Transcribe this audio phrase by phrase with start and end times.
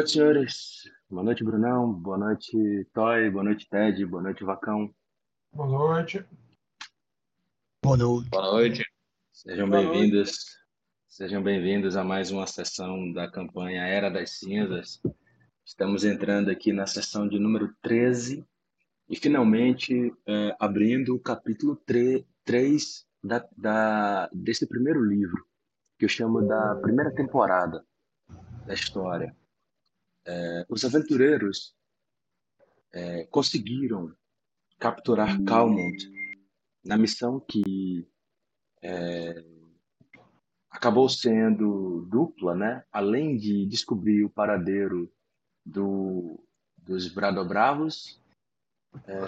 [0.00, 0.90] Boa noite, senhores.
[1.10, 1.92] Boa noite, Brunão.
[1.92, 3.28] Boa noite, Toy.
[3.28, 4.06] Boa noite, Ted.
[4.06, 4.90] Boa noite, Vacão.
[5.52, 6.24] Boa noite.
[7.84, 8.30] Boa noite.
[8.30, 8.82] Boa noite.
[9.30, 10.56] Sejam bem-vindos.
[11.06, 15.02] Sejam bem-vindos a mais uma sessão da campanha Era das Cinzas.
[15.66, 18.42] Estamos entrando aqui na sessão de número 13
[19.06, 25.44] e finalmente é, abrindo o capítulo 3 da, da, desse primeiro livro,
[25.98, 27.84] que eu chamo da primeira temporada
[28.66, 29.36] da história.
[30.26, 31.74] É, os aventureiros
[32.92, 34.14] é, conseguiram
[34.78, 35.96] capturar Calmont
[36.84, 38.06] na missão que
[38.82, 39.44] é,
[40.70, 42.84] acabou sendo dupla, né?
[42.90, 45.12] Além de descobrir o paradeiro
[45.64, 46.42] do,
[46.78, 48.20] dos Bradobravos,
[49.06, 49.18] é,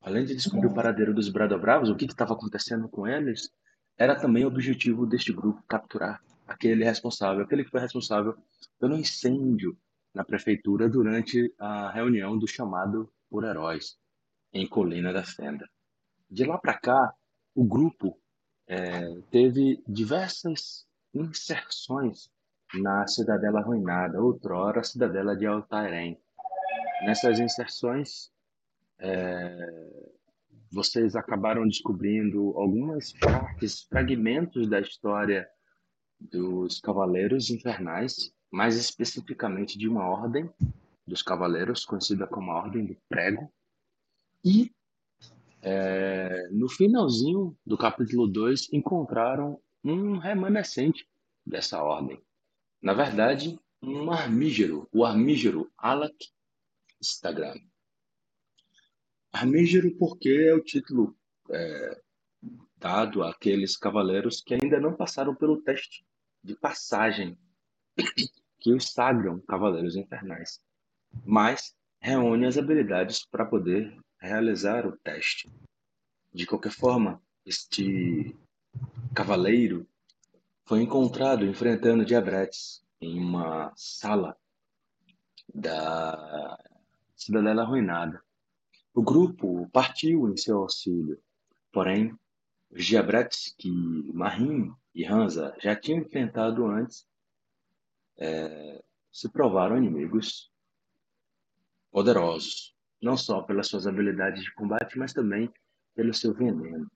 [0.00, 3.50] além de descobrir o paradeiro dos Bradobravos, o que estava acontecendo com eles,
[3.96, 8.36] era também o objetivo deste grupo capturar aquele responsável, aquele que foi responsável
[8.80, 9.76] pelo incêndio
[10.14, 13.98] na prefeitura durante a reunião do chamado por heróis
[14.52, 15.68] em Colina da Fenda.
[16.30, 17.14] De lá para cá,
[17.54, 18.18] o grupo
[18.66, 22.30] é, teve diversas inserções
[22.74, 26.18] na Cidadela Arruinada, outrora Cidadela de Altairém.
[27.02, 28.30] Nessas inserções,
[28.98, 30.08] é,
[30.70, 35.48] vocês acabaram descobrindo algumas partes, fragmentos da história
[36.20, 40.50] dos Cavaleiros Infernais, mais especificamente de uma ordem
[41.06, 43.52] dos Cavaleiros, conhecida como a Ordem do Prego.
[44.44, 44.70] E
[45.62, 51.06] é, no finalzinho do capítulo 2 encontraram um remanescente
[51.44, 52.22] dessa ordem.
[52.80, 56.16] Na verdade, um armígero, o armígero Alak
[57.00, 57.54] Instagram.
[59.32, 61.16] Armígero porque é o título
[61.50, 62.02] é,
[62.78, 66.04] dado àqueles cavaleiros que ainda não passaram pelo teste
[66.42, 67.36] de passagem
[68.60, 70.60] que os sagram cavaleiros infernais,
[71.24, 75.50] mas reúne as habilidades para poder realizar o teste.
[76.32, 78.36] De qualquer forma, este
[79.14, 79.86] cavaleiro
[80.64, 84.36] foi encontrado enfrentando diabretes em uma sala
[85.52, 86.58] da
[87.16, 88.22] Cidadela Arruinada.
[88.94, 91.20] O grupo partiu em seu auxílio,
[91.72, 92.16] porém,
[93.56, 93.70] que
[94.12, 97.06] Marim e Hansa já tinham enfrentado antes
[98.18, 100.50] é, se provaram inimigos
[101.90, 105.52] poderosos, não só pelas suas habilidades de combate, mas também
[105.94, 106.90] pelo seu veneno.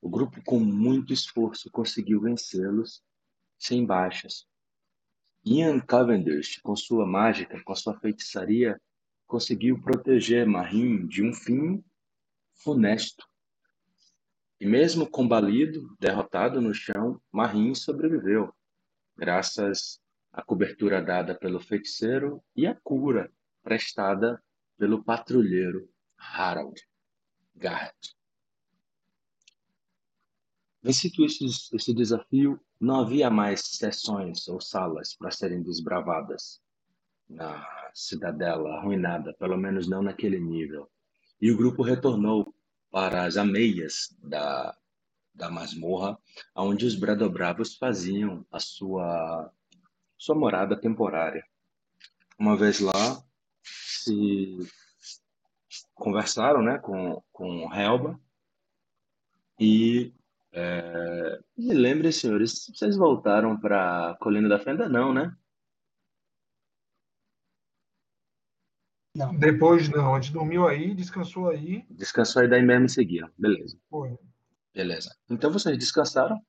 [0.00, 3.02] O grupo, com muito esforço, conseguiu vencê-los
[3.58, 4.46] sem baixas.
[5.44, 8.80] Ian Cavendish, com sua mágica, com sua feitiçaria,
[9.26, 11.82] conseguiu proteger Marim de um fim
[12.54, 13.26] funesto.
[14.64, 18.50] E mesmo combalido, derrotado no chão, Marim sobreviveu,
[19.14, 20.00] graças
[20.32, 23.30] à cobertura dada pelo feiticeiro e à cura
[23.62, 24.42] prestada
[24.78, 25.86] pelo patrulheiro
[26.16, 26.80] Harold
[27.54, 28.16] Garrett.
[30.82, 31.44] Vencido esse,
[31.76, 36.58] esse desafio, não havia mais sessões ou salas para serem desbravadas
[37.28, 40.90] na cidadela arruinada, pelo menos não naquele nível.
[41.38, 42.54] E o grupo retornou
[42.94, 44.72] para as ameias da,
[45.34, 46.16] da masmorra,
[46.54, 49.50] onde os Bradobravos faziam a sua,
[50.16, 51.44] sua morada temporária.
[52.38, 53.20] Uma vez lá,
[53.64, 54.58] se
[55.92, 58.16] conversaram né, com, com Helba
[59.58, 60.14] e
[60.52, 64.88] é, me lembrem, senhores, vocês voltaram para Colina da Fenda?
[64.88, 65.36] Não, né?
[69.14, 69.34] Não.
[69.36, 71.84] Depois não, a gente dormiu aí, descansou aí.
[71.88, 73.30] Descansou aí daí mesmo seguiram.
[73.38, 73.78] Beleza.
[73.88, 74.18] Foi.
[74.74, 75.14] Beleza.
[75.30, 76.40] Então vocês descansaram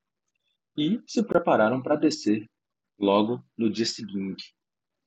[0.75, 2.49] e se prepararam para descer
[2.97, 4.55] logo no dia seguinte.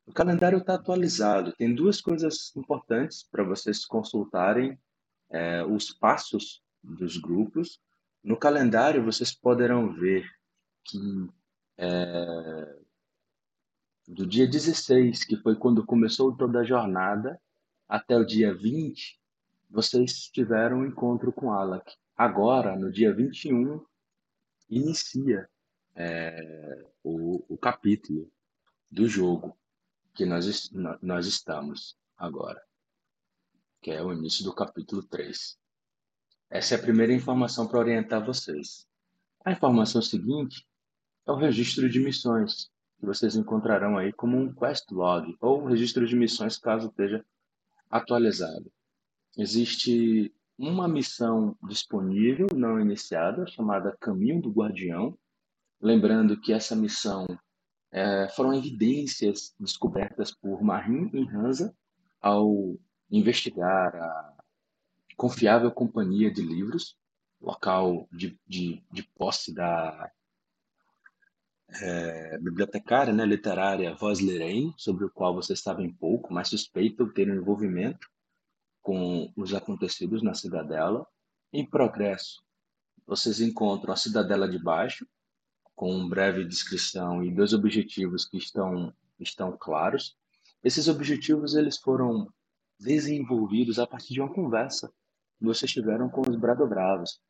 [0.07, 1.53] O calendário está atualizado.
[1.53, 4.79] Tem duas coisas importantes para vocês consultarem
[5.31, 7.81] é, os passos dos grupos.
[8.23, 10.25] No calendário vocês poderão ver
[10.85, 11.29] que
[11.77, 12.77] é,
[14.07, 17.39] do dia 16, que foi quando começou toda a jornada,
[17.89, 19.19] até o dia 20,
[19.71, 21.95] vocês tiveram um encontro com Alak.
[22.17, 23.85] Agora, no dia 21,
[24.69, 25.49] inicia
[25.95, 28.31] é, o, o capítulo
[28.91, 29.57] do jogo
[30.15, 30.71] que nós,
[31.01, 32.61] nós estamos agora,
[33.81, 35.59] que é o início do capítulo 3.
[36.51, 38.87] Essa é a primeira informação para orientar vocês.
[39.45, 40.67] A informação seguinte
[41.27, 45.67] é o registro de missões, que vocês encontrarão aí como um quest log, ou um
[45.67, 47.25] registro de missões caso esteja
[47.91, 48.71] atualizado.
[49.37, 55.17] Existe uma missão disponível, não iniciada, chamada Caminho do Guardião,
[55.81, 57.27] lembrando que essa missão
[57.93, 61.75] é, foram evidências descobertas por Marim e Hansa
[62.21, 62.77] ao
[63.11, 64.37] investigar a
[65.17, 66.97] confiável companhia de livros,
[67.41, 70.11] local de, de, de posse da
[71.81, 77.35] é, bibliotecária né, literária Voslerem, sobre o qual vocês sabem pouco, mas suspeitam ter um
[77.35, 78.09] envolvimento
[78.81, 81.07] com os acontecidos na cidadela.
[81.53, 82.43] Em progresso,
[83.07, 85.07] vocês encontram a cidadela de baixo,
[85.75, 90.17] com uma breve descrição e dois objetivos que estão, estão claros.
[90.65, 92.33] Esses objetivos eles foram
[92.81, 94.93] desenvolvidos a partir de uma conversa
[95.39, 97.21] que vocês tiveram com os Bradobravos.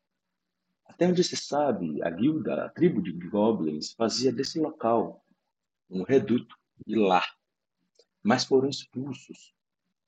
[0.89, 5.23] Até onde se sabe, a guilda, a tribo de goblins, fazia desse local
[5.89, 7.37] um reduto e lar,
[8.21, 9.53] mas foram expulsos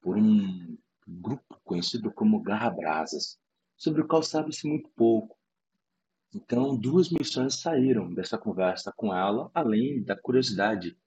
[0.01, 3.39] por um grupo conhecido como Garrabrasas,
[3.78, 5.38] sobre o qual sabe-se muito pouco.
[6.33, 10.98] Então, duas missões saíram dessa conversa com ela, além da curiosidade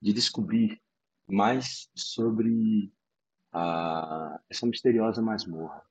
[0.00, 0.80] de descobrir
[1.26, 2.92] mais sobre
[3.52, 5.82] a, essa misteriosa masmorra.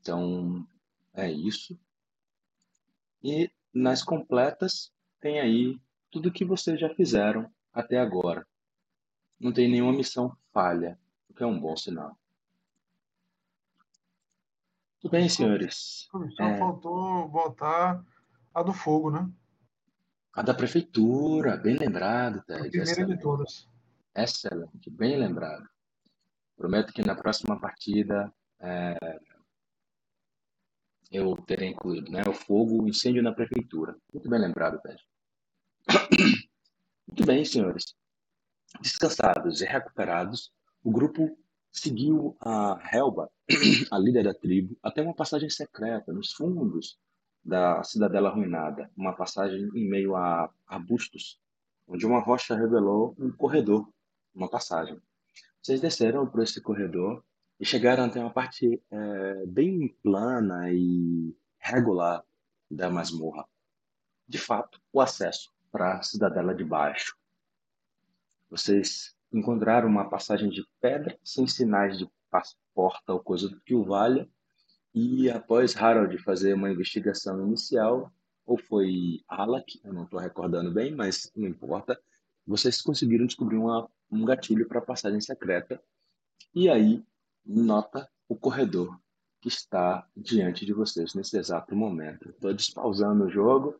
[0.00, 0.66] Então,
[1.14, 1.78] é isso.
[3.22, 5.80] E nas completas tem aí
[6.10, 8.46] tudo que vocês já fizeram até agora.
[9.38, 10.98] Não tem nenhuma missão falha,
[11.28, 12.16] o que é um bom sinal.
[15.00, 16.08] Tudo bem, senhores.
[16.36, 16.58] Só é...
[16.58, 18.04] faltou botar
[18.54, 19.28] a do fogo, né?
[20.32, 22.60] A da prefeitura, bem lembrado, Ted.
[22.60, 23.16] A primeira excelente.
[23.16, 23.68] de todas.
[24.14, 25.68] Excelente, bem lembrado.
[26.56, 28.96] Prometo que na próxima partida é,
[31.12, 32.22] eu terei incluído, né?
[32.26, 33.94] O fogo, o incêndio na prefeitura.
[34.12, 34.98] Muito bem lembrado, Ted.
[37.06, 37.94] Muito bem, senhores.
[38.80, 40.50] Descansados e recuperados,
[40.82, 41.36] o grupo
[41.70, 43.30] seguiu a Helba,
[43.90, 46.98] a líder da tribo, até uma passagem secreta nos fundos
[47.44, 51.38] da cidadela arruinada, uma passagem em meio a arbustos,
[51.86, 53.86] onde uma rocha revelou um corredor,
[54.34, 54.98] uma passagem.
[55.60, 57.22] Vocês desceram por esse corredor
[57.62, 62.24] e chegaram até uma parte é, bem plana e regular
[62.68, 63.46] da masmorra.
[64.26, 67.16] De fato, o acesso para a cidadela de baixo.
[68.50, 72.10] Vocês encontraram uma passagem de pedra sem sinais de
[72.74, 74.28] porta ou coisa que o valha.
[74.92, 78.12] E após Harold fazer uma investigação inicial,
[78.44, 81.96] ou foi Alak, eu não estou recordando bem, mas não importa,
[82.44, 85.80] vocês conseguiram descobrir uma, um gatilho para a passagem secreta.
[86.52, 87.04] E aí
[87.44, 88.98] nota o corredor
[89.40, 92.30] que está diante de vocês nesse exato momento.
[92.30, 93.74] Estou despausando o jogo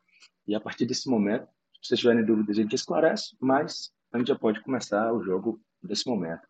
[0.46, 1.46] e a partir desse momento,
[1.80, 5.60] se vocês tiverem dúvidas, a gente esclarece, mas a gente já pode começar o jogo
[5.82, 6.42] desse momento.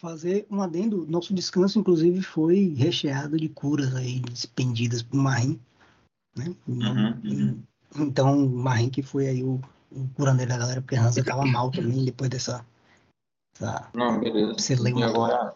[0.00, 5.60] Fazer um adendo, nosso descanso, inclusive, foi recheado de curas aí expendidas por Marim,
[6.36, 6.54] né?
[6.66, 7.62] Uhum, uhum.
[7.96, 9.60] Então, Marim que foi aí o,
[9.90, 12.64] o curandeiro da galera, porque Hansa estava mal também depois dessa
[13.58, 13.90] Tá.
[13.92, 14.54] Não, beleza.
[14.54, 15.00] Você uma...
[15.00, 15.54] E agora,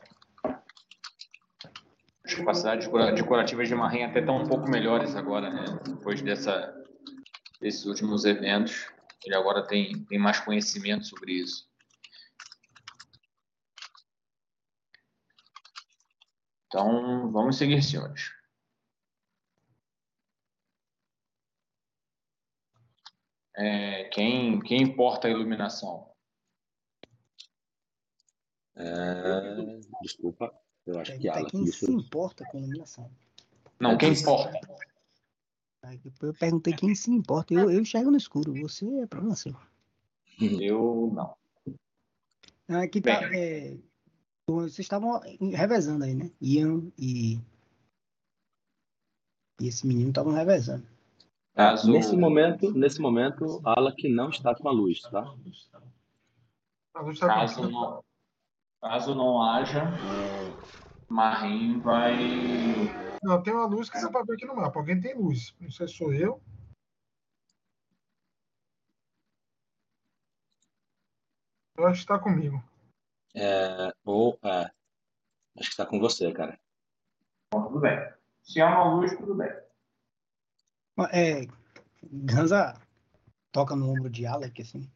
[2.25, 5.65] as capacidades de curativas de Marrinha até estão um pouco melhores agora, né?
[5.87, 6.75] Depois dessa,
[7.61, 8.91] desses últimos eventos.
[9.25, 11.71] Ele agora tem, tem mais conhecimento sobre isso.
[16.67, 18.33] Então, vamos seguir, senhores.
[23.55, 26.12] É, quem, quem importa a iluminação?
[28.85, 30.53] É, desculpa,
[30.85, 31.49] eu acho que ela.
[31.49, 33.09] Quem se importa com iluminação?
[33.79, 34.61] Não, quem importa?
[36.21, 37.55] Eu perguntei quem se importa.
[37.55, 38.53] Eu, eu enxergo no escuro.
[38.61, 39.57] Você é problema seu.
[40.41, 42.79] Eu não.
[42.81, 43.23] Aqui tá.
[43.37, 43.77] É,
[44.49, 45.21] vocês estavam
[45.55, 46.31] revezando aí, né?
[46.41, 47.39] Ian e.
[49.61, 50.87] E esse menino estavam revezando.
[51.55, 51.93] Caso...
[51.93, 55.21] Nesse momento, nesse momento, Alak não está com a luz, tá?
[56.95, 58.03] A luz tá Caso não,
[58.83, 59.85] Caso não haja,
[61.09, 62.17] Marim vai.
[63.23, 64.77] Não, tem uma luz que dá para ver aqui no mapa.
[64.77, 65.55] Alguém tem luz.
[65.61, 66.43] Não sei se sou eu.
[71.79, 72.61] Eu acho que está comigo.
[73.37, 74.73] É, ou, é, acho
[75.55, 76.59] que está com você, cara.
[77.55, 78.13] Bom, tudo bem.
[78.43, 79.51] Se há uma luz, tudo bem.
[81.13, 81.47] É,
[82.03, 82.75] Ganza
[83.53, 84.91] toca no ombro de Alec, assim.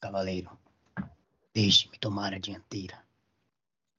[0.00, 0.56] Cavaleiro,
[1.52, 3.05] deixe-me tomar a dianteira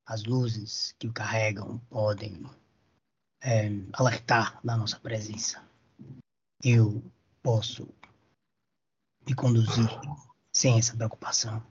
[0.07, 2.43] as luzes que o carregam podem
[3.43, 5.61] é, alertar da nossa presença.
[6.63, 7.03] Eu
[7.43, 7.87] posso
[9.27, 9.89] me conduzir
[10.51, 11.61] sem essa preocupação.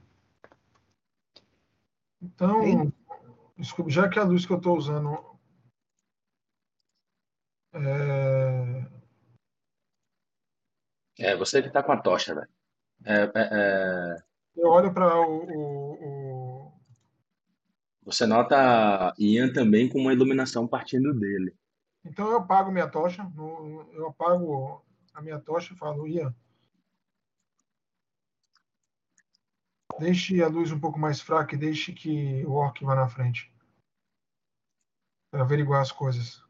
[2.21, 2.93] Então,
[3.57, 5.37] desculpe, já que a luz que eu estou usando
[7.73, 8.87] é,
[11.19, 12.47] É, você que tá com a tocha, velho.
[13.05, 14.17] É, é, é...
[14.55, 16.26] Eu olho para o, o, o,
[18.07, 21.53] Você nota Ian também com uma iluminação partindo dele.
[22.05, 23.29] Então eu apago minha tocha,
[23.91, 24.81] eu apago
[25.13, 26.33] a minha tocha e falo, Ian,
[29.99, 33.53] deixe a luz um pouco mais fraca e deixe que o orc vá na frente.
[35.29, 36.41] Para averiguar as coisas.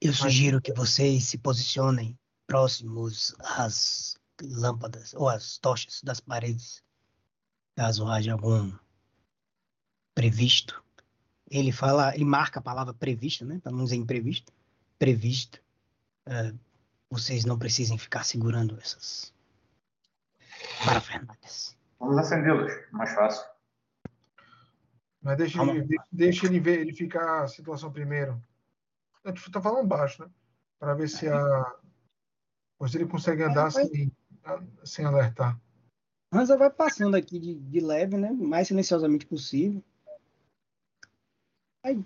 [0.00, 6.82] Eu sugiro que vocês se posicionem próximos às lâmpadas ou às tochas das paredes,
[7.76, 8.76] caso haja algum
[10.14, 10.82] previsto.
[11.50, 13.58] Ele fala, ele marca a palavra previsto, né?
[13.62, 14.52] Para não dizer imprevisto.
[14.98, 15.60] Previsto.
[16.26, 16.56] Uh,
[17.10, 19.34] vocês não precisem ficar segurando essas
[20.84, 21.76] parafernálias.
[21.98, 23.44] Vamos acendê-los, mais fácil.
[25.22, 28.42] Mas deixa ele, deixa ele verificar a situação primeiro.
[29.24, 30.30] A gente tá falando baixo, né?
[30.78, 31.74] Para ver se a.
[32.78, 34.12] Pois ele consegue andar é, sem,
[34.82, 35.60] sem alertar.
[36.32, 38.30] Hansa vai passando aqui de, de leve, né?
[38.30, 39.84] Mais silenciosamente possível.
[41.82, 42.04] Vai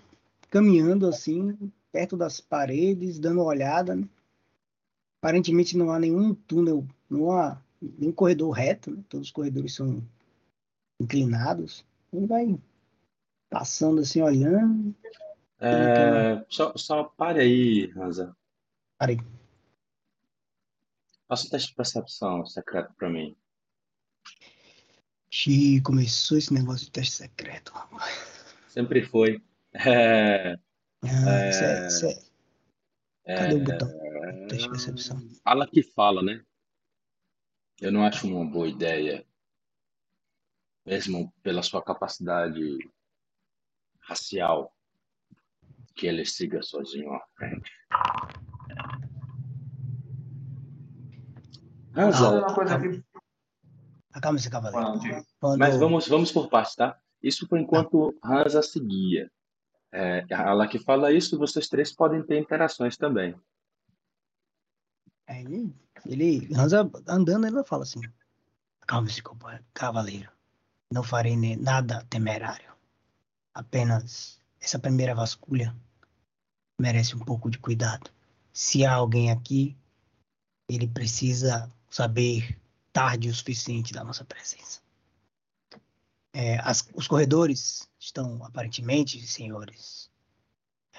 [0.49, 3.95] caminhando assim, perto das paredes, dando uma olhada.
[3.95, 4.07] Né?
[5.21, 9.03] Aparentemente não há nenhum túnel, não há nenhum corredor reto, né?
[9.09, 10.01] todos os corredores são
[10.99, 11.85] inclinados.
[12.13, 12.59] Ele vai
[13.49, 14.95] passando assim, olhando.
[15.59, 18.35] É, só, só pare aí, Hansa.
[18.97, 19.19] Parei.
[21.27, 23.35] Faça um teste de percepção secreto para mim.
[25.29, 27.73] Xiii, começou esse negócio de teste secreto.
[28.69, 29.41] Sempre foi.
[29.77, 30.53] É,
[31.03, 32.07] ah, é, cê,
[33.25, 33.89] é, Cadê o botão?
[34.47, 35.29] Teste de percepção.
[35.43, 36.41] Fala que fala, né?
[37.81, 39.25] Eu não acho uma boa ideia,
[40.85, 42.77] mesmo pela sua capacidade
[43.99, 44.73] racial,
[45.93, 47.71] que ele siga sozinho à frente.
[51.97, 53.03] Hansa, ah, aqui.
[54.13, 55.25] Acalma esse cavaleiro.
[55.39, 55.59] Quando...
[55.59, 56.97] Mas vamos, vamos por partes, tá?
[57.21, 59.29] Isso foi enquanto Hansa seguia.
[59.97, 63.33] É, ela que fala isso, vocês três podem ter interações também.
[65.25, 65.39] É,
[66.05, 66.49] ele,
[67.07, 68.01] andando, ele fala assim:
[68.85, 69.23] Calma-se,
[69.73, 70.29] cavaleiro.
[70.91, 72.73] Não farei nada temerário.
[73.53, 75.73] Apenas essa primeira vasculha
[76.77, 78.11] merece um pouco de cuidado.
[78.51, 79.77] Se há alguém aqui,
[80.67, 82.59] ele precisa saber
[82.91, 84.81] tarde o suficiente da nossa presença.
[86.37, 90.11] É, as, os corredores estão aparentemente, senhores,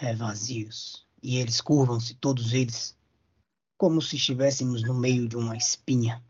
[0.01, 1.07] é, vazios.
[1.23, 2.97] E eles curvam-se, todos eles,
[3.77, 6.25] como se estivéssemos no meio de uma espinha.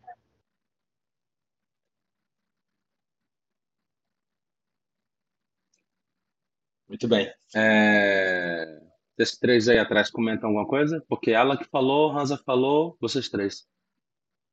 [6.88, 7.32] Muito bem.
[7.54, 8.82] É...
[9.16, 11.00] Esses três aí atrás comentam alguma coisa?
[11.08, 13.68] Porque ela que falou, Hansa falou, vocês três.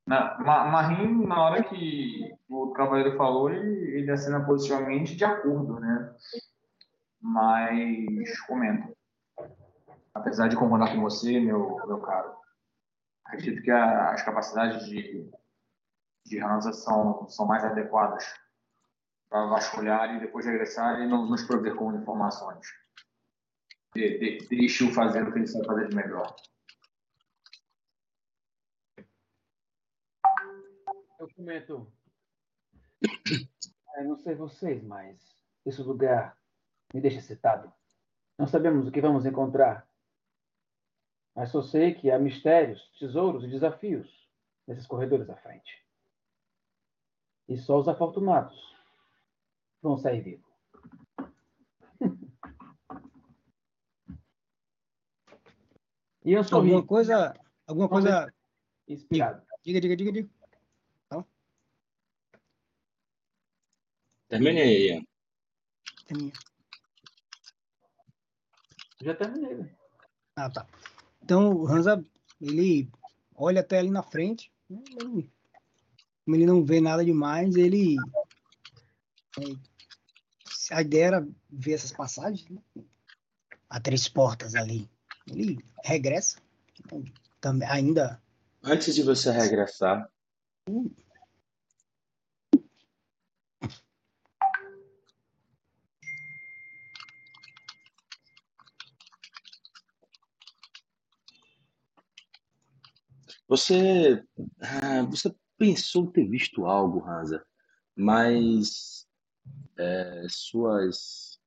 [0.05, 6.13] Na, Marim, na hora que o cavaleiro falou, ele, ele assina positivamente de acordo, né?
[7.21, 8.93] Mas comenta.
[10.13, 12.35] Apesar de concordar com você, meu, meu caro,
[13.25, 15.31] acredito que a, as capacidades de,
[16.25, 18.25] de Hansa são, são mais adequadas
[19.29, 22.67] para vasculhar e depois regressar e nos prover com informações.
[23.95, 26.35] De, de, deixe-o fazer o que ele sabe fazer de melhor.
[31.23, 31.91] Eu comento.
[33.95, 35.19] É, não sei vocês, mas
[35.63, 36.35] esse lugar
[36.91, 37.71] me deixa excitado.
[38.39, 39.87] Não sabemos o que vamos encontrar.
[41.35, 44.09] Mas só sei que há mistérios, tesouros e desafios
[44.65, 45.85] nesses corredores à frente.
[47.47, 48.59] E só os afortunados
[49.79, 50.51] vão sair vivos.
[56.25, 56.71] e eu sorri.
[56.71, 57.39] Alguma coisa.
[57.67, 58.33] Alguma coisa.
[58.87, 59.45] Inspirado.
[59.63, 60.42] Diga, diga, diga, diga.
[64.33, 65.05] Terminei, Ian.
[66.07, 66.33] Terminei.
[69.03, 69.71] Já terminei,
[70.35, 70.65] Ah, tá.
[71.21, 72.03] Então, o Hansa,
[72.41, 72.89] ele
[73.35, 75.31] olha até ali na frente, né, ele,
[76.25, 77.97] como ele não vê nada demais, ele...
[79.39, 82.59] É, a ideia era ver essas passagens, né?
[83.69, 84.89] Há três portas ali.
[85.27, 86.41] Ele regressa,
[87.39, 88.19] também, ainda...
[88.63, 90.09] Antes de você regressar,
[90.67, 90.89] hum.
[103.55, 104.25] Você,
[104.59, 107.45] ah, você pensou ter visto algo, Hansa,
[107.95, 109.07] mas
[109.77, 111.39] é, suas,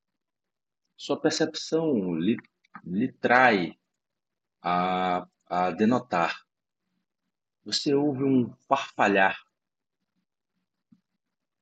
[0.95, 2.37] sua percepção lhe,
[2.85, 3.77] lhe trai
[4.61, 6.47] a, a denotar
[7.65, 9.37] você ouve um farfalhar.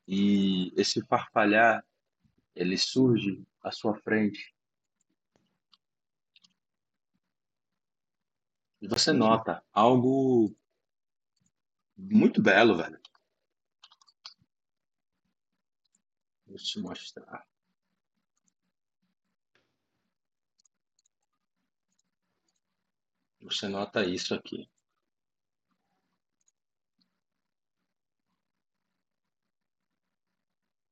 [0.08, 1.84] E esse farfalhar,
[2.56, 4.55] ele surge à sua frente.
[8.88, 10.56] Você nota algo
[11.98, 13.00] muito belo, velho.
[16.46, 17.48] Vou te mostrar.
[23.42, 24.70] Você nota isso aqui.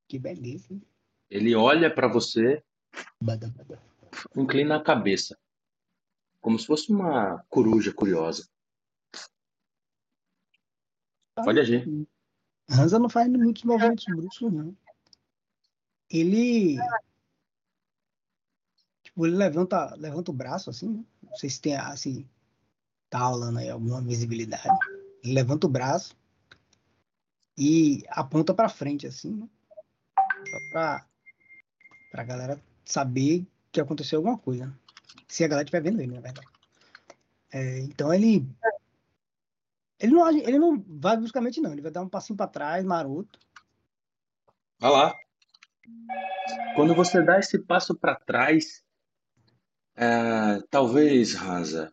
[0.07, 0.79] Que beleza.
[1.29, 2.63] Ele olha para você,
[4.35, 5.39] inclina a cabeça,
[6.43, 8.47] como se fosse uma coruja curiosa.
[11.35, 12.07] Pode agir.
[12.69, 14.77] Hansa não faz muitos movimentos bruscos, não.
[16.09, 16.77] Ele.
[19.03, 21.05] Tipo, ele levanta, levanta o braço assim, né?
[21.23, 22.29] Não sei se tem assim.
[23.09, 24.67] Tá rolando aí alguma visibilidade.
[25.23, 26.15] Ele levanta o braço
[27.57, 29.49] e aponta para frente, assim, né?
[30.17, 31.07] Só pra,
[32.11, 34.77] pra galera saber que aconteceu alguma coisa.
[35.33, 36.47] Se a galera estiver vendo ele, na verdade.
[37.51, 38.47] É, então ele
[39.99, 41.71] ele não, ele não vai bruscamente, não.
[41.71, 43.39] Ele vai dar um passinho para trás, maroto.
[44.77, 45.15] Vai lá.
[46.75, 48.83] Quando você dá esse passo para trás,
[49.95, 51.91] é, talvez, Hansa,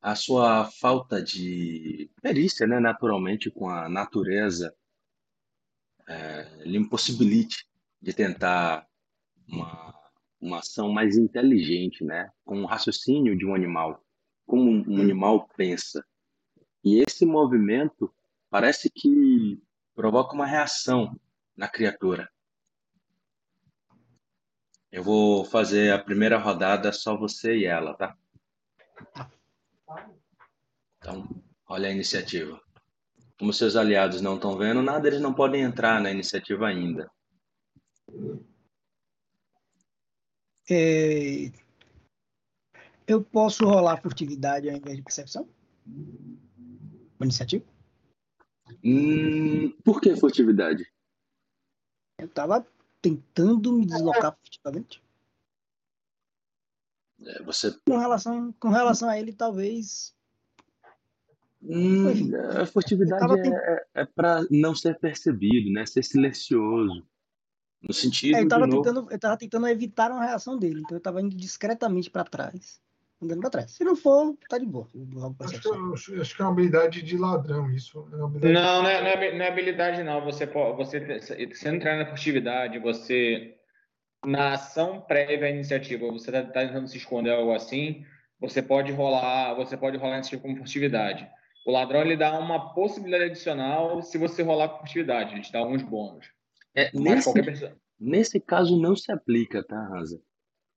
[0.00, 4.72] a sua falta de perícia, né, naturalmente, com a natureza,
[6.06, 7.66] é, lhe impossibilite
[8.00, 8.86] de tentar
[9.48, 10.01] uma,
[10.42, 14.04] uma ação mais inteligente, né, com o raciocínio de um animal,
[14.44, 15.00] como um hum.
[15.00, 16.04] animal pensa.
[16.84, 18.12] E esse movimento
[18.50, 19.62] parece que
[19.94, 21.16] provoca uma reação
[21.56, 22.28] na criatura.
[24.90, 28.16] Eu vou fazer a primeira rodada só você e ela, tá?
[30.98, 31.26] Então,
[31.66, 32.60] olha a iniciativa.
[33.38, 37.10] Como seus aliados não estão vendo nada, eles não podem entrar na iniciativa ainda.
[40.70, 41.50] É...
[43.06, 45.48] Eu posso rolar furtividade ao invés de percepção?
[45.86, 47.64] Uma iniciativa?
[48.84, 50.90] Hum, por que furtividade?
[52.18, 52.66] Eu tava
[53.00, 55.02] tentando me deslocar furtivamente.
[57.24, 57.76] É, você...
[57.86, 60.14] com, relação, com relação a ele, talvez.
[61.62, 62.06] Hum,
[62.60, 65.86] a furtividade é, é, é para não ser percebido, né?
[65.86, 67.06] Ser silencioso.
[67.82, 68.36] No sentido.
[68.36, 71.36] É, eu, tava tentando, eu tava tentando evitar uma reação dele, então eu tava indo
[71.36, 72.80] discretamente para trás
[73.22, 73.70] andando para trás.
[73.70, 74.88] Se não for, tá de boa.
[75.40, 78.06] Acho que, acho que, é uma habilidade de ladrão isso.
[78.12, 80.24] É não, não, não, é, não é habilidade não.
[80.24, 83.56] Você você, você entrar na furtividade, você
[84.24, 88.04] na ação prévia à iniciativa, você está tá tentando se esconder algo assim,
[88.40, 91.28] você pode rolar, você pode rolar iniciativa como furtividade.
[91.66, 95.60] O ladrão ele dá uma possibilidade adicional se você rolar com furtividade, ele te dá
[95.60, 96.26] alguns bônus.
[96.74, 97.30] É, nesse,
[97.98, 100.20] nesse caso não se aplica, tá, Rasa?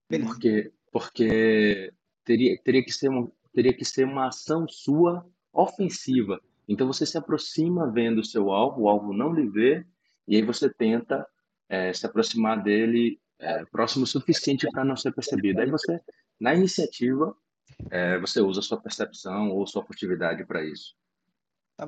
[0.08, 1.92] Porque, porque
[2.24, 6.40] teria, teria, que ser uma, teria que ser uma ação sua ofensiva.
[6.68, 9.86] Então você se aproxima vendo o seu alvo, o alvo não lhe vê,
[10.26, 11.26] e aí você tenta
[11.68, 15.60] é, se aproximar dele é, próximo o suficiente para não ser percebido.
[15.60, 16.00] Aí você,
[16.40, 17.36] na iniciativa,
[17.90, 20.94] é, você usa sua percepção ou sua furtividade para isso.
[21.76, 21.86] Tá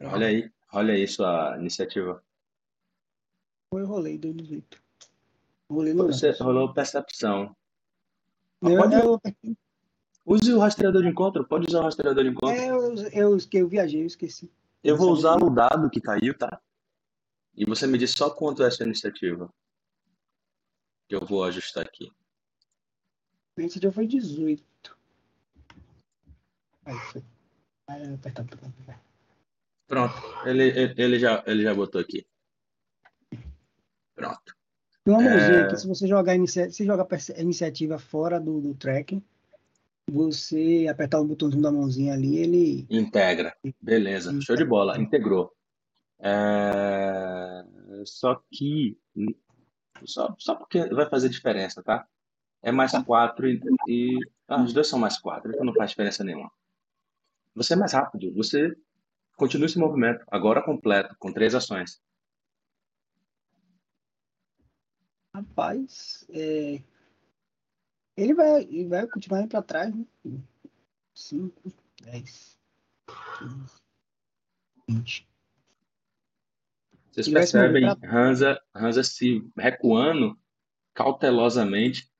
[0.00, 2.22] Olha aí, olha aí sua iniciativa.
[3.72, 4.80] Eu rolei do jeito.
[5.68, 7.54] Você rolou percepção.
[8.62, 8.94] Eu, pode...
[8.94, 9.20] eu...
[10.24, 11.46] Use o rastreador de encontro.
[11.46, 12.54] Pode usar o rastreador de encontro.
[12.54, 14.50] É, eu, eu, eu viajei, eu esqueci.
[14.84, 16.60] Eu vou usar o dado que caiu, tá?
[17.54, 19.52] E você me diz só quanto é essa iniciativa.
[21.08, 22.12] Que eu vou ajustar aqui.
[23.56, 24.64] A iniciativa foi 18.
[26.84, 27.24] Aí foi.
[27.88, 28.44] Aí apertar
[29.88, 30.14] Pronto.
[30.44, 32.26] Ele, ele, já, ele já botou aqui.
[34.14, 34.54] Pronto.
[35.02, 35.76] Tem uma mãozinha é...
[35.76, 36.70] se você jogar inicia...
[36.70, 39.24] se jogar a iniciativa fora do, do tracking,
[40.10, 42.86] você apertar o botãozinho da mãozinha ali, ele.
[42.90, 43.56] Integra.
[43.80, 44.28] Beleza.
[44.28, 44.44] Integra.
[44.44, 44.98] Show de bola.
[45.00, 45.52] Integrou.
[46.20, 47.64] É...
[48.04, 48.98] Só que.
[50.04, 52.06] Só, só porque vai fazer diferença, tá?
[52.62, 53.02] É mais tá.
[53.02, 53.58] quatro e.
[53.88, 54.18] e...
[54.46, 56.50] Ah, os dois são mais quatro, então não faz diferença nenhuma.
[57.54, 58.32] Você é mais rápido.
[58.34, 58.76] Você
[59.38, 62.02] continua esse movimento, agora completo, com três ações.
[65.32, 66.82] Rapaz, é...
[68.16, 70.04] ele, vai, ele vai continuar indo para trás, né?
[71.14, 71.72] 5,
[72.02, 72.58] 10,
[73.38, 73.76] 15,
[74.88, 75.28] 20.
[77.12, 77.84] Vocês percebem.
[78.04, 80.38] Hansa, Hansa se recuando
[80.94, 82.10] cautelosamente,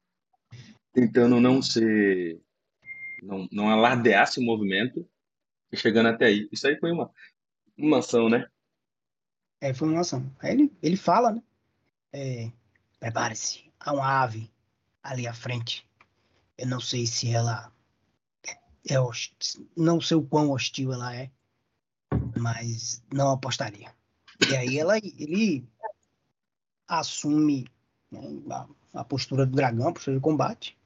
[0.92, 2.40] tentando não ser.
[3.22, 5.08] não, não alardear esse movimento
[5.76, 6.48] chegando até aí.
[6.50, 7.10] Isso aí foi uma,
[7.76, 8.48] uma ação, né?
[9.60, 10.30] É, foi uma ação.
[10.38, 11.42] Aí ele, ele fala, né?
[12.12, 12.50] É,
[12.98, 14.50] Prepare-se, há uma ave
[15.02, 15.88] ali à frente.
[16.56, 17.72] Eu não sei se ela
[18.90, 18.96] é
[19.76, 21.30] não sei o quão hostil ela é,
[22.36, 23.94] mas não apostaria.
[24.48, 25.68] E aí ela, ele
[26.86, 27.66] assume
[28.10, 28.66] né, a,
[29.00, 30.76] a, postura do dragão, a postura de combate,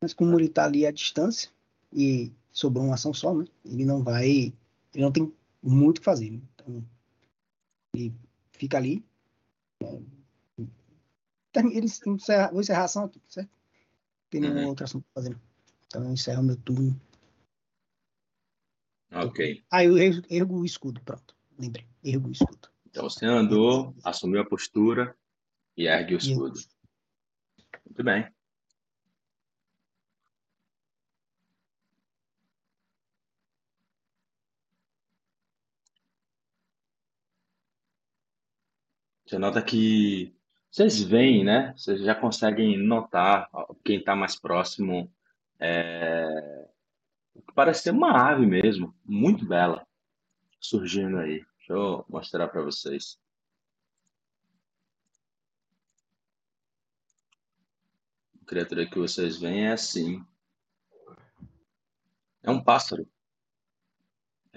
[0.00, 1.50] mas como ele está ali à distância
[1.92, 3.44] e sobrou uma ação só, né?
[3.64, 4.54] Ele não vai, ele
[4.94, 5.32] não tem
[5.62, 6.30] muito o que fazer.
[6.30, 6.40] Né?
[6.54, 6.84] Então,
[7.94, 8.14] ele
[8.52, 9.04] fica ali.
[9.82, 10.02] Né?
[11.54, 13.48] Ele encerra, vou encerrar a ação aqui, certo?
[13.48, 14.68] Não tem nenhuma uhum.
[14.68, 15.38] outra ação para fazer.
[15.86, 17.00] Então eu encerro meu turno.
[19.10, 19.64] Ok.
[19.70, 21.34] Ah, eu ergo, ergo o escudo, pronto.
[21.58, 21.86] Lembrei.
[22.04, 22.68] Ergo o escudo.
[22.86, 25.16] Então você andou, assumiu a postura
[25.76, 26.60] e ergue o escudo.
[27.86, 28.30] Muito bem.
[39.28, 40.34] Você nota que
[40.70, 41.74] vocês veem, né?
[41.76, 43.50] Vocês já conseguem notar
[43.84, 45.12] quem está mais próximo.
[45.60, 46.66] É...
[47.54, 49.86] Parece ser uma ave mesmo, muito bela,
[50.58, 51.44] surgindo aí.
[51.58, 53.18] Deixa eu mostrar para vocês.
[58.40, 60.24] A criatura que vocês veem é assim.
[62.42, 63.06] É um pássaro.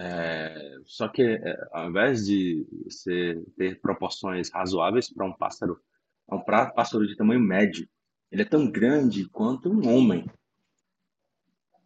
[0.04, 5.80] É, só que é, ao invés de você ter proporções razoáveis para um pássaro,
[6.28, 7.88] um pássaro de tamanho médio.
[8.28, 10.26] Ele é tão grande quanto um homem.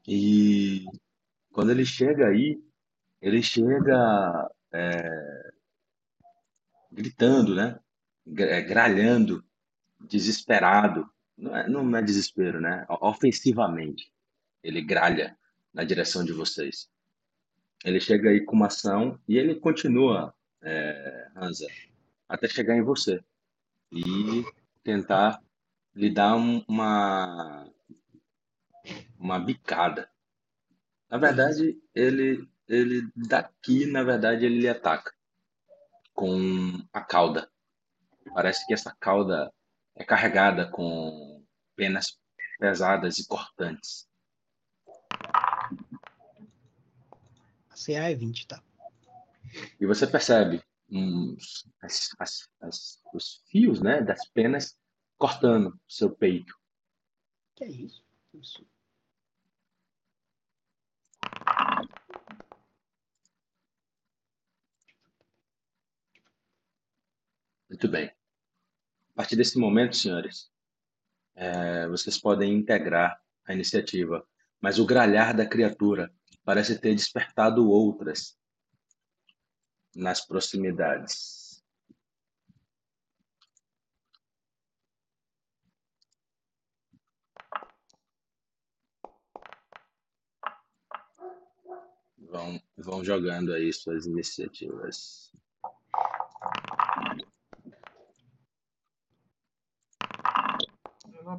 [0.09, 0.87] E
[1.53, 2.59] quando ele chega aí,
[3.21, 5.53] ele chega é,
[6.91, 7.79] gritando, né?
[8.39, 9.45] É, gralhando,
[10.01, 11.07] desesperado.
[11.37, 12.87] Não é, não é desespero, né?
[12.89, 14.11] Ofensivamente.
[14.63, 15.37] Ele gralha
[15.75, 16.89] na direção de vocês.
[17.87, 21.69] Ele chega aí com uma ação e ele continua, é, Hansa,
[22.29, 23.23] até chegar em você
[23.93, 24.45] e
[24.83, 25.41] tentar
[25.95, 27.65] lhe dar um, uma
[29.17, 30.11] uma bicada.
[31.09, 35.15] Na verdade, ele ele daqui, na verdade, ele lhe ataca
[36.13, 37.49] com a cauda.
[38.35, 39.53] Parece que essa cauda
[39.95, 41.41] é carregada com
[41.77, 42.19] penas
[42.59, 44.09] pesadas e cortantes.
[47.77, 48.63] CA é 20, tá?
[49.79, 50.63] E você percebe
[51.83, 54.79] as, as, as, os fios né, das penas
[55.19, 56.55] cortando seu peito.
[57.55, 58.05] Que é isso?
[58.35, 58.67] isso.
[67.69, 68.07] Muito bem.
[68.07, 70.51] A partir desse momento, senhores,
[71.35, 74.27] é, vocês podem integrar a iniciativa,
[74.61, 76.13] mas o gralhar da criatura
[76.47, 78.39] parece ter despertado outras
[79.97, 81.61] nas proximidades.
[92.17, 95.33] Vão, vão jogando aí suas iniciativas.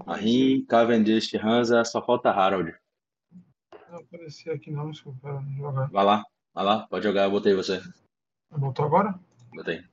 [0.06, 2.78] Marim, Cavendish, Hansa, só falta Harold.
[4.10, 5.43] Não apareceu aqui não, desculpa.
[5.58, 5.89] Jogar.
[5.89, 7.82] Vai lá, vai lá, pode jogar, eu botei você.
[8.50, 9.20] Botou agora?
[9.54, 9.84] Botei.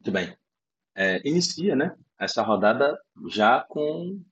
[0.00, 0.36] Muito bem.
[0.94, 1.96] É, inicia, né?
[2.18, 4.22] Essa rodada já com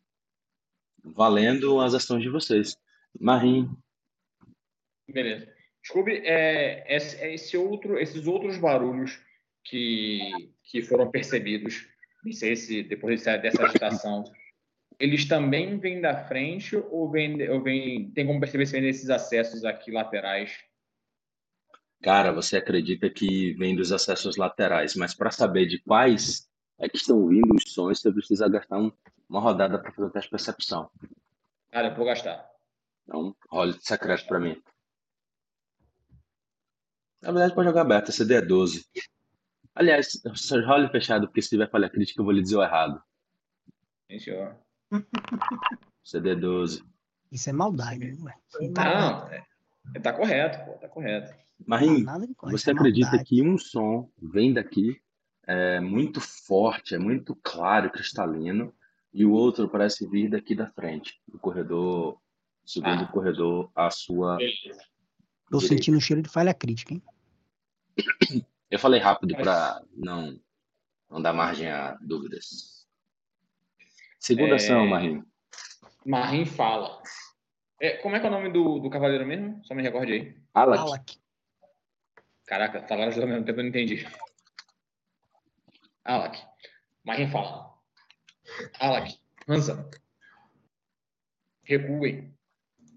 [1.03, 2.77] valendo as ações de vocês.
[3.19, 3.75] Marim.
[5.09, 5.60] Beleza.
[5.83, 9.19] Desculpe, é, é, esse outro, esses outros barulhos
[9.65, 10.21] que,
[10.65, 11.87] que foram percebidos,
[12.25, 14.25] não sei se depois dessa agitação,
[14.99, 19.09] eles também vêm da frente ou vêm, ou vêm tem como perceber se vem desses
[19.09, 20.53] acessos aqui laterais?
[22.03, 26.97] Cara, você acredita que vem dos acessos laterais, mas para saber de quais é que
[26.97, 28.93] estão vindo os sons, você precisa gastar um,
[29.29, 30.91] uma rodada para fazer o teste de percepção.
[31.71, 32.49] Cara, eu vou gastar.
[33.05, 34.61] Então, role secreto para mim.
[37.23, 38.87] Na verdade, pode jogar aberto, CD é 12.
[39.75, 43.01] Aliás, só role fechado, porque se tiver falha crítica, eu vou lhe dizer o errado.
[44.11, 44.57] Sim, senhor.
[46.03, 46.83] CD 12.
[47.31, 48.35] Isso é maldade, né?
[48.75, 51.33] Não, é, tá correto, pô, tá correto.
[51.67, 52.07] Marinho,
[52.43, 53.29] você é acredita maldade.
[53.29, 55.01] que um som vem daqui,
[55.47, 58.75] é muito forte, é muito claro, cristalino,
[59.13, 62.19] e o outro parece vir daqui da frente, do corredor,
[62.65, 63.09] segundo ah.
[63.09, 64.39] corredor à sua
[65.51, 65.75] Tô Direito.
[65.75, 67.03] sentindo o cheiro de falha crítica, hein?
[68.71, 70.41] Eu falei rápido para não,
[71.11, 72.87] não dar margem a dúvidas.
[74.19, 74.57] Segunda É.
[74.57, 75.27] ação, Marinho.
[76.05, 77.03] Marim fala.
[77.81, 79.65] É, como é que é o nome do, do cavaleiro mesmo?
[79.65, 80.37] Só me recorde aí.
[80.55, 80.83] Alak.
[80.83, 81.21] Alak.
[82.47, 84.07] Caraca, falaram ao mesmo tempo, eu não entendi.
[86.05, 86.39] Alak.
[87.05, 87.75] Marim fala.
[88.79, 89.89] Alak, Hansa.
[91.65, 92.37] Recuem.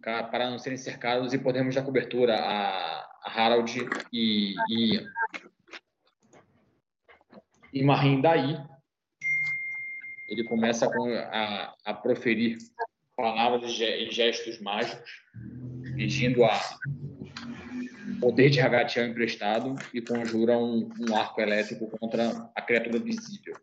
[0.01, 3.69] Para não serem cercados e podemos dar cobertura a Harald
[4.11, 5.13] e, e Ian.
[7.73, 8.55] E Marim daí,
[10.29, 12.57] ele começa com a, a proferir
[13.15, 15.09] palavras e e gestos mágicos,
[15.95, 16.59] pedindo a
[18.19, 23.55] poder de Hagatiel emprestado e conjura um, um arco elétrico contra a criatura visível.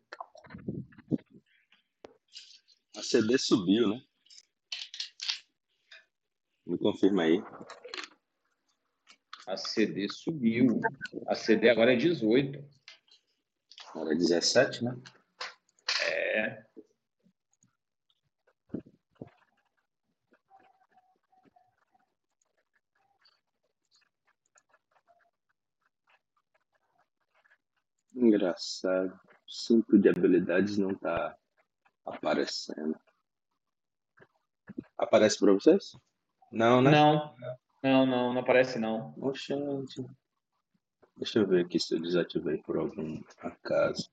[2.97, 4.03] A CD subiu, né?
[6.67, 7.43] Me confirma aí.
[9.51, 10.81] A CD subiu.
[11.27, 12.65] A CD agora é 18.
[13.97, 14.97] Era 17, né?
[16.09, 16.65] É.
[28.15, 29.13] Engraçado.
[29.13, 31.37] O cinto de habilidades não tá
[32.07, 32.97] aparecendo.
[34.97, 35.91] Aparece pra vocês?
[36.53, 36.93] Não, né?
[36.93, 37.35] Não,
[37.83, 39.15] não, não, não aparece não.
[39.19, 40.05] Oxente.
[41.17, 44.11] Deixa eu ver aqui se eu desativei por algum acaso.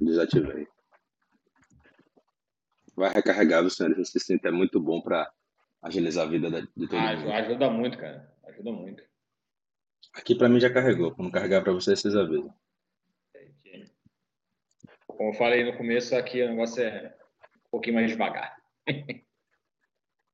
[0.00, 0.66] Desativei.
[2.96, 3.98] Vai recarregar, senhores.
[4.08, 5.30] Esse cinto é muito bom pra
[5.80, 7.32] agilizar a vida da- de todo Ah, mundo.
[7.32, 8.34] ajuda muito, cara.
[8.44, 9.02] Ajuda muito.
[10.14, 11.14] Aqui pra mim já carregou.
[11.14, 12.52] Quando carregar pra vocês, vocês avisam.
[15.06, 17.16] Como eu falei no começo, aqui o negócio é
[17.66, 18.56] um pouquinho mais devagar.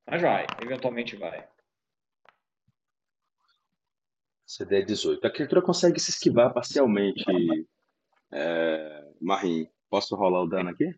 [0.09, 1.47] Mas vai, eventualmente vai.
[4.45, 5.25] CD 18.
[5.25, 7.23] A criatura consegue se esquivar parcialmente.
[8.31, 9.11] É...
[9.21, 10.91] Marim, posso rolar o dano aqui?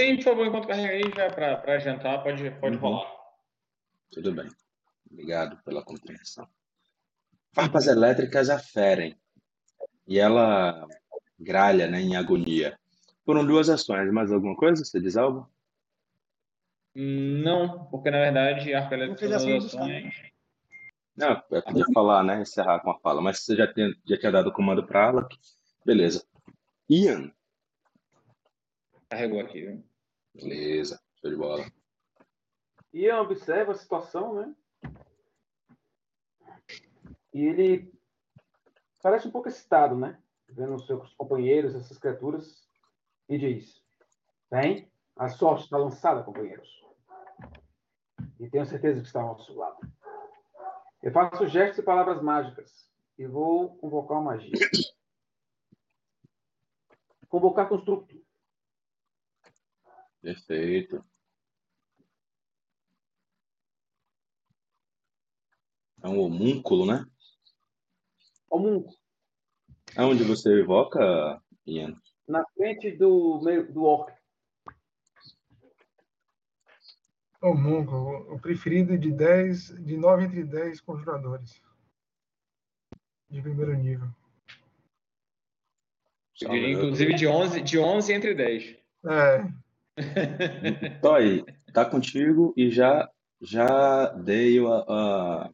[0.00, 2.82] Sim, por favor, enquanto carrega aí, já pra, pra adiantar, pode, pode Uhum.
[2.82, 3.12] rolar.
[4.10, 4.48] Tudo bem.
[5.10, 6.48] Obrigado pela compreensão.
[7.54, 9.14] Farpas elétricas aferem.
[10.06, 10.86] E ela
[11.38, 12.78] gralha, né, em agonia.
[13.24, 14.10] Foram duas ações.
[14.10, 14.82] Mais alguma coisa?
[14.84, 15.48] Você diz algo?
[16.94, 20.32] Não, porque na verdade arco elétrico fez são ação duas dos ações.
[21.16, 22.40] Não, eu podia falar, né?
[22.40, 23.20] Encerrar com a fala.
[23.20, 25.28] Mas você já tinha, já tinha dado o comando para ela.
[25.84, 26.26] Beleza.
[26.88, 27.32] Ian.
[29.08, 29.84] Carregou aqui, viu?
[30.34, 31.00] Beleza.
[31.20, 31.64] Show de bola.
[32.92, 34.54] Ian observa a situação, né?
[37.32, 37.92] E ele
[39.02, 40.18] parece um pouco excitado, né?
[40.48, 42.68] Vendo os seus companheiros, essas criaturas,
[43.28, 43.82] e diz:
[44.50, 46.81] Bem, a sorte está lançada, companheiros.
[48.42, 49.78] E tenho certeza que está ao nosso lado.
[51.00, 54.50] Eu faço gestos e palavras mágicas e vou convocar uma magia.
[57.28, 58.20] Convocar construto.
[60.20, 61.04] Perfeito.
[66.02, 67.06] É um homúnculo, né?
[68.50, 68.98] Homúnculo.
[69.96, 71.96] Aonde você evoca, Ian?
[72.26, 74.12] Na frente do meio do orc.
[77.42, 81.60] O Mungo, o preferido de 10, de 9 entre 10 conjuradores.
[83.28, 84.08] De primeiro nível.
[86.40, 88.76] Inclusive de 11, de 11 entre 10.
[89.04, 89.42] É,
[91.02, 94.84] Toy, tá contigo e já já dei o a,
[95.46, 95.52] a-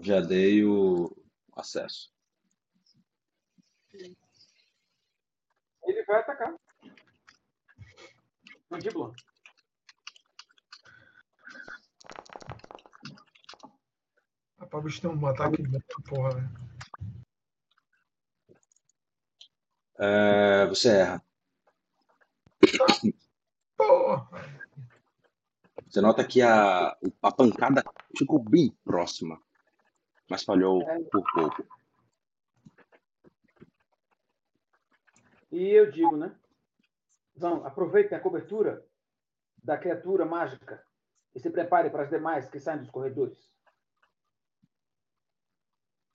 [0.00, 1.16] já dei o
[1.54, 2.12] acesso.
[5.84, 6.54] Ele vai atacar.
[8.68, 9.14] Mandíbula.
[14.58, 16.66] Rapaz, o bicho tem um ataque muito porra, velho.
[19.98, 21.24] É, você erra.
[23.76, 24.28] Porra!
[25.88, 26.88] Você nota que a,
[27.22, 27.82] a pancada
[28.16, 29.40] ficou bem próxima,
[30.28, 31.66] mas falhou por pouco.
[35.50, 36.34] E eu digo, né?
[37.34, 38.84] Vão, aproveitem a cobertura
[39.62, 40.84] da criatura mágica
[41.34, 43.55] e se prepare para as demais que saem dos corredores.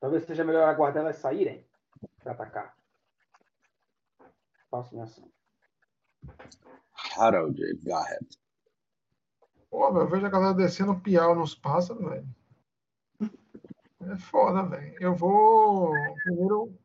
[0.02, 1.64] Talvez seja melhor aguardar elas saírem
[2.24, 2.76] para atacar.
[4.70, 5.32] Faço minha ação.
[7.16, 8.40] Harold Garrett.
[9.70, 12.28] Pô, velho, eu vejo a galera descendo piau nos pássaros, velho.
[14.12, 14.96] É foda, velho.
[15.00, 16.76] Eu vou primeiro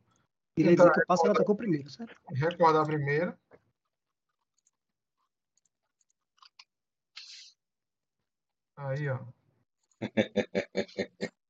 [0.55, 2.15] Queria dizer que o pássaro atacou primeiro, certo?
[2.35, 3.39] recordar a primeira.
[8.77, 9.19] Aí, ó.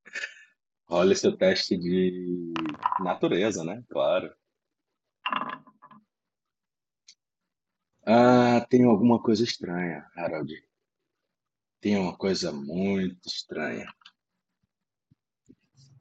[0.88, 2.54] Olha seu teste de
[3.00, 3.82] natureza, né?
[3.88, 4.32] Claro.
[8.04, 10.54] Ah, tem alguma coisa estranha, Harold.
[11.80, 13.92] Tem uma coisa muito estranha.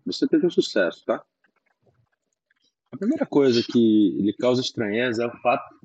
[0.06, 1.26] Você teve um sucesso, tá?
[2.91, 5.80] A primeira coisa que lhe causa estranheza é o fato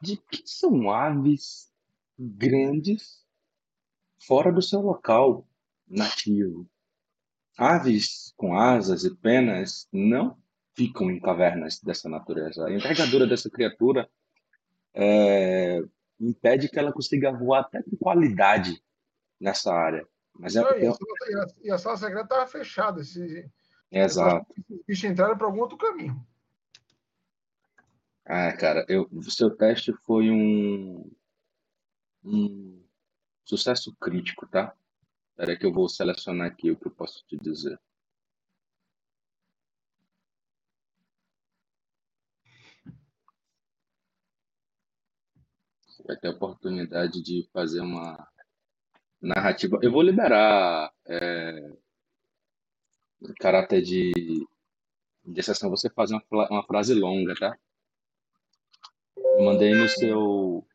[0.00, 1.70] de que são aves
[2.18, 3.22] grandes
[4.18, 5.46] fora do seu local
[5.86, 6.66] nativo.
[7.56, 10.36] Aves com asas e penas não
[10.74, 12.66] ficam em cavernas dessa natureza.
[12.66, 14.08] A envergadura dessa criatura
[14.94, 15.82] é,
[16.20, 18.82] impede que ela consiga voar até com qualidade
[19.40, 20.06] nessa área.
[20.38, 23.00] Mas é e, a sala, e a sala secreta estava fechada.
[23.00, 23.50] Esse,
[23.90, 24.46] Exato.
[24.58, 26.26] Esses bichos entraram para algum outro caminho.
[28.24, 31.10] Ah, cara, eu, o seu teste foi um,
[32.24, 32.84] um
[33.44, 34.74] sucesso crítico, tá?
[35.36, 37.78] Espera que eu vou selecionar aqui o que eu posso te dizer.
[45.86, 48.26] Você vai ter a oportunidade de fazer uma
[49.20, 49.78] narrativa.
[49.82, 51.70] Eu vou liberar é,
[53.38, 54.12] caráter de,
[55.22, 55.42] de.
[55.42, 57.58] Você fazer uma, uma frase longa, tá?
[59.38, 60.66] Mandei no seu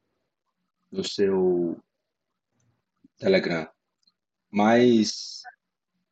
[0.92, 1.82] no seu
[3.18, 3.71] Telegram.
[4.52, 5.42] Mas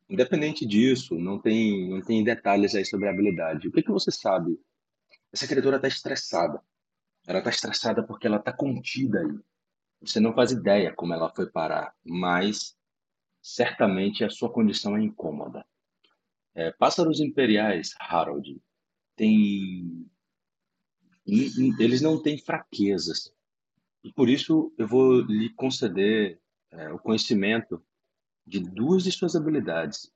[0.08, 3.68] independente disso, não tem não tem detalhes aí sobre a habilidade.
[3.68, 4.58] O que que você sabe?
[5.32, 6.60] Essa criatura está estressada.
[7.26, 9.38] Ela está estressada porque ela está contida aí.
[10.00, 12.74] Você não faz ideia como ela foi parar, mas
[13.42, 15.64] certamente a sua condição é incômoda.
[16.54, 18.60] É, pássaros imperiais, Harold,
[19.14, 20.10] tem
[21.26, 23.32] eles não têm fraquezas.
[24.02, 27.84] E por isso eu vou lhe conceder é, o conhecimento
[28.50, 30.12] de duas de suas habilidades.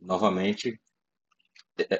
[0.00, 0.80] Novamente,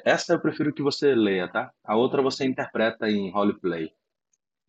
[0.03, 1.71] essa eu prefiro que você leia, tá?
[1.83, 3.91] A outra você interpreta em roleplay.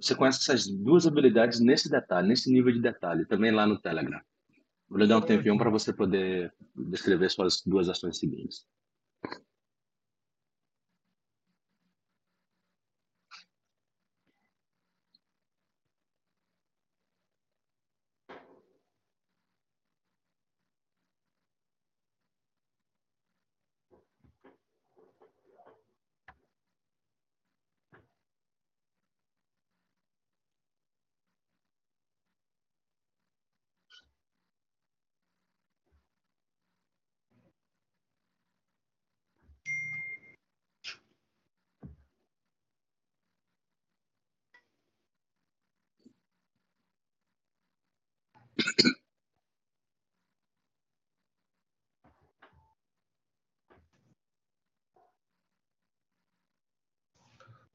[0.00, 4.20] Você conhece essas duas habilidades nesse detalhe, nesse nível de detalhe, também lá no Telegram.
[4.88, 8.64] Vou lhe dar um tempinho para você poder descrever suas duas ações seguintes.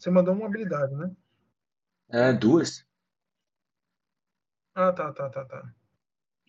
[0.04, 1.16] Você mandou uma habilidade, né?
[2.10, 2.86] É, duas.
[4.76, 5.74] Ah, tá, tá, tá, tá.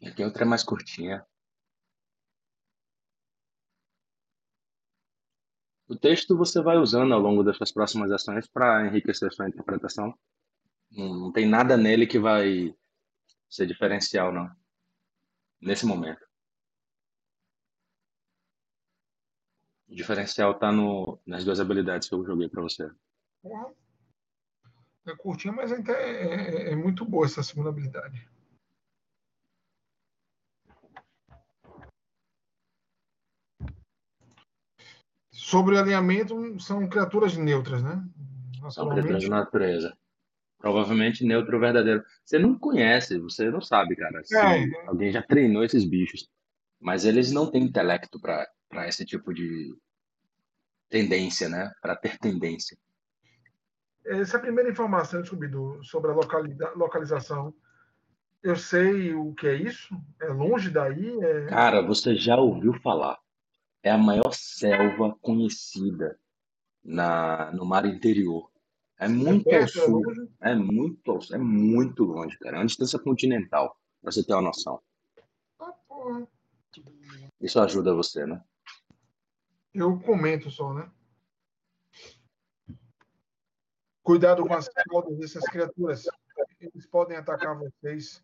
[0.05, 1.25] Aqui a outra é mais curtinha.
[5.87, 10.13] O texto você vai usando ao longo das suas próximas ações para enriquecer sua interpretação.
[10.91, 12.75] Não, não tem nada nele que vai
[13.49, 14.51] ser diferencial, não.
[15.61, 16.27] Nesse momento.
[19.89, 22.91] O diferencial está no, nas duas habilidades que eu joguei para você.
[23.45, 23.75] Porra.
[25.07, 28.27] É curtinha, mas é, é, é muito boa essa segunda habilidade.
[35.31, 38.03] Sobre o alinhamento, são criaturas neutras, né?
[38.71, 39.95] São criaturas de natureza.
[40.57, 42.03] Provavelmente neutro verdadeiro.
[42.25, 44.23] Você não conhece, você não sabe, cara.
[44.33, 44.89] É.
[44.89, 46.31] alguém já treinou esses bichos.
[46.81, 49.77] Mas eles não têm intelecto para esse tipo de
[50.89, 51.71] tendência, né?
[51.83, 52.79] Para ter tendência.
[54.05, 57.55] Essa é a primeira informação, Scooby-Doo, sobre a localida- localização.
[58.43, 59.95] Eu sei o que é isso?
[60.21, 61.19] É longe daí?
[61.23, 61.47] É...
[61.47, 63.19] Cara, você já ouviu falar.
[63.83, 66.19] É a maior selva conhecida
[66.83, 68.51] na, no mar interior.
[68.99, 70.03] É muito ao perto, é sul.
[70.03, 70.29] longe?
[70.43, 72.57] É muito, ao- é muito longe, cara.
[72.57, 74.81] É uma distância continental, pra você ter uma noção.
[75.59, 76.27] Ah, porra.
[77.41, 78.43] Isso ajuda você, né?
[79.73, 80.89] Eu comento só, né?
[84.05, 86.05] Cuidado com as caudas dessas criaturas.
[86.61, 88.23] Eles podem atacar vocês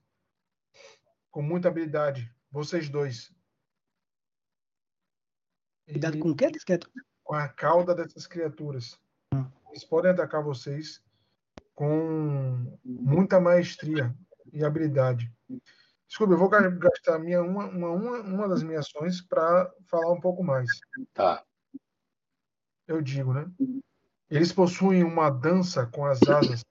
[1.31, 2.31] com muita habilidade.
[2.51, 3.33] Vocês dois.
[5.91, 6.51] Cuidado com o que,
[7.24, 9.01] com a cauda dessas criaturas.
[9.70, 11.03] Eles podem atacar vocês
[11.74, 14.14] com muita maestria
[14.53, 15.33] e habilidade.
[16.07, 20.45] Desculpa, eu vou gastar minha, uma, uma, uma das minhas ações para falar um pouco
[20.45, 20.68] mais.
[21.14, 21.43] Tá.
[22.87, 23.51] Eu digo, né?
[24.31, 26.64] Eles possuem uma dança com as asas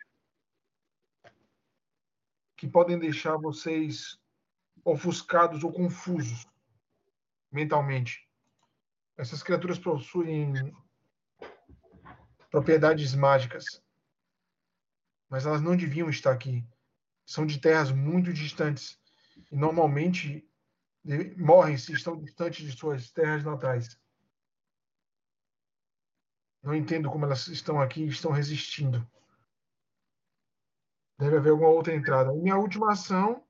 [2.56, 4.18] que podem deixar vocês
[4.84, 6.48] ofuscados ou confusos
[7.52, 8.26] mentalmente.
[9.18, 10.74] Essas criaturas possuem
[12.50, 13.66] propriedades mágicas,
[15.30, 16.66] mas elas não deviam estar aqui.
[17.26, 18.98] São de terras muito distantes
[19.52, 20.50] e normalmente
[21.36, 23.99] morrem se estão distantes de suas terras natais.
[26.62, 29.08] Não entendo como elas estão aqui e estão resistindo.
[31.18, 32.34] Deve haver alguma outra entrada.
[32.34, 33.44] Minha última ação,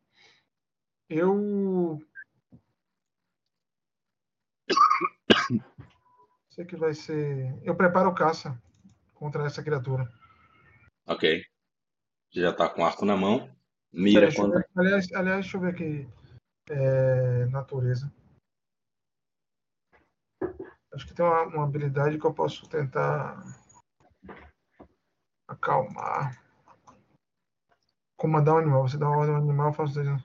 [1.09, 1.99] eu.
[6.49, 7.59] Sei que vai ser.
[7.63, 8.59] Eu preparo caça
[9.13, 10.11] contra essa criatura.
[11.05, 11.43] Ok.
[12.31, 13.49] Já tá com arco na mão.
[13.91, 14.63] Mira contra.
[14.75, 16.07] Aliás, aliás, deixa eu ver aqui.
[16.69, 17.45] É...
[17.47, 18.11] Natureza.
[20.93, 23.43] Acho que tem uma, uma habilidade que eu posso tentar
[25.47, 26.41] acalmar.
[28.17, 28.87] Comandar um animal.
[28.87, 30.23] Você dá uma ordem ao animal, eu faço desenho.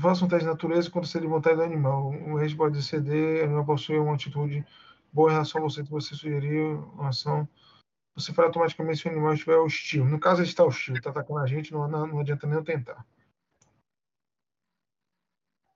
[0.00, 2.08] Faça um teste de natureza quando você de vontade do animal.
[2.08, 4.64] O rei pode ceder, o animal possui uma atitude
[5.12, 7.46] boa em relação a você que você sugeriu, uma ação.
[8.14, 10.04] Você fará automaticamente se o animal estiver hostil.
[10.04, 13.04] No caso, ele está hostil, está atacando a gente, não, não adianta nem eu tentar.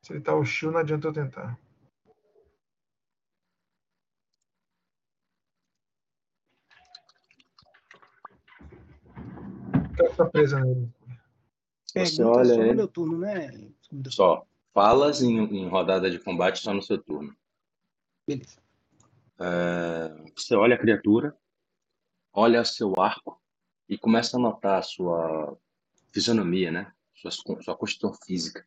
[0.07, 1.59] Se ele está hostil, não adianta eu tentar.
[10.17, 10.89] Tá presa nele.
[11.85, 13.51] Você olha só no meu turno, né?
[14.09, 14.47] Só.
[14.73, 17.37] Falas em, em, rodada de combate só no seu turno.
[18.29, 18.63] Beleza.
[19.41, 21.37] É, você olha a criatura,
[22.33, 23.43] olha seu arco
[23.89, 25.59] e começa a notar a sua
[26.13, 26.93] fisionomia, né?
[27.13, 28.65] Sua, sua constituição física.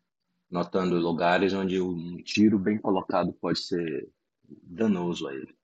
[0.50, 4.10] Notando lugares onde um tiro bem colocado pode ser
[4.64, 5.56] danoso a ele.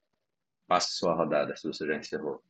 [0.67, 2.43] Passe sua rodada se você já encerrou.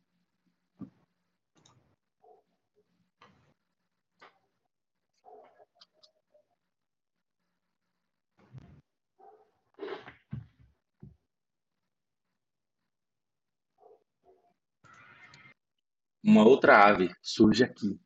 [16.25, 17.99] uma outra ave surge aqui.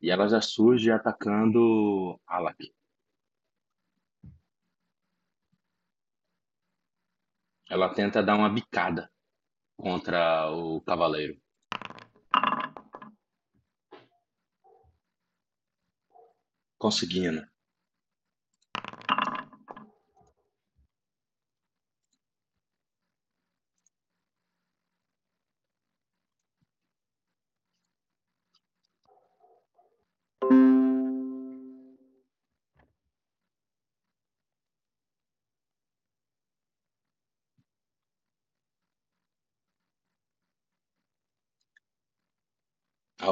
[0.00, 2.72] E ela já surge atacando Alak.
[7.68, 9.10] Ela tenta dar uma bicada
[9.76, 11.40] contra o cavaleiro.
[16.78, 17.53] Conseguindo.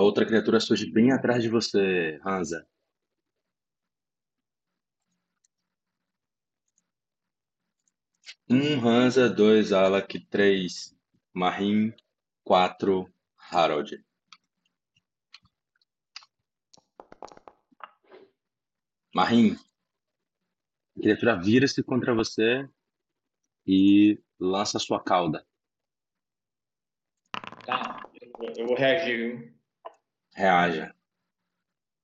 [0.03, 2.67] Outra criatura surge bem atrás de você, Hansa.
[8.49, 10.95] Um Hansa, dois Alak, três
[11.33, 11.95] Marim,
[12.45, 13.13] quatro
[13.51, 14.05] Harold.
[19.15, 19.57] Marim,
[20.97, 22.69] a criatura vira-se contra você
[23.67, 25.47] e lança sua cauda.
[27.65, 28.03] Tá,
[28.57, 29.52] eu vou reagir?
[30.35, 30.95] Reaja.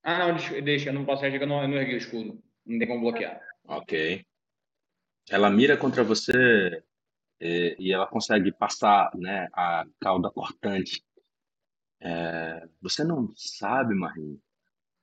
[0.03, 2.41] Ah, não, deixa, eu não posso reagir, eu não, eu não ergui o escudo.
[2.65, 3.41] Não tem como bloquear.
[3.65, 4.25] Ok.
[5.29, 6.83] Ela mira contra você
[7.39, 11.03] e, e ela consegue passar né, a cauda cortante.
[11.99, 14.41] É, você não sabe, Marinho,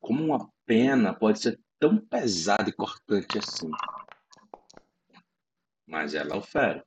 [0.01, 3.71] como uma pena pode ser tão pesada e cortante assim.
[5.87, 6.83] Mas ela ofere.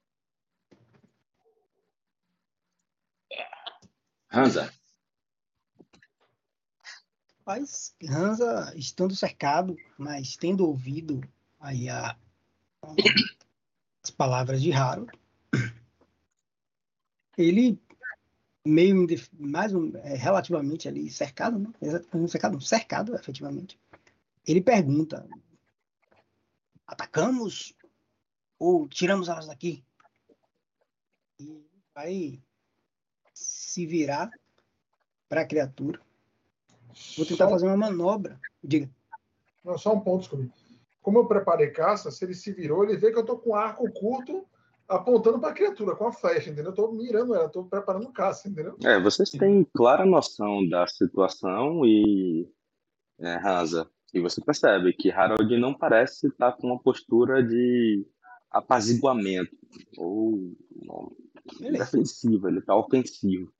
[4.32, 4.72] Hansa,
[7.50, 11.20] Rapaz, Hansa, estando cercado, mas tendo ouvido
[11.60, 12.16] aí a,
[14.04, 15.12] as palavras de Harold,
[17.36, 17.82] ele
[18.64, 21.74] meio mais um, é, relativamente ali cercado, né?
[22.28, 23.80] Cercado, cercado efetivamente.
[24.46, 25.28] Ele pergunta:
[26.86, 27.74] atacamos
[28.60, 29.84] ou tiramos elas daqui?
[31.40, 32.40] E vai
[33.34, 34.30] se virar
[35.28, 36.00] para a criatura
[37.18, 37.52] Vou tentar só...
[37.52, 38.40] fazer uma manobra.
[38.64, 38.90] Diga.
[39.64, 40.52] Não, só um ponto, desculpe.
[41.02, 43.90] Como eu preparei caça, se ele se virou, ele vê que eu tô com arco
[43.92, 44.46] curto
[44.88, 46.72] apontando para a criatura com a flecha, entendeu?
[46.72, 48.76] Eu tô mirando ela, tô preparando caça, entendeu?
[48.84, 52.50] É, vocês têm clara noção da situação e
[53.20, 58.06] é, Hansa, e você percebe que Harold não parece estar com uma postura de
[58.50, 59.56] apaziguamento
[59.96, 61.12] ou não,
[61.60, 63.52] defensivo, ele está ofensivo.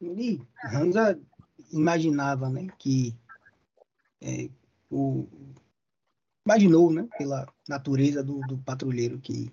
[0.00, 0.42] Ele,
[1.72, 3.14] imaginava, né, que
[4.20, 4.50] é,
[4.90, 5.26] o
[6.44, 9.52] imaginou, né, pela natureza do, do, patrulheiro que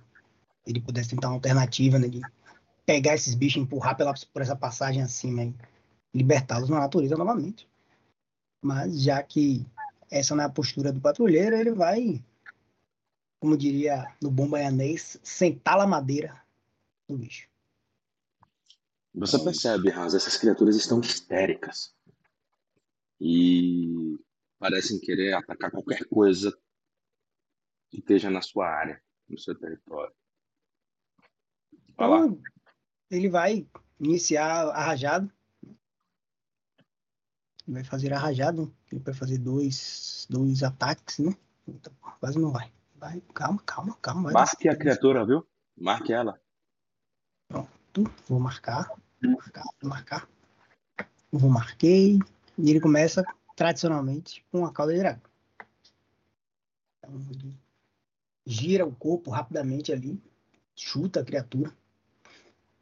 [0.65, 2.21] ele pudesse tentar uma alternativa, né, de
[2.86, 5.53] pegar esses bichos, empurrar pela, por essa passagem acima e
[6.13, 7.67] libertá-los na natureza novamente.
[8.63, 9.65] Mas já que
[10.09, 12.23] essa não é a postura do patrulheiro, ele vai,
[13.39, 16.41] como diria no bom baianês, sentar a madeira
[17.09, 17.49] do bicho.
[19.18, 21.95] Você percebe, Hans, essas criaturas estão histéricas.
[23.20, 24.20] E
[24.59, 26.51] parecem querer atacar qualquer coisa
[27.89, 30.13] que esteja na sua área, no seu território.
[31.95, 32.26] Vai lá.
[32.26, 32.41] Então,
[33.09, 33.66] ele vai
[34.01, 35.34] iniciar a rajada.
[37.66, 38.70] Vai fazer a rajada.
[38.91, 41.34] Ele vai fazer dois, dois ataques, né?
[41.66, 42.70] Então, quase não vai.
[42.95, 44.32] Vai, calma, calma, calma.
[44.32, 45.47] Marque a criatura, viu?
[45.78, 46.38] Marque ela.
[47.47, 48.89] Pronto, vou marcar.
[49.22, 50.30] Vou marcar, vou marcar.
[51.32, 52.20] Vou marquei.
[52.57, 53.24] E ele começa
[53.55, 55.22] tradicionalmente com a cauda de dragão.
[56.97, 57.57] Então, ele
[58.45, 60.22] gira o corpo rapidamente ali,
[60.76, 61.76] chuta a criatura.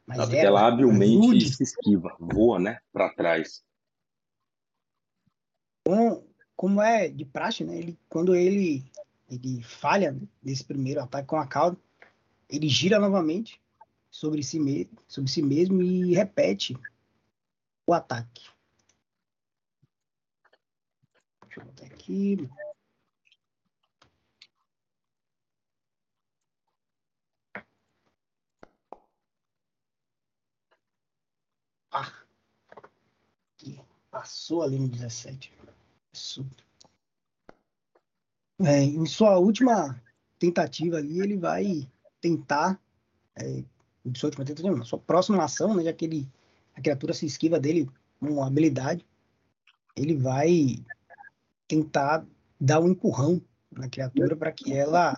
[0.06, 1.54] Mas ela, ela habilmente rude.
[1.54, 3.64] se esquiva, voa, né, para trás.
[5.86, 7.78] Como, como é de praxe, né?
[7.78, 8.86] Ele, quando ele
[9.30, 11.78] ele falha nesse primeiro ataque com a cauda,
[12.50, 13.60] ele gira novamente
[14.14, 16.78] sobre si mesmo, sobre si mesmo e repete
[17.88, 18.48] o ataque.
[21.42, 22.38] Deixa eu botar aqui.
[31.92, 32.12] Ah,
[34.12, 35.52] passou ali no 17.
[36.12, 36.64] Absurdo.
[38.60, 40.00] É, em sua última
[40.38, 41.90] tentativa ali, ele vai
[42.22, 42.80] tentar.
[43.36, 43.64] É,
[44.16, 46.28] sua última tentativa, não, sua próxima ação, né, já que ele,
[46.76, 47.90] a criatura se esquiva dele
[48.20, 49.06] com uma habilidade,
[49.96, 50.84] ele vai
[51.68, 52.26] tentar
[52.60, 53.42] dar um empurrão
[53.72, 55.16] na criatura para que ela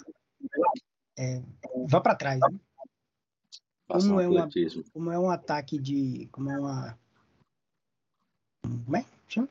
[1.18, 1.42] é,
[1.88, 2.40] vá para trás.
[2.40, 2.60] Né?
[3.88, 4.50] Como, é uma,
[4.94, 6.28] como é um ataque de.
[6.32, 7.00] Como é uma.
[8.64, 9.06] Como é?
[9.28, 9.50] Chama?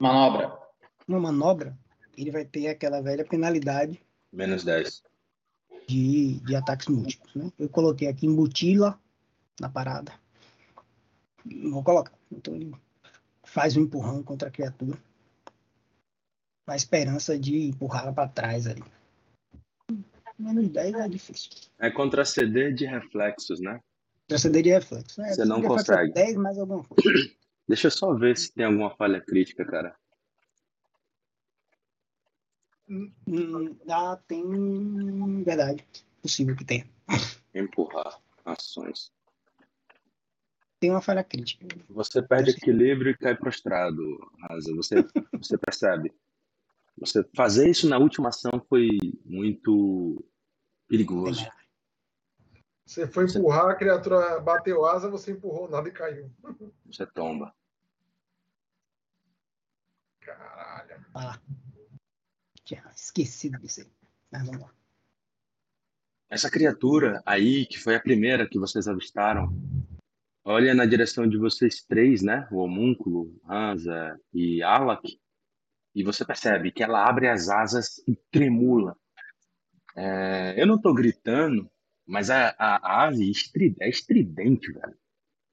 [0.00, 0.58] Manobra.
[1.06, 1.78] Uma manobra,
[2.16, 4.02] ele vai ter aquela velha penalidade.
[4.32, 5.02] Menos 10.
[5.86, 7.34] De, de ataques múltiplos.
[7.34, 7.52] Né?
[7.58, 8.98] Eu coloquei aqui embutila
[9.60, 10.12] na parada.
[11.44, 12.12] Vou colocar.
[12.32, 12.74] Então ele
[13.42, 14.98] faz um empurrão contra a criatura.
[16.66, 18.82] Na esperança de empurrá-la para trás ali.
[20.38, 21.50] Menos 10 é difícil.
[21.78, 23.80] É contra CD de reflexos, né?
[24.22, 25.16] Contra CD de reflexos.
[25.18, 25.32] Né?
[25.32, 26.12] Você não consegue.
[26.12, 27.30] 10 mais alguma coisa.
[27.68, 29.94] Deixa eu só ver se tem alguma falha crítica, cara.
[32.88, 35.42] Hum, ah, tem.
[35.42, 35.86] Verdade.
[36.20, 36.86] Possível que tenha.
[37.54, 39.12] Empurrar ações.
[40.78, 41.66] Tem uma falha crítica.
[41.88, 44.02] Você perde equilíbrio e cai prostrado,
[44.50, 44.74] Asa.
[44.74, 44.96] Você,
[45.32, 46.12] você percebe.
[46.98, 48.88] Você fazer isso na última ação foi
[49.24, 50.24] muito
[50.86, 51.46] perigoso.
[52.86, 56.30] Você foi empurrar, a criatura bateu asa, você empurrou nada e caiu.
[56.84, 57.54] Você tomba.
[60.20, 61.04] Caralho.
[61.14, 61.40] Ah,
[62.64, 63.90] tinha esquecido disso aí.
[64.30, 64.72] Mas vamos lá.
[66.30, 69.48] Essa criatura aí, que foi a primeira que vocês avistaram,
[70.44, 72.48] olha na direção de vocês três, né?
[72.50, 75.20] O homúnculo, Hansa e Alak
[75.94, 78.96] e você percebe que ela abre as asas e tremula.
[79.96, 81.70] É, eu não estou gritando,
[82.04, 83.30] mas a, a, a ave
[83.80, 84.98] é estridente, velho.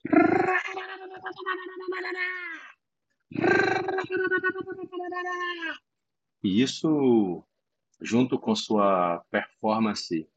[6.44, 7.44] E isso,
[8.00, 10.28] junto com sua performance,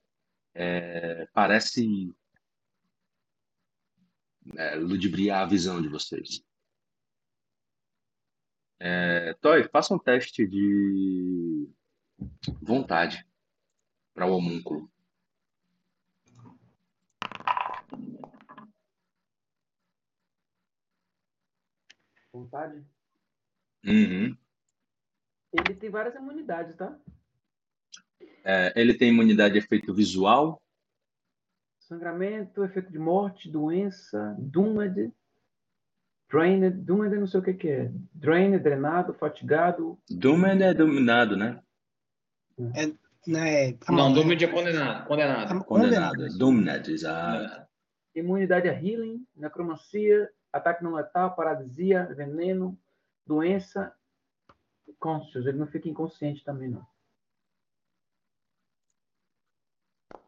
[0.55, 2.15] é, parece
[4.57, 6.45] é, ludibriar a visão de vocês.
[8.79, 11.69] É, Toy, faça um teste de
[12.61, 13.27] vontade
[14.13, 14.91] para o homúnculo.
[22.31, 22.85] Vontade?
[23.85, 24.37] Uhum.
[25.55, 26.97] Ele tem várias imunidades, tá?
[28.45, 30.61] É, ele tem imunidade efeito visual.
[31.79, 35.13] Sangramento, efeito de morte, doença, dúmade,
[36.35, 37.93] Drained, Doomed não sei o que, que é.
[38.13, 39.97] Drained, drenado, fatigado.
[40.11, 41.61] Doomed é dominado, né?
[42.75, 42.93] É,
[43.27, 45.07] Né, não, Domined é condenado.
[45.07, 45.65] Condenado.
[45.65, 46.39] Condenado.
[46.39, 47.67] Domined, exato.
[48.15, 52.79] Imunidade a healing, necromancia, ataque não letal, paralisia, veneno,
[53.27, 53.93] doença,
[55.05, 55.45] conscious.
[55.45, 56.87] Ele não fica inconsciente também, não.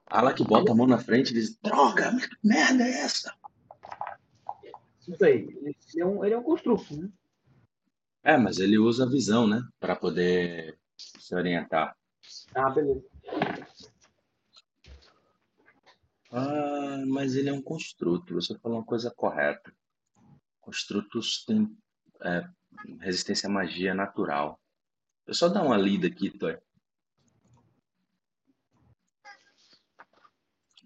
[0.07, 3.35] Alak bota a mão na frente e diz: Droga, que merda é essa?
[5.09, 5.49] Isso aí.
[5.63, 7.11] Ele é um, ele é um construto, né?
[8.23, 9.67] É, mas ele usa a visão, né?
[9.81, 11.97] Para poder se orientar.
[12.55, 13.03] Ah, beleza.
[16.31, 18.35] Ah, mas ele é um construto.
[18.35, 19.73] Você falou uma coisa correta.
[20.61, 21.77] Construtos têm
[22.23, 22.49] é,
[23.01, 24.61] resistência à magia natural.
[25.27, 26.57] Eu só dar uma lida aqui, Toy.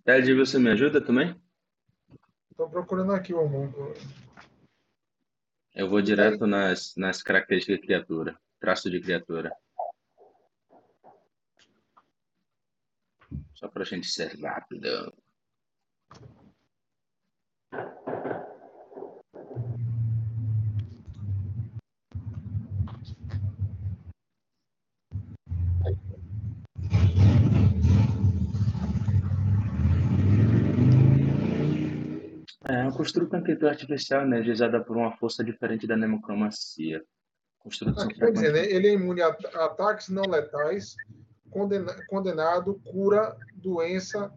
[0.04, 1.38] Ted, você me ajuda também?
[2.50, 3.94] Estou procurando aqui o mundo.
[5.74, 8.40] Eu vou direto nas, nas características de criatura.
[8.58, 9.52] Traço de criatura.
[13.54, 15.14] Só para a gente ser rápido.
[32.70, 37.02] É, o construto anquetor artificial energizada por uma força diferente da nemocromacia.
[37.58, 38.64] Construto Aqui quer dizer, né?
[38.64, 39.28] ele é imune a
[39.64, 40.94] ataques não letais,
[41.50, 44.32] condena, condenado, cura, doença,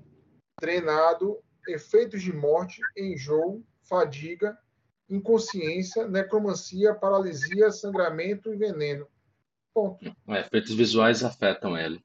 [0.59, 4.57] drenado, efeitos de morte, enjoo, fadiga,
[5.07, 9.07] inconsciência, necromancia, paralisia, sangramento e veneno.
[9.71, 10.03] Ponto.
[10.27, 12.03] É, efeitos visuais afetam ele.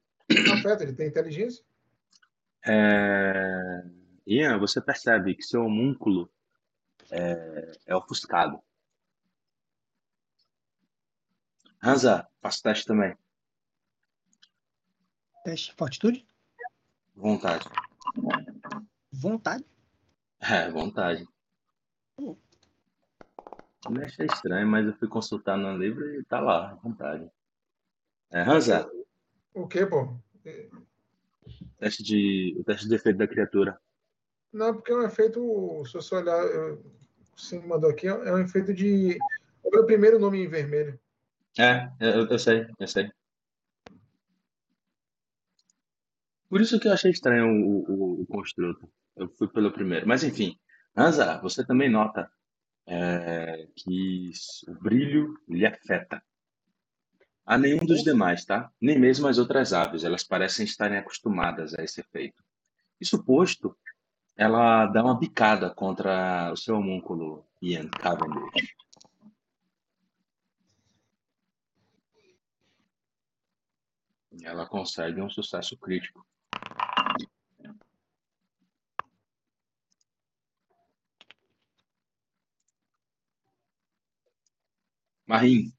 [0.53, 1.63] Afeta, ele tem inteligência?
[2.67, 3.83] É...
[4.25, 6.29] Ian, você percebe que seu homúnculo
[7.11, 8.61] é, é ofuscado.
[11.81, 13.15] Hansa, faça teste também.
[15.43, 16.27] Teste fortitude?
[17.15, 17.65] Vontade.
[19.11, 19.65] Vontade?
[20.41, 21.27] É, vontade.
[22.17, 22.35] Hum.
[23.89, 27.29] Me achei estranho, mas eu fui consultar no livro e tá lá, vontade.
[28.29, 28.89] É, Hansa.
[29.53, 30.15] O que, pô?
[31.79, 33.79] Teste de, o teste de defeito da criatura.
[34.51, 36.83] Não, porque é um efeito, se você olhar, eu,
[37.35, 39.17] você mandou aqui, é um efeito de.
[39.63, 40.99] Olha o primeiro nome em vermelho.
[41.57, 43.11] É, eu, eu sei, eu sei.
[46.49, 48.91] Por isso que eu achei estranho o, o, o construto.
[49.15, 50.07] Eu fui pelo primeiro.
[50.07, 50.57] Mas enfim,
[50.95, 52.31] Anza, você também nota
[52.87, 54.31] é, que
[54.67, 56.21] o brilho lhe afeta.
[57.45, 58.71] A nenhum dos demais, tá?
[58.81, 60.03] Nem mesmo as outras aves.
[60.03, 62.43] Elas parecem estarem acostumadas a esse efeito.
[62.99, 63.77] Isso posto,
[64.39, 68.73] ela dá uma bicada contra o seu homúnculo, Ian Cavendish.
[74.41, 76.25] Ela consegue um sucesso crítico.
[85.27, 85.73] Marim.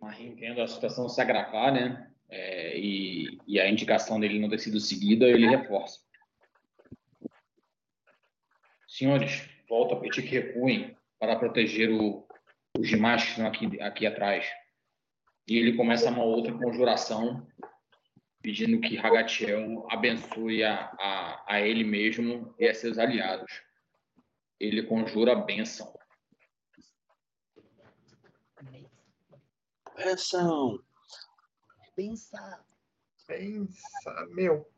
[0.00, 2.13] Marim vendo a situação se agravar, né?
[2.34, 6.00] É, e, e, a indicação dele não ter sido seguida, ele reforça.
[8.88, 12.26] Senhores, volto a pedir que recuem para proteger o,
[12.76, 14.46] os demais que estão aqui, aqui atrás.
[15.46, 17.46] E ele começa uma outra conjuração,
[18.42, 23.62] pedindo que Hagatiel abençoe a, a, a ele mesmo e a seus aliados.
[24.58, 25.94] Ele conjura a bênção.
[29.96, 30.82] Bênção!
[31.94, 32.64] Pensa.
[33.26, 34.68] Pensa, meu.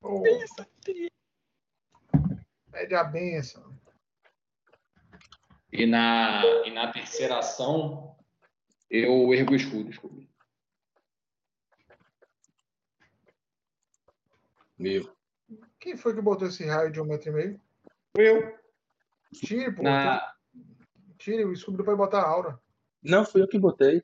[0.00, 0.22] Oh.
[0.22, 0.68] Pensa,
[2.70, 3.78] Pede a benção.
[5.72, 8.16] E na, e na terceira ação,
[8.88, 10.26] eu ergo o escudo, escudo.
[14.78, 15.12] Meu.
[15.80, 17.60] Quem foi que botou esse raio de um metro e meio?
[18.16, 18.58] Foi eu.
[19.32, 19.82] Tire, pô.
[19.82, 20.34] Na...
[21.18, 22.60] Tire, o escudo pode botar a aura.
[23.02, 24.02] Não, fui eu que botei.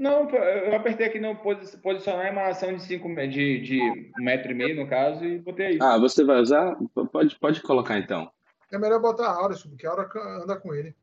[0.00, 3.78] Não, eu apertei aqui no posicionar emanação de 5 de, de
[4.18, 5.78] um metro e meio, no caso, e botei aí.
[5.78, 6.74] Ah, você vai usar?
[7.12, 8.32] Pode, pode colocar então.
[8.72, 10.08] É melhor botar a Aura, porque a Aura
[10.42, 10.96] anda com ele.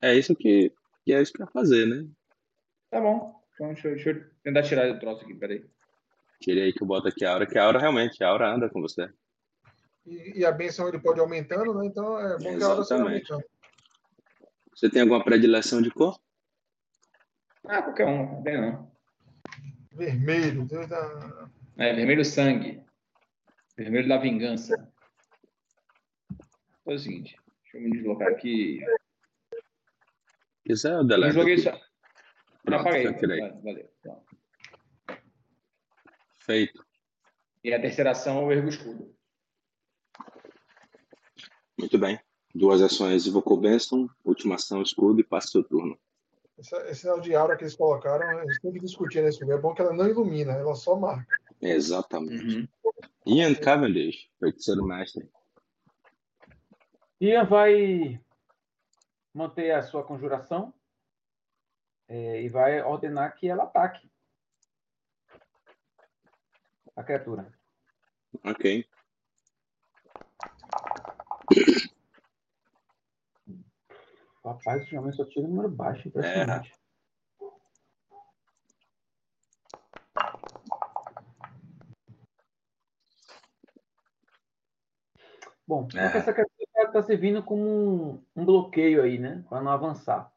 [0.00, 0.72] É isso que,
[1.04, 2.08] que é isso que vai fazer, né?
[2.90, 3.38] Tá bom.
[3.52, 5.62] Então deixa eu, deixa eu tentar tirar o troço aqui, peraí.
[6.40, 8.70] Tirei aí que eu boto aqui a Aura, que a Aura realmente, a Aura anda
[8.70, 9.10] com você.
[10.06, 11.84] E, e a benção ele pode ir aumentando, né?
[11.84, 13.44] Então é bom que a Aura seja aumentando.
[14.74, 16.18] Você tem alguma predileção de cor?
[17.66, 18.90] Ah, qualquer um, não tem não.
[19.92, 21.50] Vermelho, Deus da.
[21.76, 22.82] É, vermelho sangue.
[23.76, 24.92] Vermelho da vingança.
[26.84, 28.80] Foi o seguinte, deixa eu me deslocar aqui.
[30.64, 31.72] Quiser, eu Eu joguei só.
[32.64, 33.14] Pronto, apaguei.
[33.14, 33.50] tirei.
[33.62, 33.90] Valeu.
[36.40, 36.84] Feito.
[37.62, 39.14] E a terceira ação eu ergo o escudo.
[41.78, 42.18] Muito bem.
[42.54, 45.98] Duas ações invocou Benson, última ação escudo e passa seu turno.
[46.60, 49.54] Esse, esse sinal de aura que eles colocaram, eles têm que discutir nesse filme.
[49.54, 51.26] É bom que ela não ilumina, ela só marca.
[51.58, 52.70] Exatamente.
[53.26, 55.26] Ian Cavendish, feiticeiro mestre.
[57.18, 58.22] Ian vai
[59.32, 60.74] manter a sua conjuração
[62.06, 64.10] é, e vai ordenar que ela ataque
[66.94, 67.50] a criatura.
[68.44, 68.86] Ok.
[74.44, 76.72] Rapaz, ultimamente só tira número baixo, impressionante.
[85.66, 86.16] Bom, É.
[86.16, 89.44] essa criatura está servindo como um, um bloqueio aí, né?
[89.48, 90.32] Para não avançar.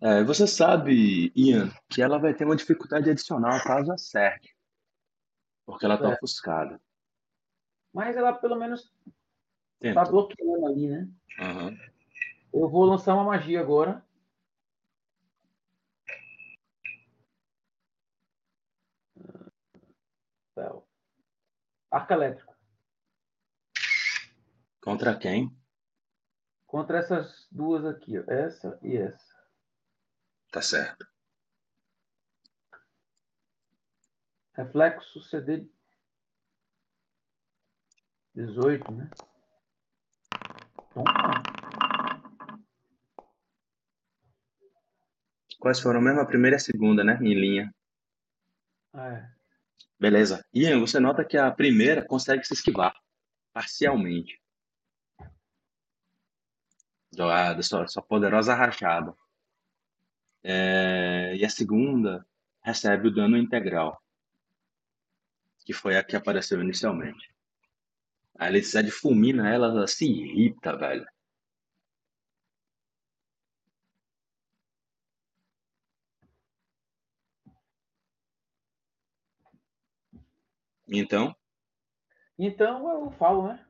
[0.00, 4.54] É, você sabe, Ian, que ela vai ter uma dificuldade adicional caso acerte.
[5.66, 6.14] Porque ela tá É.
[6.14, 6.80] ofuscada.
[7.92, 8.92] Mas ela pelo menos
[9.80, 11.08] está bloqueando ali, né?
[11.40, 11.76] Aham.
[12.52, 14.04] Eu vou lançar uma magia agora.
[20.50, 20.86] Spell.
[21.90, 22.56] Arco elétrico.
[24.82, 25.56] Contra quem?
[26.66, 28.24] Contra essas duas aqui, ó.
[28.26, 29.38] Essa e essa.
[30.50, 31.06] Tá certo.
[34.54, 35.68] Reflexo CD
[38.34, 39.10] 18, né?
[40.92, 41.37] Toma.
[45.58, 47.18] Quais foram mesmo a primeira e a segunda, né?
[47.20, 47.74] Em linha.
[48.94, 49.28] É.
[49.98, 50.44] Beleza.
[50.54, 52.94] Ian, você nota que a primeira consegue se esquivar.
[53.52, 54.40] Parcialmente.
[57.12, 59.12] Da sua, sua poderosa rachada.
[60.44, 62.24] É, e a segunda
[62.62, 64.00] recebe o dano integral.
[65.64, 67.34] Que foi a que apareceu inicialmente.
[68.38, 71.04] A eletricidade fulmina ela, ela se irrita, velho.
[80.88, 81.36] Então,
[82.38, 83.66] Então eu falo, né?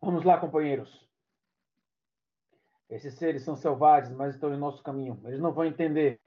[0.00, 1.08] Vamos lá, companheiros.
[2.88, 5.20] Esses seres são selvagens, mas estão em nosso caminho.
[5.24, 6.18] Eles não vão entender.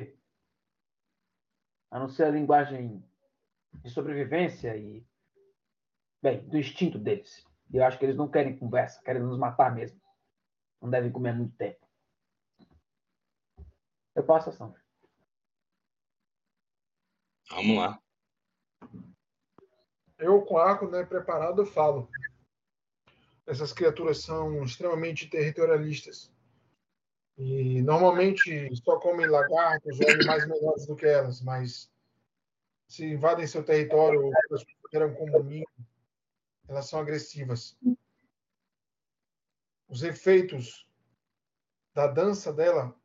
[1.92, 3.04] A não ser a linguagem
[3.84, 5.06] de sobrevivência e.
[6.22, 7.46] Bem, do instinto deles.
[7.70, 10.00] E eu acho que eles não querem conversa, querem nos matar mesmo.
[10.82, 11.86] Não devem comer muito tempo.
[14.16, 14.76] Eu passo a ação.
[17.50, 18.03] vamos lá.
[20.18, 22.10] Eu, com arco né, preparado, falo.
[23.46, 26.32] Essas criaturas são extremamente territorialistas.
[27.38, 31.92] E normalmente só comem lagartos ou animais menores do que elas, mas
[32.88, 35.68] se invadem seu território ou elas consideram como ninho,
[36.68, 37.76] elas são agressivas.
[39.88, 40.88] Os efeitos
[41.94, 42.96] da dança dela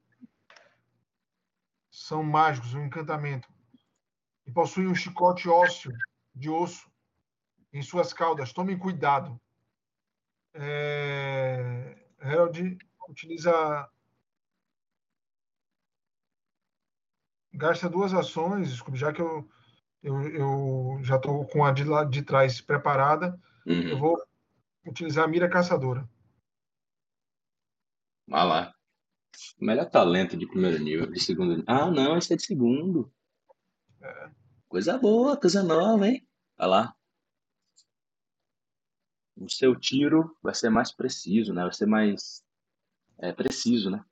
[1.91, 3.49] são mágicos, um encantamento.
[4.47, 5.93] E possuem um chicote ósseo
[6.35, 6.91] de osso
[7.73, 8.53] em suas caudas.
[8.53, 9.41] Tomem cuidado.
[10.55, 11.97] É...
[12.21, 13.89] Herald utiliza.
[17.53, 19.49] Gasta duas ações, desculpe, já que eu,
[20.03, 23.99] eu, eu já estou com a de lá de trás preparada, eu Uhum.
[23.99, 24.23] vou
[24.87, 26.09] utilizar a mira caçadora.
[28.27, 28.75] Vai lá.
[29.61, 31.65] Melhor talento de primeiro nível, de segundo nível.
[31.67, 33.13] Ah, não, esse é de segundo.
[34.69, 36.27] Coisa boa, coisa nova, hein?
[36.57, 36.95] Vai lá.
[39.41, 41.63] O seu tiro vai ser mais preciso, né?
[41.63, 42.45] Vai ser mais
[43.19, 44.05] é, preciso, né?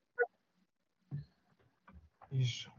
[2.30, 2.70] Isso.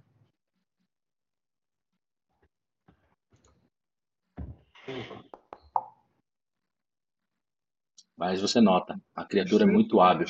[8.15, 10.27] Mas você nota, a criatura é muito hábil.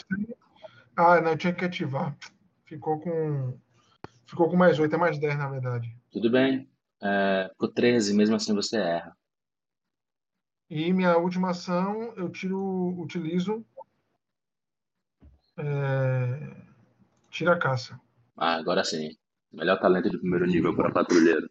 [0.96, 2.18] Ah, não, eu tinha que ativar.
[2.66, 3.58] Ficou com.
[4.26, 5.96] Ficou com mais 8, é mais 10, na verdade.
[6.12, 6.70] Tudo bem.
[7.02, 9.16] É, ficou 13, mesmo assim você erra.
[10.70, 13.66] E minha última ação, eu tiro, utilizo.
[15.58, 16.56] É,
[17.32, 18.00] tira a caça.
[18.36, 19.18] Ah, agora sim.
[19.52, 21.50] Melhor talento de primeiro nível para patrulheiro.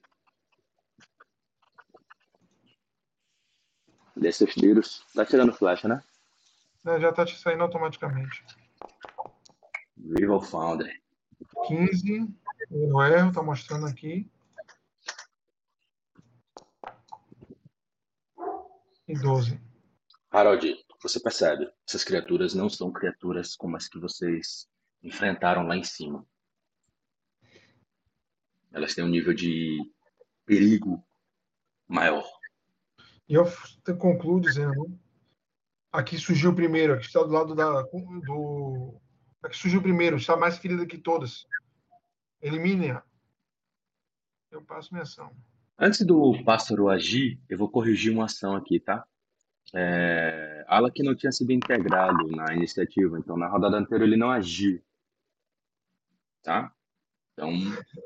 [4.14, 5.04] Dê seus tiros.
[5.14, 6.02] Tá tirando flecha, né?
[6.84, 8.44] É, já tá te saindo automaticamente.
[9.96, 11.00] Viva o Founder.
[11.66, 12.28] 15,
[12.70, 14.30] eu erro, tá mostrando aqui.
[19.08, 19.60] E 12.
[20.30, 24.68] Harold, você percebe, essas criaturas não são criaturas como as que vocês
[25.02, 26.26] enfrentaram lá em cima.
[28.72, 29.78] Elas têm um nível de
[30.44, 31.02] perigo
[31.86, 32.26] maior.
[33.28, 33.44] E eu
[33.98, 34.98] concluo dizendo:
[35.92, 37.82] aqui surgiu primeiro, aqui está do lado da.
[37.82, 39.00] Do,
[39.42, 41.46] aqui surgiu primeiro, está mais querida que todas.
[42.40, 43.02] Elimine-a.
[44.50, 45.34] Eu passo minha ação.
[45.78, 49.06] Antes do pássaro agir, eu vou corrigir uma ação aqui, tá?
[49.74, 54.30] É, Ala que não tinha sido integrado na iniciativa, então na rodada anterior ele não
[54.30, 54.82] agiu.
[56.42, 56.72] Tá?
[57.32, 57.52] Então,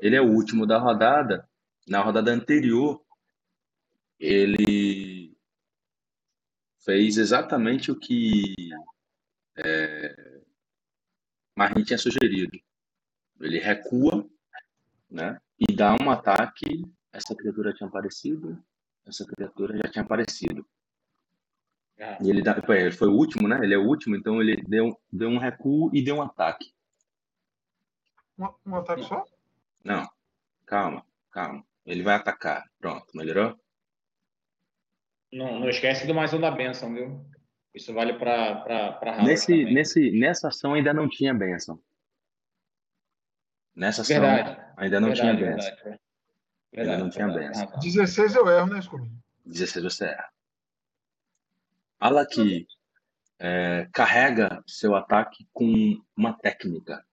[0.01, 1.47] ele é o último da rodada.
[1.87, 3.01] Na rodada anterior,
[4.19, 5.35] ele
[6.83, 8.53] fez exatamente o que
[9.55, 10.41] é,
[11.85, 12.59] tinha sugerido.
[13.39, 14.27] Ele recua
[15.09, 16.83] né, e dá um ataque.
[17.11, 18.61] Essa criatura tinha aparecido,
[19.05, 20.65] essa criatura já tinha aparecido.
[22.19, 23.59] E ele, dá, ele foi o último, né?
[23.61, 26.73] Ele é o último, então ele deu, deu um recuo e deu um ataque.
[28.39, 29.23] Um, um ataque só?
[29.83, 30.09] Não,
[30.65, 31.63] calma, calma.
[31.85, 32.67] Ele vai atacar.
[32.79, 33.59] Pronto, melhorou?
[35.31, 37.23] Não, não esquece do mais um da benção, viu?
[37.73, 41.79] Isso vale para nesse, nesse Nessa ação ainda não tinha benção.
[43.73, 45.75] Nessa ação verdade, ainda não verdade, tinha benção.
[45.75, 45.99] Verdade,
[46.79, 47.79] ainda não tinha benção.
[47.79, 49.11] 16 eu erro, né, Scooby?
[49.45, 50.31] 16 você erra.
[51.99, 52.67] Alaki
[53.37, 57.05] é, carrega seu ataque com uma técnica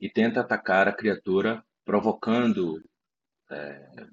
[0.00, 2.82] e tenta atacar a criatura provocando
[3.50, 4.06] é,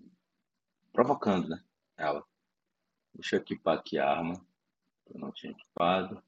[0.93, 1.61] provocando né,
[1.97, 2.23] ela.
[3.13, 4.45] Deixa eu equipar aqui a arma.
[5.07, 6.23] Eu não tinha equipado.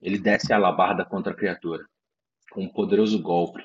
[0.00, 1.88] Ele desce a alabarda contra a criatura
[2.50, 3.62] com um poderoso golpe.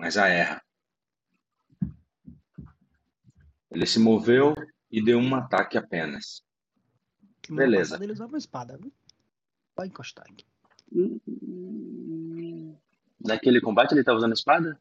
[0.00, 0.62] mas a erra.
[3.70, 4.54] Ele se moveu
[4.90, 6.42] e deu um ataque apenas.
[7.48, 8.02] Beleza.
[8.02, 8.80] Ele usava uma espada,
[9.84, 10.46] encostar aqui.
[13.20, 14.80] Naquele combate ele estava usando espada?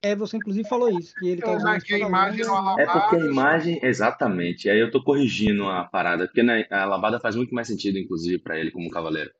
[0.00, 1.14] É, você inclusive falou isso.
[1.16, 2.44] Que ele tá usando a imagem
[2.78, 4.70] É porque a imagem, exatamente.
[4.70, 8.38] Aí eu tô corrigindo a parada, porque na, a alabada faz muito mais sentido, inclusive,
[8.38, 9.30] para ele como cavaleiro.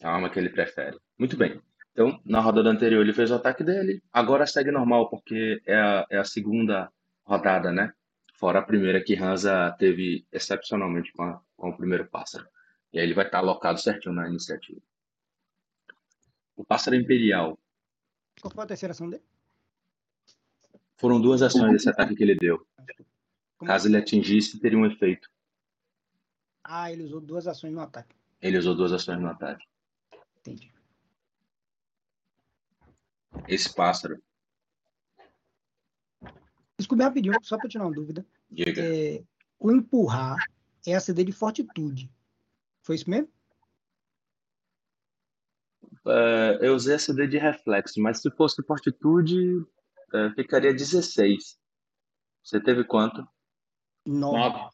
[0.00, 0.96] É a arma que ele prefere.
[1.18, 1.60] Muito bem.
[1.92, 6.06] Então, na rodada anterior ele fez o ataque dele, agora segue normal, porque é a,
[6.10, 6.92] é a segunda
[7.24, 7.90] rodada, né?
[8.34, 12.46] Fora a primeira que Hansa teve excepcionalmente com, a, com o primeiro pássaro.
[12.92, 14.78] E aí ele vai estar alocado certinho na iniciativa.
[16.54, 17.58] O pássaro imperial.
[18.40, 19.22] Qual foi a terceira ação dele?
[20.96, 22.66] Foram duas ações desse ataque que ele deu.
[23.58, 25.30] Como Caso ele atingisse, teria um efeito.
[26.64, 28.14] Ah, ele usou duas ações no ataque.
[28.40, 29.66] Ele usou duas ações no ataque.
[30.38, 30.76] Entendi
[33.48, 34.20] esse pássaro.
[36.78, 38.24] Desculpe rapidinho, só para tirar uma dúvida.
[38.50, 38.82] Diga.
[38.82, 39.22] É,
[39.58, 40.36] o empurrar
[40.86, 42.10] é a CD de fortitude.
[42.82, 43.28] Foi isso mesmo?
[46.06, 49.56] Uh, eu usei a CD de reflexo, mas se fosse fortitude,
[50.14, 51.58] uh, ficaria 16.
[52.44, 53.26] Você teve quanto?
[54.06, 54.70] 9.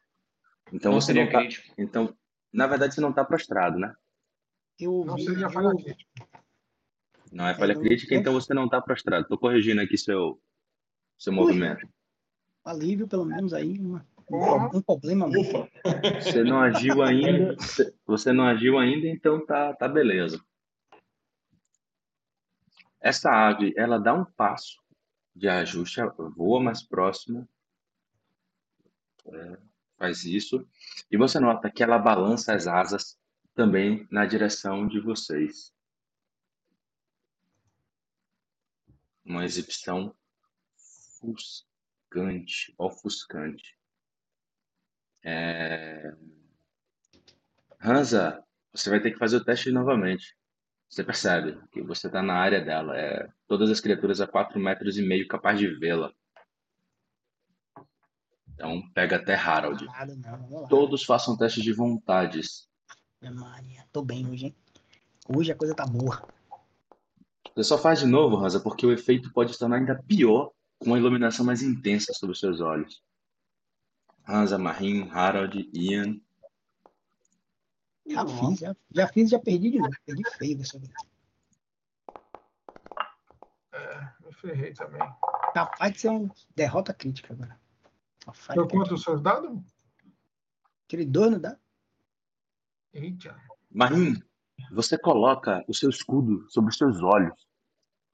[0.70, 1.43] Então não você não tá...
[1.78, 2.14] Então,
[2.53, 3.95] na verdade, você não está prostrado, né?
[4.78, 6.28] Eu não seria falha crítica.
[7.33, 9.22] Não é falha crítica, então você não está prostrado.
[9.22, 10.39] Estou corrigindo aqui seu,
[11.18, 11.89] seu movimento.
[12.62, 15.26] Alívio, pelo menos aí, uma, um, um problema.
[15.26, 15.66] Ufa.
[16.20, 17.57] Você não agiu ainda,
[18.07, 20.39] você não agiu ainda, então tá, tá beleza.
[23.03, 24.80] Essa ave, ela dá um passo
[25.34, 26.00] de ajuste,
[26.36, 27.48] voa mais próximo,
[29.26, 29.59] é,
[29.98, 30.66] faz isso,
[31.11, 33.18] e você nota que ela balança as asas
[33.55, 35.72] também na direção de vocês.
[39.24, 40.14] uma exibição
[41.22, 43.76] ofuscante, ofuscante.
[45.22, 46.14] É...
[47.80, 50.36] Hansa, você vai ter que fazer o teste novamente.
[50.93, 52.95] Você percebe que você está na área dela.
[52.95, 53.26] É...
[53.49, 56.12] Todas as criaturas a 4 metros e meio capaz de vê-la.
[58.53, 59.86] Então pega até Harold.
[60.68, 62.68] Todos façam teste de vontades.
[63.22, 64.57] Maria, tô bem hoje, hein?
[65.34, 66.28] Hoje a coisa tá boa.
[67.55, 70.90] Você só faz de novo, Rosa, porque o efeito pode se tornar ainda pior com
[70.90, 73.03] uma iluminação mais intensa sobre os seus olhos.
[74.28, 76.20] Hansa, Marim, Harold, Ian.
[78.07, 79.94] Já fiz, já, já fiz, já perdi de novo.
[80.05, 80.92] Perdi feio dessa vez.
[83.72, 85.00] É, eu ferrei também.
[85.55, 87.59] Capaz de ser uma derrota crítica agora.
[88.32, 89.61] Foi quanto os seus dados?
[90.86, 91.59] Aquele dois não dá?
[92.92, 93.40] Eita.
[93.70, 94.22] Marim,
[94.70, 97.48] você coloca o seu escudo sobre os seus olhos,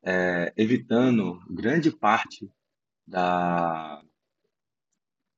[0.03, 2.51] é, evitando grande parte
[3.07, 4.03] da,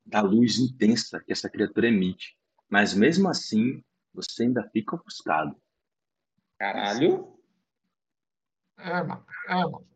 [0.04, 2.36] da luz intensa que essa criatura emite.
[2.68, 3.82] Mas mesmo assim,
[4.12, 5.56] você ainda fica ofuscado.
[6.58, 7.36] Caralho.
[8.78, 9.26] É, mano.
[9.48, 9.86] É, mano.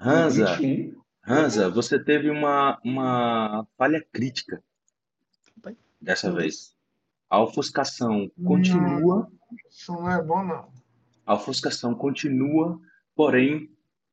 [0.00, 0.58] Hansa,
[1.26, 4.62] Hansa, você teve uma, uma falha crítica
[6.00, 6.74] dessa vez.
[7.28, 9.30] A ofuscação continua.
[9.68, 10.72] Isso não é bom, não.
[11.26, 12.80] A ofuscação continua,
[13.14, 13.70] porém,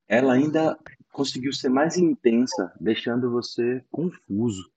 [0.07, 0.77] ela ainda
[1.11, 4.69] conseguiu ser mais intensa, deixando você confuso.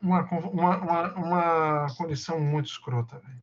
[0.00, 3.42] Uma, uma, uma, uma condição muito escrota, velho.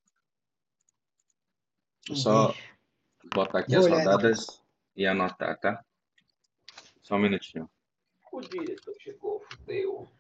[2.16, 2.54] Só
[3.34, 4.64] botar aqui Vou as olhar rodadas
[4.96, 5.86] e anotar, tá?
[7.04, 7.70] Só um minutinho.
[8.32, 10.12] O diretor chegou, fudeu.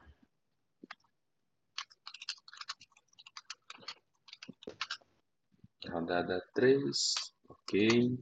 [5.89, 7.13] Rodada 3.
[7.49, 8.19] Ok.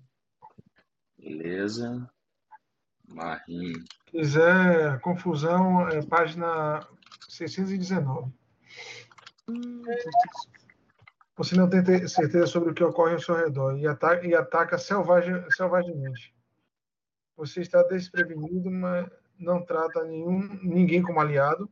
[1.18, 2.09] Beleza.
[3.07, 3.74] Marim.
[4.07, 6.80] quiser confusão, é página
[7.36, 8.31] 619.
[11.38, 14.33] Você não tem te- certeza sobre o que ocorre ao seu redor e, ata e
[14.33, 15.33] ataca selvagem.
[17.36, 21.69] Você está desprevenido, mas não trata nenhum, ninguém como aliado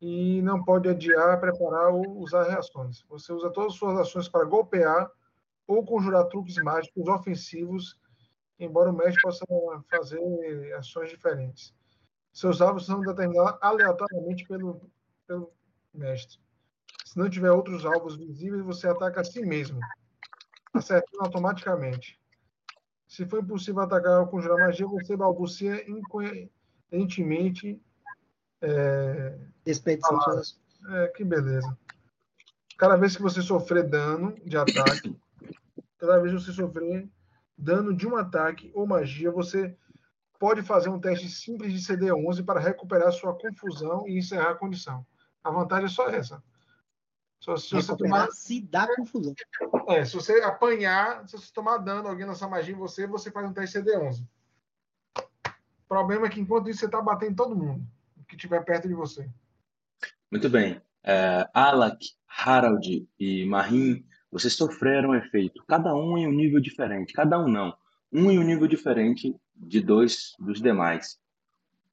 [0.00, 3.02] e não pode adiar, preparar ou usar reações.
[3.08, 5.10] Você usa todas as suas ações para golpear
[5.66, 7.96] ou conjurar truques mágicos ofensivos,
[8.58, 9.44] embora o mestre possa
[9.88, 10.18] fazer
[10.74, 11.74] ações diferentes.
[12.32, 14.80] Seus alvos são determinados aleatoriamente pelo,
[15.26, 15.52] pelo
[15.92, 16.38] mestre.
[17.04, 19.80] Se não tiver outros alvos visíveis, você ataca a si mesmo,
[20.72, 22.20] acertando automaticamente.
[23.08, 27.82] Se for impossível atacar ou conjurar magia, você balbucia incoerentemente.
[28.62, 31.76] É, de suas é, que beleza.
[32.78, 35.18] Cada vez que você sofrer dano de ataque,
[35.98, 37.08] cada vez que você sofrer
[37.56, 39.76] dano de um ataque ou magia, você
[40.40, 45.06] pode fazer um teste simples de CD11 para recuperar sua confusão e encerrar a condição.
[45.44, 46.42] A vantagem é só essa.
[47.38, 49.34] Só se você tomar, se dá confusão.
[49.88, 53.48] é, se você apanhar, se você tomar dano, alguém lançar magia em você, você faz
[53.48, 54.26] um teste CD11.
[55.18, 57.86] O problema é que enquanto isso você está batendo em todo mundo
[58.30, 59.28] que estiver perto de você.
[60.30, 60.80] Muito bem.
[61.02, 65.62] É, Alak, Harald e Marim, vocês sofreram efeito.
[65.66, 67.12] Cada um em um nível diferente.
[67.12, 67.76] Cada um não.
[68.12, 71.20] Um em um nível diferente de dois dos demais.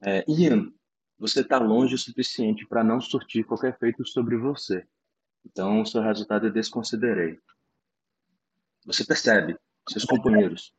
[0.00, 0.72] É, Ian,
[1.18, 4.86] você está longe o suficiente para não surtir qualquer efeito sobre você.
[5.44, 7.38] Então, o seu resultado eu desconsiderei.
[8.86, 9.56] Você percebe
[9.88, 10.72] seus companheiros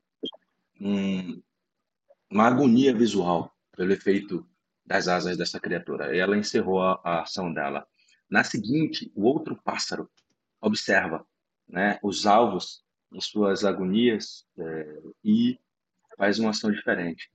[0.80, 1.42] um,
[2.30, 4.48] uma agonia visual pelo efeito
[4.86, 6.16] das asas dessa criatura.
[6.16, 7.88] Ela encerrou a, a ação dela.
[8.30, 10.10] Na seguinte, o outro pássaro
[10.62, 11.26] observa
[11.68, 15.60] né, os alvos em suas agonias é, e
[16.20, 17.32] faz uma ação diferente.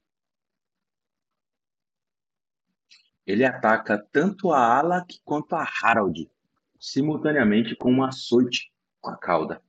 [3.27, 6.31] Ele ataca tanto a Alak quanto a Harald,
[6.79, 8.71] simultaneamente com um açoite
[9.01, 9.63] com a cauda.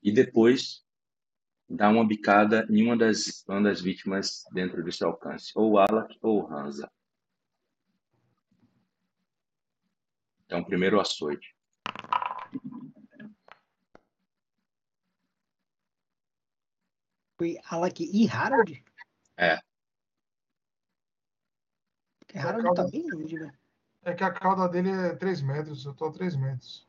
[0.00, 0.86] E depois
[1.68, 6.16] dá uma bicada em uma das, uma das vítimas dentro do seu alcance, ou Alak
[6.22, 6.88] ou Hansa.
[10.46, 11.56] Então, primeiro açoite.
[17.36, 18.84] Foi Alak e Harold?
[19.36, 19.58] É.
[22.20, 23.52] Porque Harold tá bem longe, velho.
[24.02, 26.86] É que a cauda dele é 3 metros, eu tô a 3 metros.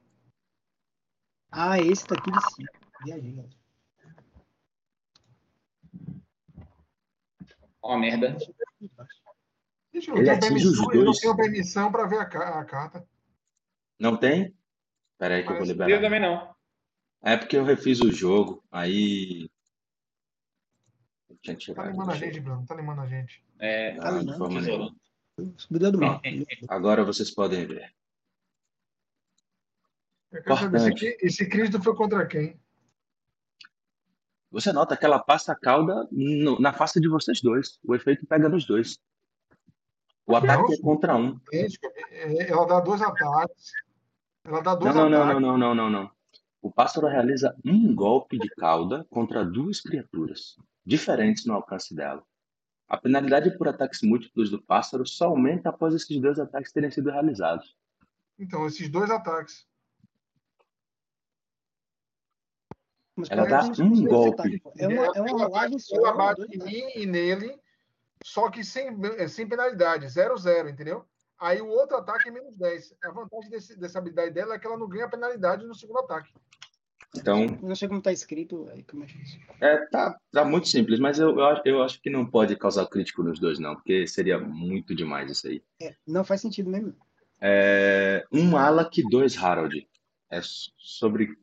[1.51, 2.69] Ah, esse daqui de cima.
[3.05, 3.49] Viajei.
[7.81, 8.35] Ó, merda.
[9.93, 12.59] Ixi, eu Ele tenho atinge os permissão, eu não tenho permissão para ver a, ca-
[12.59, 13.07] a carta.
[13.99, 14.53] Não tem?
[15.13, 15.89] Espera aí que eu vou Parece- liberar.
[15.91, 16.53] Eu também não.
[17.21, 19.49] É porque eu refiz o jogo, aí.
[21.47, 21.91] Eu tinha Tá tirado.
[21.91, 22.65] limando a gente, Bruno.
[22.65, 23.43] Tá limando a gente.
[23.59, 24.95] É, Ah, de forma tesouro.
[25.37, 25.55] nenhuma.
[25.57, 26.21] Subidor do mal.
[26.69, 27.93] Agora vocês podem ver.
[30.31, 32.59] Eu quero saber, esse, esse Cristo foi contra quem?
[34.51, 37.79] Você nota que ela passa a cauda no- na face de vocês dois.
[37.85, 38.97] O efeito pega nos dois.
[40.25, 41.39] O ataque é contra um.
[41.53, 41.77] Gente,
[42.11, 43.71] é, Ela dá dois ataques.
[44.43, 45.41] Ela dá Não, dois não, não, ataques.
[45.41, 46.11] não, não, não, não, não.
[46.61, 50.55] O pássaro realiza um golpe de cauda contra duas criaturas,
[50.85, 52.23] diferentes no alcance dela.
[52.87, 57.09] A penalidade por ataques múltiplos do pássaro só aumenta após esses dois ataques terem sido
[57.09, 57.75] realizados.
[58.37, 59.65] Então, esses dois ataques.
[63.15, 64.61] Mas Ela dá um golpe.
[64.77, 65.95] É uma, é uma rolagem só.
[65.95, 67.57] ela bate em mim e nele,
[68.23, 70.05] só que sem, é, sem penalidade.
[70.05, 71.05] 0-0, entendeu?
[71.39, 72.95] Aí o outro ataque é menos 10.
[73.03, 76.33] A vantagem desse, dessa habilidade dela é que ela não ganha penalidade no segundo ataque.
[77.17, 78.67] Então, não sei como tá escrito.
[78.71, 79.39] Aí como é isso?
[79.61, 82.85] é, tá, tá muito simples, mas eu, eu, acho- eu acho que não pode causar
[82.87, 85.63] crítico nos dois, não, porque seria muito demais isso aí.
[85.81, 86.95] É, não faz sentido mesmo.
[87.41, 89.87] É, um Alak, dois Harold.
[90.29, 90.39] É
[90.77, 91.37] sobre.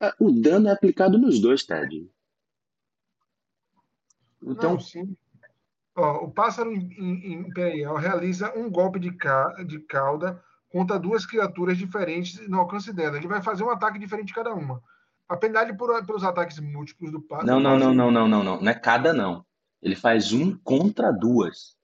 [0.00, 2.08] É, o dano é aplicado nos dois, Ted.
[4.42, 5.16] Então, Não, sim.
[5.96, 9.48] Ó, o pássaro imperial realiza um golpe de, ca...
[9.64, 10.42] de cauda
[10.74, 13.16] contra duas criaturas diferentes no alcance dela.
[13.16, 14.82] Ele vai fazer um ataque diferente cada uma.
[15.28, 17.46] A penalidade por, pelos ataques múltiplos do pássaro.
[17.46, 18.60] Não, não, não, não, não, não, não.
[18.60, 19.46] Não é cada, não.
[19.80, 21.76] Ele faz um contra duas.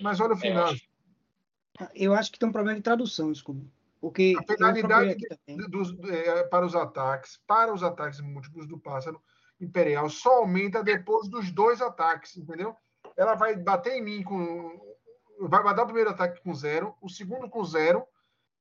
[0.00, 0.74] Mas olha o final.
[1.94, 3.64] Eu acho que tem um problema de tradução, desculpa.
[4.00, 5.16] Porque a penalidade
[5.68, 9.22] dos, é, para os ataques, para os ataques múltiplos do pássaro
[9.60, 12.74] imperial só aumenta depois dos dois ataques, entendeu?
[13.16, 14.89] Ela vai bater em mim com.
[15.48, 18.04] Vai dar o primeiro ataque com zero, o segundo com zero,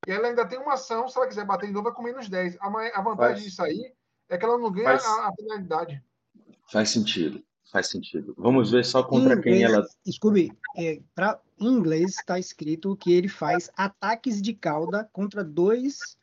[0.07, 2.29] e ela ainda tem uma ação, se ela quiser bater de novo, é com menos
[2.29, 2.57] 10.
[2.59, 3.93] A, a vantagem faz, disso aí
[4.29, 6.03] é que ela não ganha faz, a, a penalidade.
[6.71, 7.43] Faz sentido.
[7.71, 8.33] Faz sentido.
[8.37, 9.87] Vamos ver só contra inglês, quem ela.
[10.09, 16.17] Scooby, é, pra, em inglês está escrito que ele faz ataques de cauda contra dois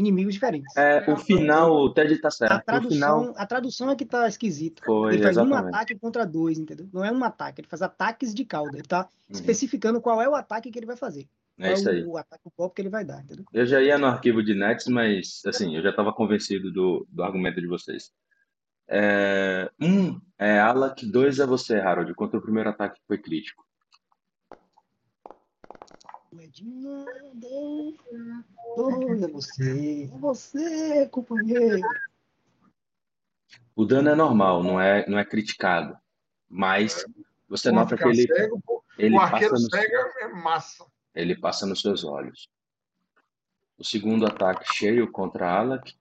[0.00, 0.76] inimigos diferentes.
[0.76, 2.52] É, o final, o Ted está certo.
[2.52, 3.34] A tradução, final...
[3.36, 4.82] a tradução é que está esquisita.
[4.84, 5.64] Foi, ele faz exatamente.
[5.64, 6.88] um ataque contra dois, entendeu?
[6.92, 8.72] Não é um ataque, ele faz ataques de cauda.
[8.72, 9.08] Ele está uhum.
[9.30, 11.28] especificando qual é o ataque que ele vai fazer.
[11.58, 12.02] É isso aí.
[12.02, 13.44] O, o ataque o golpe que ele vai dar, entendeu?
[13.52, 17.22] Eu já ia no arquivo de Nets, mas assim, eu já estava convencido do, do
[17.22, 18.10] argumento de vocês.
[18.88, 23.64] É, um é Alak, dois é você, Harold, quanto o primeiro ataque foi crítico.
[29.24, 31.80] É você, é você, companheiro.
[33.74, 35.98] O dano é normal, não é, não é criticado.
[36.48, 37.04] Mas
[37.48, 38.62] você nota que ele, cego,
[38.98, 40.86] ele o passa no, cego é massa.
[41.14, 42.48] Ele passa nos seus olhos.
[43.76, 45.98] O segundo ataque cheio contra Alak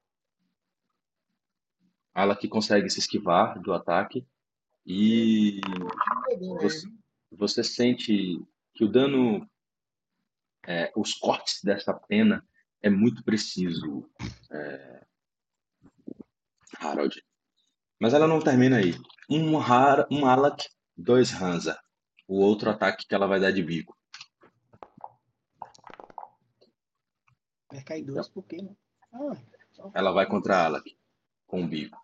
[2.13, 4.25] Alak consegue se esquivar do ataque
[4.85, 5.61] e
[6.59, 6.87] você,
[7.31, 8.41] você sente
[8.73, 9.47] que o dano,
[10.69, 12.47] é, os cortes dessa pena
[12.79, 14.07] é muito preciso,
[14.51, 15.03] é,
[16.79, 17.25] Harold.
[17.99, 18.93] Mas ela não termina aí.
[19.27, 21.81] Um, Har, um Alak, dois Hansa.
[22.27, 23.97] O outro ataque que ela vai dar de bico.
[27.71, 28.75] Vai cair dois por quê, né?
[29.11, 30.95] Ah, ela vai contra a Alak
[31.47, 31.97] com o bico.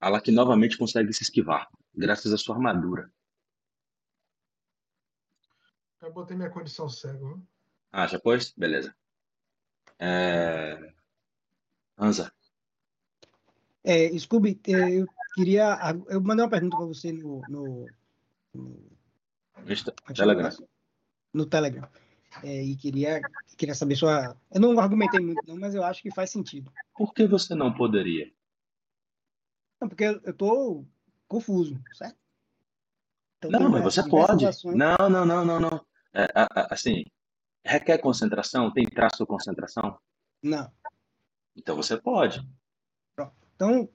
[0.00, 3.12] Alak novamente consegue se esquivar, graças à sua armadura.
[6.00, 7.42] Eu botei minha condição cego.
[7.92, 8.52] Ah, já pôs?
[8.56, 8.94] Beleza.
[9.98, 10.92] É...
[11.98, 12.32] Anza.
[13.84, 15.78] É, Scooby, é, eu queria.
[16.08, 17.42] Eu mandei uma pergunta para você no.
[17.48, 17.86] no,
[18.54, 20.50] no Telegram.
[21.32, 21.88] No Telegram
[22.42, 23.20] é, e queria,
[23.56, 24.36] queria saber sua.
[24.52, 26.72] Eu não argumentei muito, não, mas eu acho que faz sentido.
[26.94, 28.32] Por que você não poderia?
[29.80, 30.86] Não, porque eu estou
[31.26, 32.16] confuso, certo?
[33.38, 34.46] Então, não, mas você pode.
[34.46, 34.76] Ações...
[34.76, 35.86] Não, não, não, não, não.
[36.12, 36.26] É,
[36.70, 37.04] assim,
[37.64, 38.72] requer concentração?
[38.72, 39.98] Tem traço de concentração?
[40.42, 40.70] Não.
[41.56, 42.46] Então você pode.
[43.54, 43.88] Então.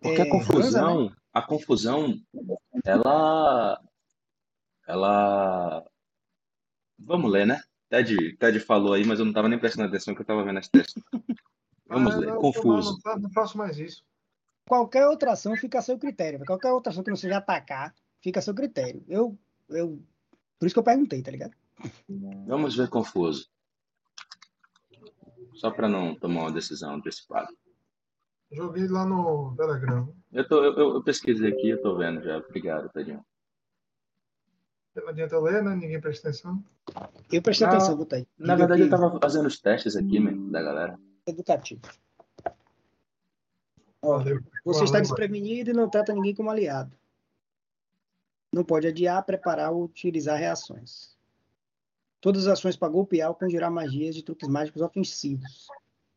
[0.00, 1.16] Porque é, a confusão, né?
[1.32, 2.14] a confusão,
[2.84, 3.80] ela,
[4.86, 5.84] ela
[6.98, 7.60] Vamos ler, né?
[7.88, 10.58] Ted, Ted falou aí, mas eu não estava nem prestando atenção que eu estava vendo
[10.58, 11.00] esse texto.
[11.86, 12.26] Vamos ah, ler.
[12.26, 12.98] Não, Confuso.
[13.04, 14.04] Não, não, faço mais isso.
[14.66, 16.44] Qualquer outra ação fica a seu critério.
[16.44, 19.02] Qualquer outra ação que não seja atacar, fica a seu critério.
[19.08, 19.38] Eu,
[19.70, 19.98] eu,
[20.58, 21.54] por isso que eu perguntei, tá ligado?
[22.46, 23.48] Vamos ver confuso.
[25.54, 27.48] Só para não tomar uma decisão antecipada.
[28.50, 30.12] Joguei lá no Telegram.
[30.32, 32.38] Eu, tô, eu, eu pesquisei aqui, eu tô vendo já.
[32.38, 33.24] Obrigado, Tadinho.
[34.94, 35.76] Não adianta ler, né?
[35.76, 36.64] Ninguém presta atenção.
[37.30, 38.26] Eu prestei ah, atenção, botei.
[38.36, 40.98] Na verdade, eu tava fazendo os testes aqui, man, da galera.
[41.26, 41.82] Educativo.
[44.02, 44.40] Valeu.
[44.64, 46.97] Você está desprevenido e não trata ninguém como aliado.
[48.52, 51.16] Não pode adiar, preparar ou utilizar reações.
[52.20, 55.68] Todas as ações para golpear ou conjurar magias de truques mágicos ofensivos.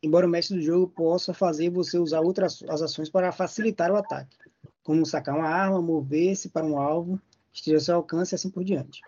[0.02, 3.96] Embora o mestre do jogo possa fazer você usar outras as ações para facilitar o
[3.96, 4.36] ataque,
[4.84, 7.22] como sacar uma arma, mover-se para um alvo,
[7.54, 9.02] esteja ao seu alcance e assim por diante.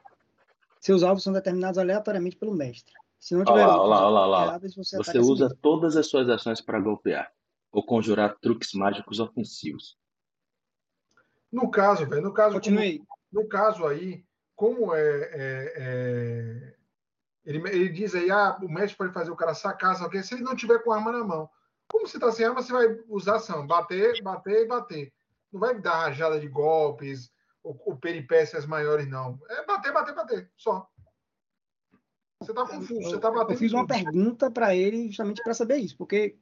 [0.79, 2.93] Seus alvos são determinados aleatoriamente pelo mestre.
[3.19, 4.57] Se não tiver olá, olá, olá, olá.
[4.59, 7.31] Você, você usa assim todas as suas ações para golpear
[7.71, 9.97] ou conjurar truques mágicos ofensivos.
[11.53, 13.05] No caso, velho, no caso, Continue.
[13.31, 14.25] no caso aí,
[14.55, 16.75] como é, é, é
[17.45, 20.34] ele, ele, diz aí, ah, o mestre pode fazer o cara sacar, só que se
[20.34, 21.47] ele não tiver com arma na mão.
[21.88, 25.13] Como você está sem arma, você vai usar ação, bater, bater e bater.
[25.51, 27.31] Não vai dar rajada de golpes,
[27.63, 29.39] ou, peripécias maiores, não.
[29.47, 30.88] É bater, bater, bater, só.
[32.41, 33.51] Você tá confuso, você tá batendo.
[33.51, 36.35] Eu fiz uma pergunta para ele justamente para saber isso, porque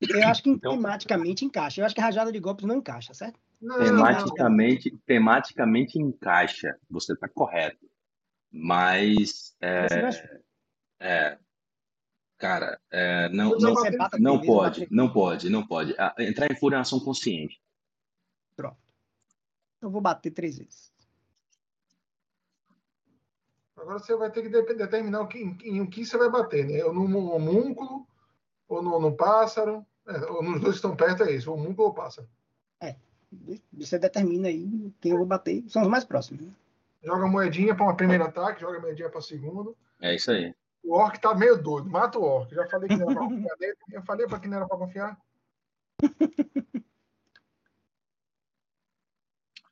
[0.00, 1.80] eu acho que então, tematicamente encaixa.
[1.80, 3.40] Eu acho que a rajada de golpes não encaixa, certo?
[3.64, 4.98] Não, tematicamente, não.
[5.06, 6.78] tematicamente encaixa.
[6.90, 7.88] Você está correto.
[8.52, 9.56] Mas.
[9.58, 9.86] É,
[11.00, 11.38] é,
[12.36, 13.74] cara, é, não, não,
[14.18, 15.94] não pode, não pode, não pode.
[16.18, 17.58] Entrar em fúria é ação consciente.
[18.54, 18.76] Pronto.
[19.80, 20.92] Eu vou bater três vezes.
[23.76, 26.84] Agora você vai ter que determinar o que, em o que você vai bater, né?
[26.84, 28.06] Ou no homúnculo,
[28.68, 31.88] ou no, no pássaro, é, ou nos dois que estão perto, é isso, o homúnculo
[31.88, 32.28] ou o pássaro.
[32.80, 32.96] É,
[33.72, 36.42] você determina aí quem eu vou bater, são os mais próximos.
[36.42, 36.52] Né?
[37.02, 39.76] Joga moedinha para uma primeira ataque, joga moedinha para segundo.
[40.00, 40.54] É isso aí.
[40.82, 42.54] O Orc tá meio doido, mata o Orc.
[42.54, 43.76] Já falei que não era para confiar nele.
[43.90, 45.18] Eu falei para que não era para confiar.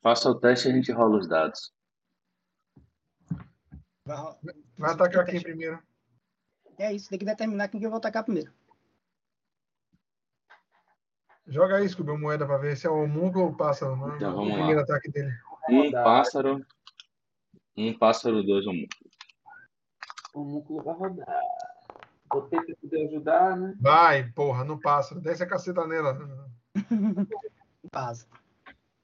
[0.01, 1.73] Faça o teste e a gente rola os dados.
[4.05, 4.35] Vai,
[4.77, 5.81] vai atacar quem primeiro?
[6.77, 8.51] É isso, tem que determinar quem que eu vou atacar primeiro.
[11.47, 13.95] Joga aí, Scooby, moeda pra ver se é o homúnculo ou o pássaro.
[13.97, 14.13] Né?
[14.15, 14.83] Então, vamos o primeiro lá.
[14.83, 15.31] ataque dele.
[15.69, 16.65] Um pássaro.
[17.75, 19.17] Um pássaro, dois homúnculos.
[20.33, 21.41] O homúnculo vai rodar.
[22.29, 23.75] Botei pra poder ajudar, né?
[23.79, 25.21] Vai, porra, no pássaro.
[25.21, 26.17] Desce a caceta nela.
[27.91, 28.27] Passa.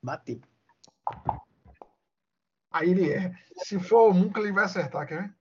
[0.02, 0.40] Bateu.
[2.72, 3.34] Aí ele é.
[3.58, 5.39] Se for o Munca, ele vai acertar, quer ver?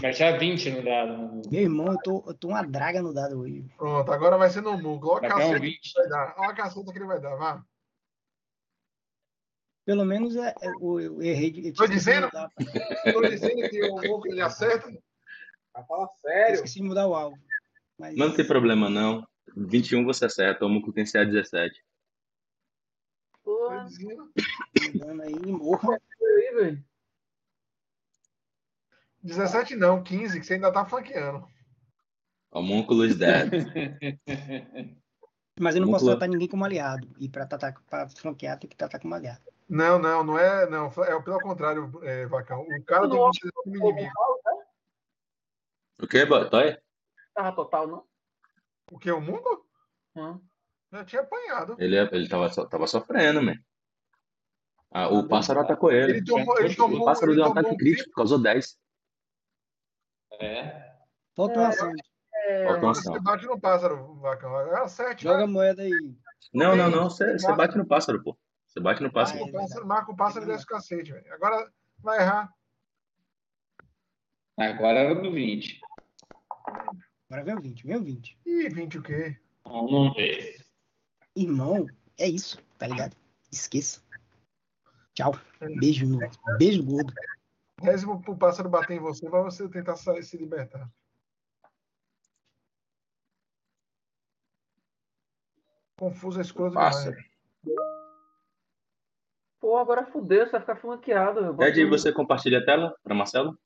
[0.00, 1.16] Vai tirar 20 no dado.
[1.16, 1.42] Né?
[1.50, 3.64] Meu irmão, eu tô, eu tô uma draga no dado hoje.
[3.76, 5.06] Pronto, agora vai ser no Munca.
[5.08, 6.34] Olha a caceta um que vai dar.
[6.38, 7.64] Olha a caceta que ele vai dar, vá.
[9.84, 11.68] Pelo menos é, é, eu, eu errei.
[11.68, 12.30] Eu tô dizendo?
[12.30, 14.90] tô dizendo que o Munca ele acerta?
[15.74, 16.50] Vai falar sério.
[16.50, 17.38] Eu esqueci de mudar o alvo.
[17.98, 18.16] Mas...
[18.16, 19.26] Não tem problema, não.
[19.56, 21.84] 21 você acerta, o Munca tem CA 17.
[23.42, 23.86] Porra.
[25.24, 26.00] aí, morra.
[26.20, 26.84] Aí, velho.
[29.22, 31.46] 17 não, 15, que você ainda tá flanqueando.
[32.50, 33.50] Homúnculos 10.
[35.60, 37.08] Mas eu não posso tratar ninguém como aliado.
[37.18, 39.42] E para pra flanquear tem que tratar como aliado.
[39.68, 40.68] Não, não, não é.
[40.68, 42.62] Não, é pelo contrário, é, Vacão.
[42.62, 44.12] O cara tem que ser como inimigo.
[46.00, 46.76] O que, Toy?
[47.34, 48.04] Tava total, não?
[48.90, 49.10] O que?
[49.10, 49.64] O mundo?
[50.16, 50.40] Hum.
[50.92, 51.76] Já tinha apanhado.
[51.78, 53.54] Ele, ele tava, tava sofrendo, man.
[54.90, 56.18] Ah, o pássaro atacou ele.
[56.18, 58.78] ele, tomou, ele tomou, o pássaro deu um ataque crítico, causou 10.
[60.42, 60.92] É.
[61.36, 61.92] Faltou ação.
[62.34, 63.12] É, Faltou ação.
[63.12, 64.76] Você bate no pássaro, Vacão.
[64.76, 65.22] É 7.
[65.22, 66.16] Joga a moeda aí.
[66.52, 67.04] Não, não, não.
[67.04, 68.36] Você, você bate no pássaro, pô.
[68.66, 69.40] Você bate no pássaro.
[69.40, 71.32] Marca o pássaro, marca o pássaro e desce o cacete, velho.
[71.32, 71.70] Agora
[72.00, 72.52] vai errar.
[74.58, 75.80] Agora era no 20.
[77.30, 78.38] Agora vem o 20, vem o 20.
[78.44, 79.38] Ih, 20 o quê?
[79.64, 80.64] Vamos ver.
[81.36, 81.86] Irmão,
[82.18, 83.16] é isso, tá ligado?
[83.50, 84.02] Esqueça.
[85.14, 85.38] Tchau.
[85.78, 86.18] Beijo,
[86.58, 87.12] beijo gordo.
[87.82, 90.88] Reze pro pássaro bater em você pra você tentar sair, se libertar.
[95.98, 97.16] Confuso é escroto Pássaro.
[99.60, 101.56] Pô, agora fudeu, você vai ficar flanqueado.
[101.56, 103.56] Pede aí você compartilha a tela para Marcelo.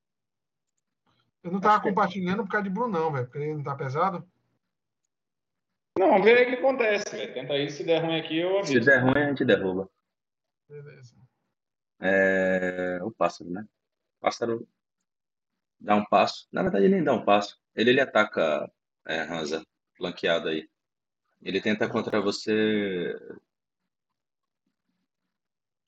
[1.43, 4.29] Eu não tava compartilhando por causa de Brunão, velho, porque ele não tá pesado.
[5.99, 7.33] Não, vamos ver o que acontece, velho.
[7.33, 8.73] Tenta aí, se der ruim aqui, eu aviso.
[8.73, 9.89] Se der ruim, a gente derruba.
[10.69, 11.17] Beleza.
[12.01, 12.99] É...
[13.03, 13.67] O pássaro, né?
[14.27, 14.69] Pássaro
[15.79, 16.49] dá um passo.
[16.51, 17.57] Na verdade, nem dá um passo.
[17.77, 18.69] Ele, ele ataca
[19.07, 19.65] é, Hansa,
[19.97, 20.69] flanqueado aí.
[21.41, 23.15] Ele tenta contra você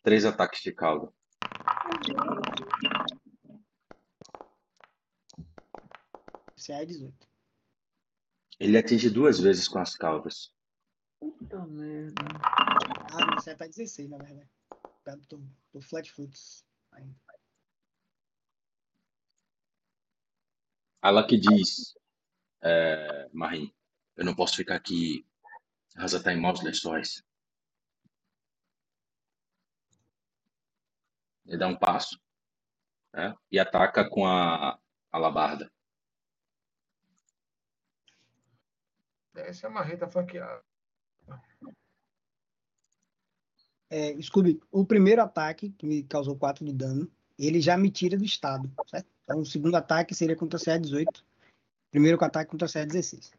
[0.05, 1.12] três ataques de cauda.
[6.56, 7.28] Você é 18.
[8.60, 10.55] Ele atinge duas vezes com as caudas.
[11.19, 12.23] Puta merda.
[13.12, 14.48] Ah, você tá 16, na verdade.
[15.28, 15.43] Do,
[15.73, 17.27] do flat foots ainda.
[21.02, 21.94] Ela que diz,
[22.62, 23.72] é, Marim,
[24.16, 25.24] eu não posso ficar aqui.
[25.96, 27.22] Rasa tá em maus lençóis.
[31.46, 32.20] Ele dá um passo
[33.12, 34.78] né, e ataca com a
[35.10, 35.70] alabarda.
[39.34, 40.62] Essa é uma reta flanqueada.
[43.88, 48.18] É, Scooby, o primeiro ataque, que me causou 4 de dano, ele já me tira
[48.18, 49.17] do estado, certo?
[49.28, 51.22] Então, o segundo ataque seria contra CA 18.
[51.90, 53.30] Primeiro ataque contra CA 16.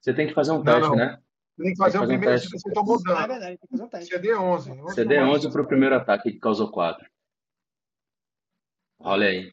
[0.00, 0.96] Você tem que fazer um teste, não, não.
[0.96, 1.22] né?
[1.56, 2.50] Tem que fazer, tem que fazer o primeiro, um teste.
[2.50, 3.16] você tomou dano.
[3.16, 4.12] Ah, é verdade, tem que fazer um teste.
[4.12, 4.94] CD 11.
[4.94, 7.08] CD 11 para o primeiro ataque, que causou 4.
[8.98, 9.50] Olha aí.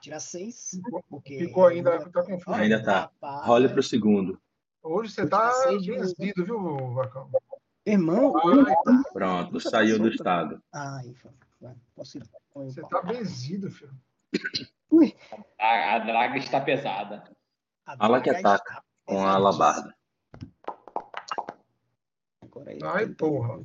[0.00, 0.80] Tirar seis.
[1.10, 1.38] Porque...
[1.38, 2.56] Ficou ainda, tá confuso.
[2.56, 3.10] Ainda tá.
[3.44, 4.40] Role pro segundo.
[4.82, 7.30] Hoje você tá vencido, viu, Vacão?
[7.84, 8.32] Irmão,
[8.82, 9.02] tá.
[9.12, 10.62] Pronto, saiu do estado.
[10.72, 11.14] Ai,
[11.94, 12.39] posso ir.
[12.54, 13.94] Você tá benzido, filho.
[14.90, 15.16] Ui.
[15.58, 17.24] A, a draga está pesada.
[17.98, 19.94] Fala que ataca com a alabarda.
[22.82, 23.62] Ai, porra.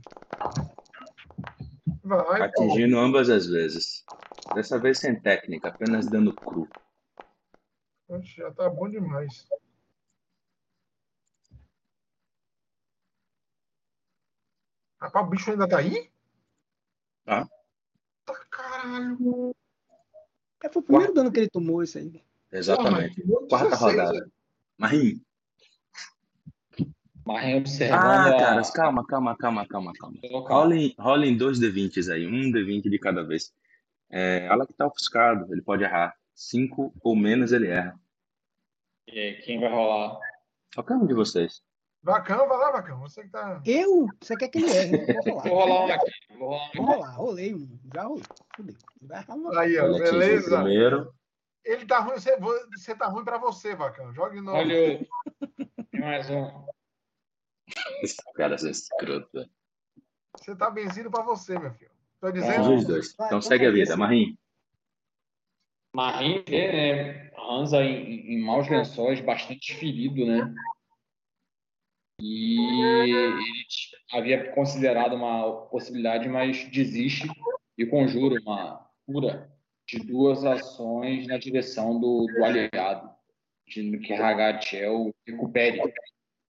[2.04, 4.06] Vai, Atingindo ambas as vezes.
[4.54, 6.68] Dessa vez sem técnica, apenas dando cru.
[8.08, 9.48] Oxe, já tá bom demais.
[15.02, 16.12] Rapaz, o bicho ainda tá aí?
[17.26, 17.46] Tá.
[17.46, 17.55] Tá
[18.86, 19.56] caralho.
[20.64, 22.22] É, foi o primeiro dano que ele tomou isso aí.
[22.52, 23.22] Exatamente.
[23.22, 24.32] Porra, Quarta 16, rodada.
[24.78, 25.22] Marim.
[27.26, 30.18] Marinho observando Ah, a- caras, calma, calma, calma, calma, calma.
[30.48, 33.52] Rolem, rolem dois D20s aí, um D20 de cada vez.
[34.10, 36.16] É, que tá ofuscado, ele pode errar.
[36.34, 38.00] Cinco ou menos ele erra.
[39.08, 40.20] E aí, quem vai rolar?
[40.74, 41.62] Qualquer um de vocês.
[42.06, 43.00] Vacão, vai lá, Vacão.
[43.00, 43.60] Você que tá.
[43.66, 44.08] Eu?
[44.22, 44.92] Você quer que ele erre?
[45.08, 45.14] né?
[45.26, 45.86] Vou Vou rolar.
[45.88, 46.12] um aqui.
[46.38, 47.80] Vou rolar um Vou rolar, rolei um.
[47.92, 49.58] Já rolei.
[49.58, 50.56] Aí, ó, beleza.
[50.58, 51.12] primeiro.
[51.64, 54.14] Ele tá ruim, você, você tá ruim pra você, Vacão.
[54.14, 54.56] Jogue novo.
[54.56, 55.04] Olha
[55.94, 56.64] mais um.
[58.04, 59.50] Esse cara é escroto.
[60.38, 61.90] Você tá benzido pra você, meu filho.
[62.22, 62.76] Tô Atingiu dizendo.
[62.76, 63.16] os dois.
[63.16, 63.98] Vai, Então segue a vida.
[65.96, 67.32] Marinho vê, né?
[67.50, 70.54] Hansa em, em maus lençóis, bastante ferido, né?
[72.20, 73.44] E ele
[74.12, 77.28] havia considerado uma possibilidade, mas desiste
[77.78, 79.52] e conjura uma cura
[79.88, 83.10] de duas ações na direção do, do aliado,
[83.68, 85.82] de que Ragatiel recupere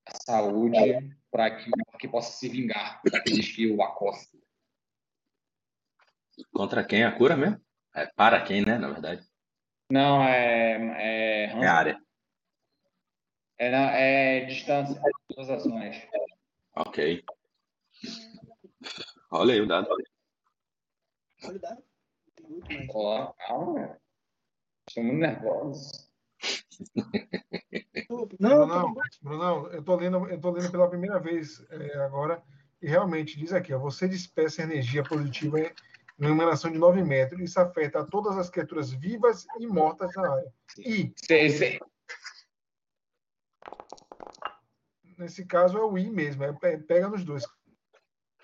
[0.06, 0.78] a saúde
[1.30, 4.40] para que, pra que possa se vingar daqueles que o acostam.
[6.52, 7.60] Contra quem a cura mesmo?
[7.94, 8.78] É, para quem, né?
[8.78, 9.26] Na verdade.
[9.90, 11.98] Não, é, é, É área.
[13.58, 15.00] É, na, é distância,
[15.34, 15.96] duas ações.
[16.74, 17.24] Ok.
[19.30, 19.88] Olha aí o dado.
[21.44, 21.82] Olha o dado.
[22.34, 22.88] Tem muito mais.
[22.94, 23.98] Ó, calma.
[24.88, 26.06] Estou muito nervoso.
[28.08, 28.94] Não, Brunão, não.
[29.22, 32.42] Brunão, eu tô lendo, eu tô lendo pela primeira vez é, agora,
[32.80, 35.72] e realmente diz aqui, ó, você dispersa energia positiva em
[36.18, 37.40] uma emanação de 9 metros.
[37.40, 40.52] Isso afeta todas as criaturas vivas e mortas na área.
[40.78, 41.80] E, sei.
[45.18, 47.44] Nesse caso, é o I mesmo, é, pe- pega nos dois.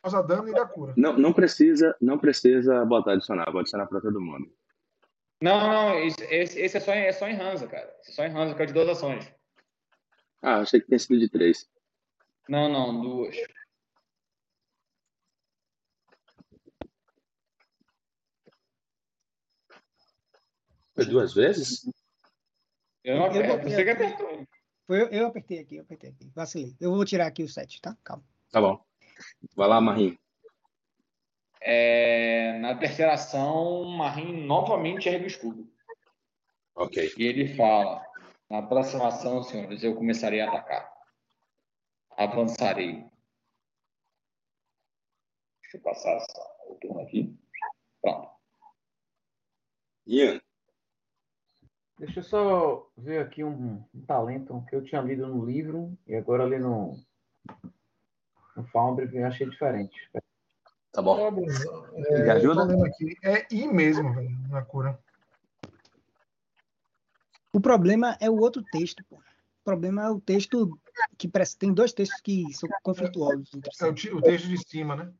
[0.03, 0.95] Causa dano e dá cura.
[0.97, 4.53] Não, não precisa, não precisa botar adicionar, vou adicionar para todo mundo.
[5.41, 7.93] Não, não, esse, esse é, só, em- é só em Hansa, cara.
[8.01, 9.33] Esse é só em Hansa, que é de duas ações.
[10.41, 11.69] Ah, achei que tinha sido de três.
[12.49, 13.37] Não, não, duas.
[20.95, 21.89] Foi duas vezes?
[23.05, 24.47] Eu não botei Você que aqui.
[24.87, 26.31] Foi eu, eu apertei aqui, eu apertei aqui.
[26.35, 26.77] Vacilei.
[26.81, 27.97] Eu vou tirar aqui o 7, tá?
[28.05, 28.25] Calma.
[28.51, 28.85] Tá bom.
[29.55, 30.19] Vai lá, Marim.
[31.61, 35.73] É, na terceira ação, Marim novamente ergue o escudo.
[36.75, 37.13] Ok.
[37.17, 38.05] E ele fala:
[38.51, 40.93] Na próxima ação, senhores, eu começarei a atacar.
[42.17, 43.05] Avançarei.
[45.63, 47.35] Deixa eu passar essa- o turno aqui.
[48.03, 48.31] Pronto.
[50.07, 50.41] Ian.
[52.03, 56.17] Deixa eu só ver aqui um, um talento que eu tinha lido no livro e
[56.17, 56.99] agora ali no,
[58.57, 60.11] no Foundry eu achei diferente.
[60.91, 61.31] Tá bom.
[61.31, 61.47] Bruno,
[61.93, 62.63] Me é, tô ajuda?
[63.23, 64.99] é I mesmo, velho, na cura.
[67.53, 69.15] O problema é o outro texto, pô.
[69.15, 70.77] O problema é o texto
[71.17, 73.49] que parece, tem dois textos que são conflituosos.
[73.81, 75.13] É o, o texto de cima, né?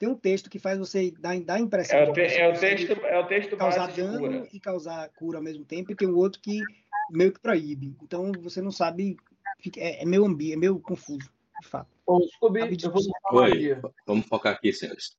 [0.00, 2.48] Tem um texto que faz você dar, dar a impressão É de o, te- é
[2.48, 4.48] o texto, é o texto causar dano cura.
[4.50, 6.64] e causar cura ao mesmo tempo, e tem o outro que
[7.10, 7.94] meio que proíbe.
[8.02, 9.18] Então você não sabe,
[9.58, 11.90] fica- é, é meio ambi, é meio confuso, de fato.
[12.36, 12.88] Scooby, Rapidinho.
[12.88, 12.92] eu
[13.30, 13.78] vou Oi.
[14.06, 15.18] Vamos focar aqui, senhores.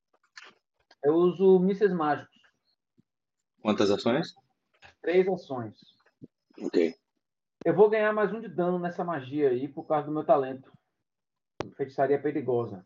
[1.03, 2.36] Eu uso mísseis mágicos.
[3.62, 4.34] Quantas ações?
[4.99, 5.78] Três ações.
[6.60, 6.95] Ok.
[7.64, 10.72] Eu vou ganhar mais um de dano nessa magia aí por causa do meu talento.
[11.78, 12.84] Feitiçaria perigosa.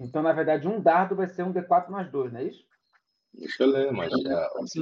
[0.00, 2.64] Então, na verdade, um dardo vai ser um D4 mais dois, não é isso?
[3.34, 4.10] Deixa eu ler, mas
[4.66, 4.80] Sim.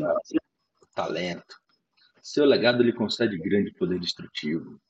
[0.95, 1.57] talento.
[2.23, 4.81] Seu legado lhe concede grande poder destrutivo.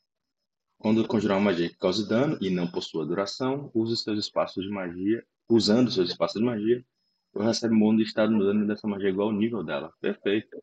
[0.77, 4.69] Quando conjurar uma magia que cause dano e não possua duração, use seus espaços de
[4.69, 5.25] magia.
[5.49, 6.85] Usando seus espaços de magia,
[7.33, 9.91] você recebe um bônus de estado no dano dessa magia igual ao nível dela.
[9.99, 10.61] Perfeito.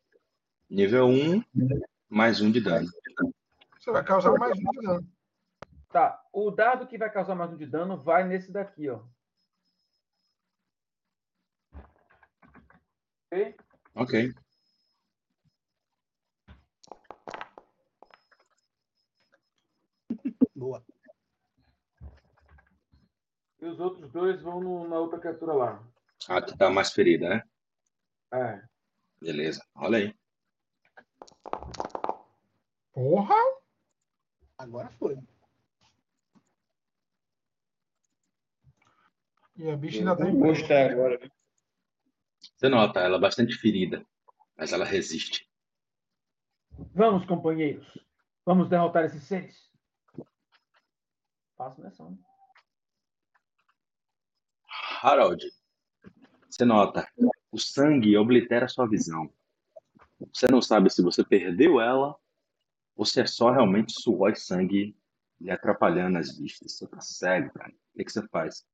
[0.69, 1.43] Nível 1,
[2.09, 2.87] mais um de dano.
[3.77, 5.07] Você vai causar mais um de dano.
[5.89, 6.21] Tá.
[6.31, 9.01] O dardo que vai causar mais um de dano vai nesse daqui, ó.
[13.31, 13.55] Ok?
[13.95, 14.33] Ok.
[20.55, 20.83] Boa.
[23.59, 25.83] E os outros dois vão no- na outra criatura lá.
[26.29, 27.43] A que tá mais ferida, né?
[28.33, 28.63] É.
[29.21, 29.65] Beleza.
[29.75, 30.15] Olha aí.
[32.93, 33.35] Porra!
[34.57, 35.17] Agora foi.
[39.57, 40.47] E a bicha ainda tá Eu em vou pé.
[40.47, 41.17] mostrar agora.
[41.17, 41.31] viu?
[42.57, 44.03] Você nota ela bastante ferida,
[44.57, 45.47] mas ela resiste.
[46.95, 47.87] Vamos, companheiros.
[48.43, 49.71] Vamos derrotar esses seres.
[51.55, 52.03] Faço nessa.
[52.03, 52.17] né?
[55.03, 55.45] Harold,
[56.49, 57.07] você nota,
[57.51, 59.31] o sangue oblitera sua visão.
[60.33, 62.15] Você não sabe se você perdeu ela
[62.95, 64.97] ou se é só realmente suor e sangue
[65.39, 66.75] lhe atrapalhando as vistas.
[66.75, 67.69] Você tá cego, cara.
[67.69, 68.65] O que, que você faz?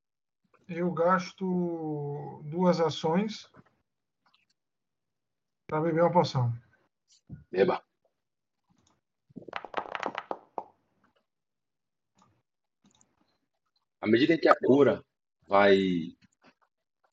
[0.66, 3.50] Eu gasto duas ações
[5.66, 6.52] para beber uma poção.
[7.50, 7.82] Beba.
[14.00, 15.02] À medida que a cura
[15.48, 16.14] vai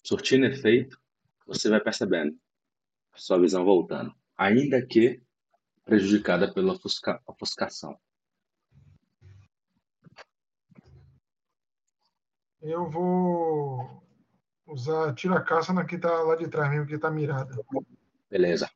[0.04, 1.00] surtindo efeito,
[1.46, 2.38] você vai percebendo
[3.16, 5.22] sua visão voltando, ainda que
[5.86, 7.98] prejudicada pela ofusca- ofuscação.
[12.62, 14.04] Eu vou
[14.68, 17.56] usar tira-caça na que tá lá de trás mesmo, que tá mirada.
[18.32, 18.72] Beleza.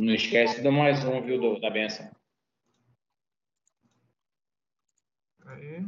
[0.00, 2.10] Não esquece do mais um, viu, do- da benção.
[5.46, 5.84] Aí.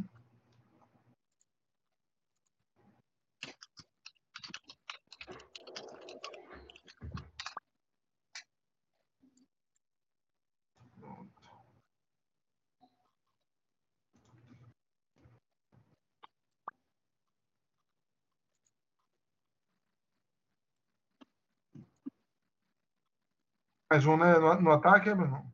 [23.93, 24.39] Mais um, né?
[24.39, 25.45] No, no ataque, é, meu irmão?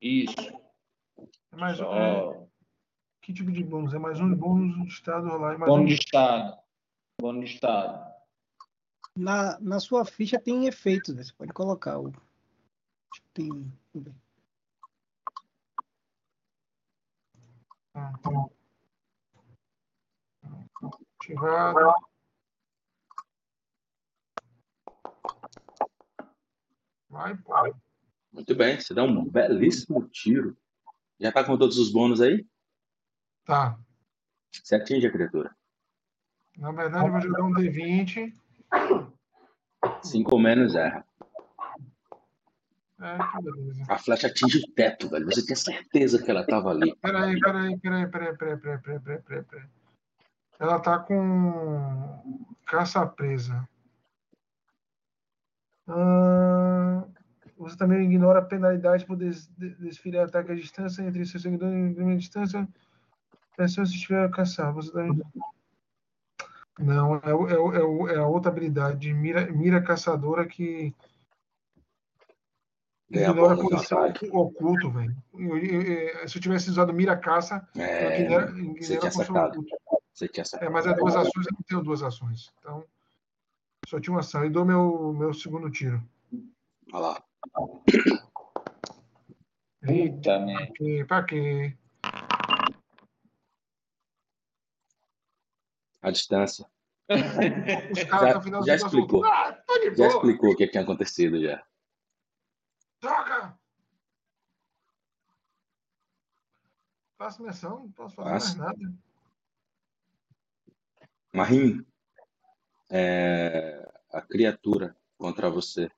[0.00, 0.34] Isso.
[1.52, 1.84] É mais um.
[1.92, 2.46] é, Só
[3.20, 3.92] que tipo de bônus?
[3.92, 6.58] É mais um de bônus de estado rolar e mais um bônus de de estado.
[7.20, 8.14] Bônus de estado.
[9.14, 11.22] Na, na sua ficha tem efeitos, né?
[11.22, 12.06] Você pode colocar o.
[12.06, 13.70] acho que Tem.
[17.92, 18.50] Ah, tá bom.
[21.20, 21.94] Ativado.
[27.16, 27.74] Vai, pô.
[28.30, 30.54] Muito bem, você dá um belíssimo tiro.
[31.18, 32.46] Já tá com todos os bônus aí?
[33.46, 33.78] Tá.
[34.52, 35.56] Você atinge a criatura.
[36.58, 38.34] Na verdade, eu vou jogar um D20.
[40.02, 41.06] 5 ou menos erra.
[43.00, 43.84] É, que beleza.
[43.88, 45.24] A flecha atinge o teto, velho.
[45.26, 46.94] Você tinha certeza que ela tava ali.
[46.96, 49.68] Peraí, peraí, peraí, peraí, peraí, peraí, peraí, peraí, peraí, peraí.
[50.58, 53.66] Ela tá com caça presa.
[57.56, 61.74] Você também ignora a penalidade por des, de- desferir ataque à distância entre seus seguidores
[61.74, 62.68] em grande distância.
[63.56, 64.72] Pessoa se estiver a caçar.
[64.74, 65.22] Você também...
[66.78, 70.94] Não, é, é, é, é a outra habilidade de mira, mira caçadora que
[73.08, 75.16] Ganha ignora a posição oculto, velho.
[75.32, 79.40] Eu- eu- eu- Se eu tivesse usado mira caça, eu É, ignora, você ignora tinha
[79.40, 79.76] a oculta.
[80.12, 82.52] Você tinha É, mas é duas ações, eu não tenho duas ações.
[82.58, 82.84] Então,
[83.86, 84.44] só tinha uma ação.
[84.44, 86.02] E dou meu, meu segundo tiro.
[86.92, 87.24] Olha lá.
[89.82, 90.66] Eita, né?
[91.06, 91.76] Pra quê?
[92.02, 92.12] Pra?
[96.02, 96.66] A distância.
[97.08, 99.24] Os caras Já- final já explicou.
[99.24, 100.08] Ah, tá Já boa.
[100.08, 101.64] explicou o que tinha acontecido já.
[103.00, 103.56] Droga!
[107.18, 108.58] Faço minha ação, não posso fazer Faça.
[108.58, 108.94] mais nada.
[111.32, 111.86] Marim,
[112.90, 115.90] é, a criatura contra você.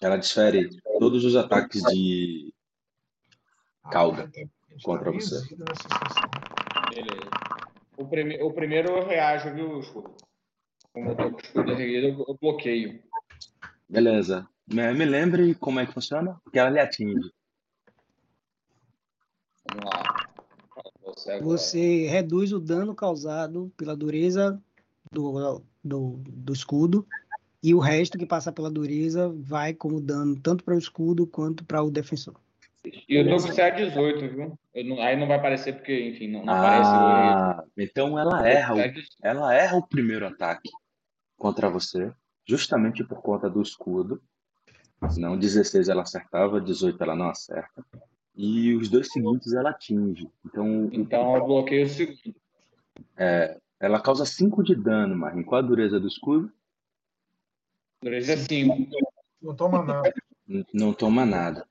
[0.00, 2.52] Ela desfere todos os ataques de
[3.90, 4.30] Cauda
[4.82, 5.46] contra você.
[6.90, 7.30] Beleza.
[7.96, 10.14] O, prime- o primeiro eu reajo, viu, escudo?
[10.92, 13.02] Como eu tô com o escudo erguido, eu- eu bloqueio.
[13.88, 14.46] Beleza.
[14.66, 16.38] Me, me lembre como é que funciona?
[16.42, 17.30] Porque ela lhe atinge.
[19.70, 20.15] Vamos lá.
[21.16, 21.58] Você agora.
[21.58, 24.62] Você reduz o dano causado pela dureza
[25.10, 27.06] do, do, do escudo
[27.62, 31.64] e o resto que passa pela dureza vai como dano tanto para o escudo quanto
[31.64, 32.36] para o defensor.
[33.08, 34.58] E eu tô com CA18, viu?
[34.72, 38.74] Eu não- aí não vai aparecer porque, enfim, não, não aparece Ah, então ela erra,
[38.74, 39.06] o, CA18.
[39.22, 40.70] ela erra o primeiro ataque
[41.36, 42.12] contra você,
[42.46, 44.22] justamente por conta do escudo.
[45.10, 47.84] Senão 16 ela acertava, 18 ela não acerta.
[48.36, 50.30] E os dois seguintes ela atinge.
[50.44, 52.36] Então Então eu bloqueio o segundo.
[53.80, 55.42] ela causa 5 de dano, Marim.
[55.42, 56.52] Qual a dureza do escudo?
[58.02, 58.90] Dureza é 5.
[59.40, 60.14] Não toma nada.
[60.72, 61.66] Não toma nada.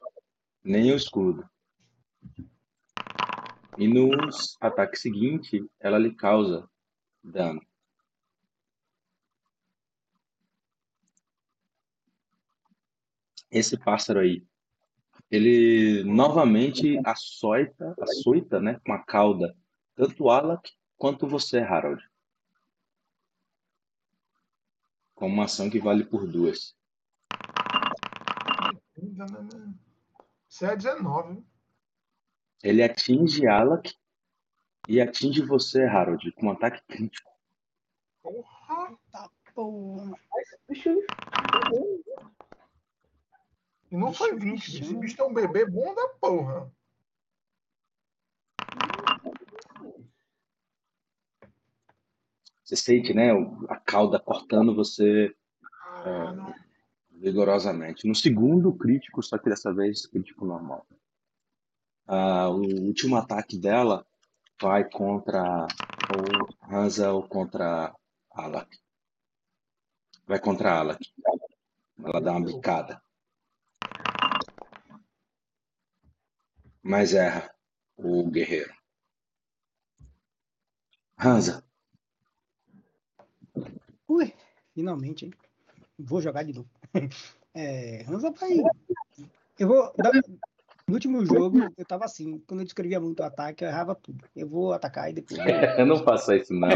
[0.63, 1.47] Nem o escudo.
[3.77, 6.67] E nos ataques seguintes, ela lhe causa
[7.23, 7.61] dano.
[13.51, 14.43] Esse pássaro aí,
[15.29, 19.55] Ele novamente açoita, açoita, né, com a cauda,
[19.95, 22.03] tanto Alak quanto você, Harold.
[25.15, 26.75] Com uma ação que vale por duas.
[30.47, 31.43] Isso é 19.
[32.63, 33.93] Ele atinge Alak
[34.87, 37.31] e atinge você, Harold, com um ataque crítico.
[38.21, 38.97] Porra!
[39.11, 40.11] Tá porra.
[43.95, 44.81] E não foi 20.
[44.81, 46.69] Esse bicho é um bebê bom da porra.
[52.61, 53.31] Você sente, né,
[53.69, 55.33] a cauda cortando você
[56.03, 56.53] é,
[57.09, 58.05] vigorosamente.
[58.05, 60.85] No segundo crítico, só que dessa vez crítico normal.
[62.05, 64.05] Ah, o último ataque dela
[64.61, 65.67] vai contra
[66.11, 67.95] o Hansa ou contra
[68.31, 68.77] Alak.
[70.27, 71.13] Vai contra Alak.
[72.03, 73.04] Ela dá uma bicada.
[76.87, 77.49] Mas erra
[77.97, 78.71] o guerreiro.
[81.17, 81.63] Hansa.
[84.07, 84.31] Ui,
[84.75, 85.33] finalmente, hein?
[85.97, 86.69] Vou jogar de novo.
[87.57, 88.49] É, Hansa vai.
[89.57, 89.93] Eu vou.
[89.97, 90.11] dar-
[90.85, 92.37] No último jogo, eu tava assim.
[92.39, 94.25] Quando eu descrevia muito o ataque, eu errava tudo.
[94.35, 95.39] Eu vou atacar e depois.
[95.79, 96.67] eu- não faça isso, não.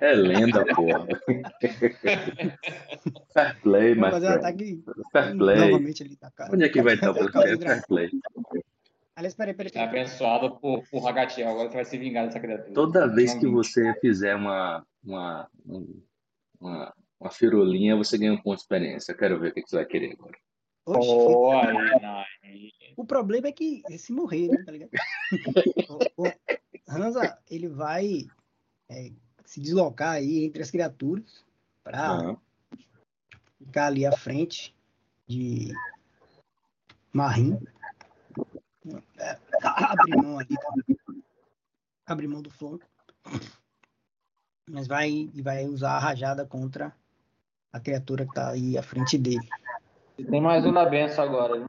[0.00, 1.06] É lenda, porra.
[3.34, 4.82] Fair play, my fazer um ataque
[5.12, 5.56] Fair play.
[5.58, 6.54] novamente ali da cara.
[6.54, 7.58] Onde é que vai estar o gravar.
[7.58, 8.10] Fair play.
[9.18, 9.88] Aliás, peraí, peraí, é peraí.
[9.88, 11.48] abençoado por, por Ragatiel.
[11.50, 12.72] Agora você vai se vingar dessa criatura.
[12.72, 16.00] Toda vez que você fizer uma, uma, um-
[16.60, 19.10] uma, uma firolinha, você ganha um ponto de experiência.
[19.10, 20.38] Eu quero ver o que você vai querer agora.
[20.86, 21.10] Oxe,
[22.44, 22.72] aí.
[22.96, 24.62] O problema é que se morrer, né?
[24.64, 24.90] Tá ligado?
[26.16, 26.32] o, o
[26.88, 28.24] Hansa, ele vai
[28.88, 29.10] é,
[29.44, 31.44] se deslocar aí entre as criaturas
[31.82, 32.36] para Aham.
[33.58, 34.72] ficar ali à frente
[35.26, 35.74] de
[37.12, 37.58] Marim.
[39.18, 40.56] É, abre mão ali,
[42.06, 42.84] abre mão do flanco.
[44.70, 46.94] Mas vai, e vai usar a rajada contra
[47.72, 49.48] a criatura que tá aí à frente dele.
[50.16, 51.60] Tem mais um na benção agora.
[51.60, 51.66] Né?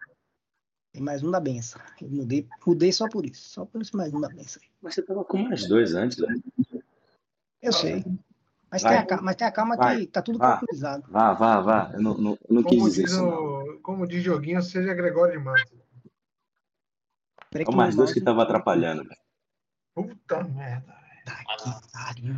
[0.91, 1.79] Tem mais um da benção.
[2.01, 3.49] Eu mudei, mudei só por isso.
[3.49, 4.61] Só por esse mais um da benção.
[4.81, 6.43] Mas você tava com mais dois antes, velho.
[7.61, 8.03] Eu sei.
[8.71, 9.05] Mas Vai.
[9.05, 9.99] tem, a, mas tem a calma Vai.
[9.99, 10.51] que tá tudo Vá.
[10.51, 11.05] calculizado.
[11.09, 11.91] Vá, vá, vá.
[11.93, 15.43] Eu não, não, não quis Como dizer diz, isso, como diz Joguinho, seja Gregório de
[15.43, 15.78] Matos.
[17.51, 19.21] Que mais dois que estavam atrapalhando, velho.
[19.95, 20.95] Puta merda.
[21.25, 22.35] Tá que pariu.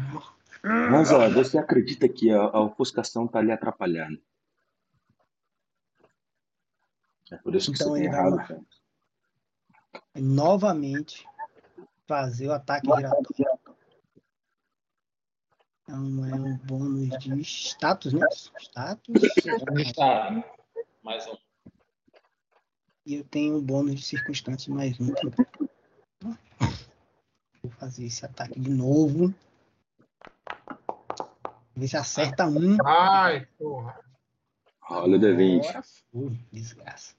[0.63, 4.21] Mas, ó, você acredita que a, a ofuscação tá ali atrapalhando.
[7.31, 8.61] É por isso que Então você tem ele vai errado, cara.
[10.15, 11.27] Novamente
[12.07, 13.27] fazer o ataque giratório.
[15.83, 18.27] Então é um bônus de status, né?
[18.59, 19.23] Status.
[19.77, 20.43] Está?
[21.03, 21.50] Mais um.
[23.05, 25.13] E eu tenho um bônus de circunstância mais um.
[27.61, 29.33] Vou fazer esse ataque de novo.
[31.75, 32.77] Ver se acerta um.
[32.85, 33.99] Ai, porra.
[34.89, 35.59] Olha o D20.
[35.69, 37.15] Agora foi, desgraça.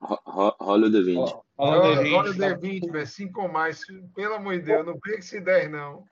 [0.00, 1.18] Rola o D20.
[1.18, 2.46] Ó, Fala Olha, D20, olha o tá?
[2.58, 3.06] D20, velho.
[3.06, 3.84] 5 ou mais.
[4.14, 6.04] Pelo amor de Deus, não perca esse 10, não.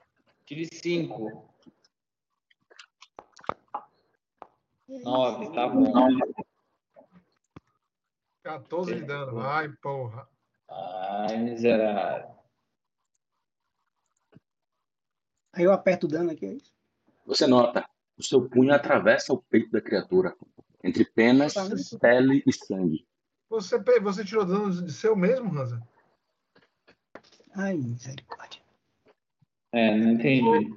[0.46, 1.51] Tire 5.
[5.00, 5.92] 9, tá bom.
[8.42, 9.40] 14 de dano.
[9.40, 10.28] Ai, porra.
[10.68, 12.34] Ai, miserável.
[15.52, 16.72] Aí eu aperto o dano aqui, é isso?
[17.26, 20.34] Você nota, o seu punho atravessa o peito da criatura,
[20.82, 21.66] entre penas, Tá
[22.00, 23.06] pele e sangue.
[23.48, 25.80] Você, você tirou dano de seu mesmo, Hansa?
[27.54, 28.62] Ai, misericórdia.
[29.72, 30.70] É, não entendi.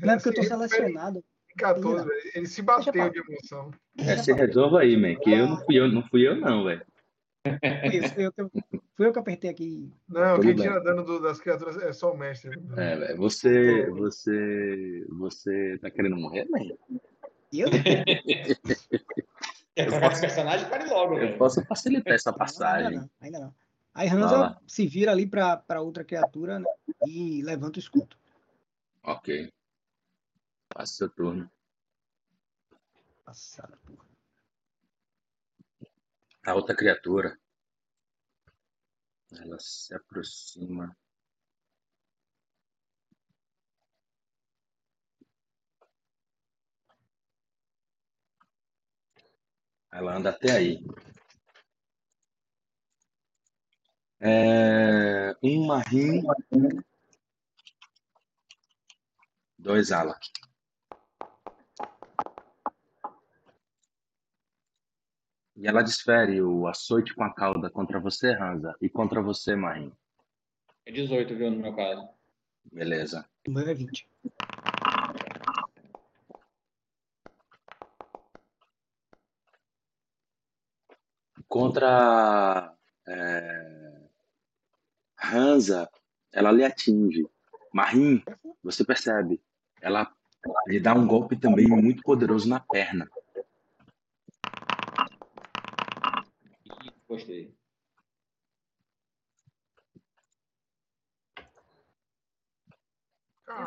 [0.00, 1.24] Não é porque eu tô selecionado.
[1.56, 2.20] 14, velho.
[2.34, 3.70] Ele se bateu de emoção.
[3.98, 6.84] É, se resolva aí, man, que eu não fui eu, não fui eu não, velho.
[7.44, 8.50] Fui eu, fui eu que eu-
[8.96, 9.92] fui eu que apertei aqui.
[10.08, 10.64] Não, Tudo quem bem.
[10.66, 12.50] tira dano do- das criaturas é só o mestre.
[12.76, 16.58] É, velho, você, você, você tá querendo morrer, man?
[17.52, 17.68] Eu?
[19.74, 20.68] Trocar de personagem?
[20.68, 21.38] Pare logo, Eu velho.
[21.38, 22.98] posso facilitar essa Ainda passagem.
[22.98, 23.54] não, ainda não.
[23.94, 24.60] Aí Vai Hansa lá.
[24.66, 26.66] se vira ali pra, pra outra criatura né,
[27.06, 28.16] e levanta o escudo.
[29.04, 29.50] Ok.
[30.76, 31.50] Faça seu turno.
[33.24, 34.04] Passada, porra.
[36.44, 37.40] A outra criatura.
[39.32, 40.94] Ela se aproxima.
[49.90, 50.84] Ela anda até aí.
[54.20, 56.22] É, um Marim.
[59.58, 60.45] Dois Alak.
[65.56, 69.90] E ela desfere o açoite com a cauda contra você, Hansa, e contra você, Marim.
[70.84, 72.06] É 18, viu, no meu caso.
[72.70, 73.24] Beleza.
[73.48, 74.06] O meu é 20.
[81.48, 82.74] Contra
[83.06, 83.92] é,
[85.24, 85.88] Hansa,
[86.32, 87.26] ela lhe atinge.
[87.72, 88.22] Marim,
[88.62, 89.40] você percebe,
[89.80, 90.12] ela
[90.66, 93.08] lhe dá um golpe também muito poderoso na perna.
[97.08, 97.54] Gostei.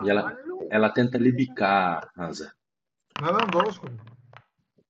[0.04, 0.38] E ela,
[0.70, 2.54] ela tenta lhe bicar, Hansa.
[3.18, 3.64] Ela andou.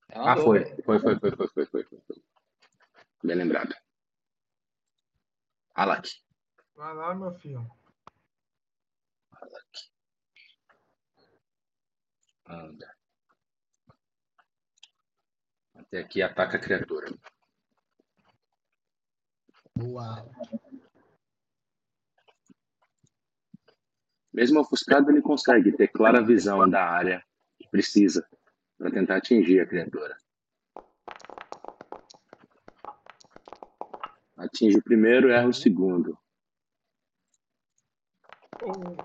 [0.10, 0.46] Ela Ah, andou.
[0.46, 1.84] Foi, foi, foi, foi, foi, foi, foi.
[1.84, 2.24] foi.
[3.24, 3.76] Bem lembrado.
[5.76, 6.10] Alak.
[6.76, 7.70] Vai lá, meu filho.
[9.32, 9.90] Alak.
[12.48, 12.96] Anda.
[15.76, 17.08] Até aqui ataca a criatura.
[19.82, 20.32] Uau.
[24.34, 27.24] Mesmo ofuscado, ele consegue ter clara visão da área
[27.58, 28.28] que precisa
[28.78, 30.18] para tentar atingir a criatura.
[34.38, 36.18] Atinge o primeiro, erra o segundo.
[38.62, 38.96] Oh,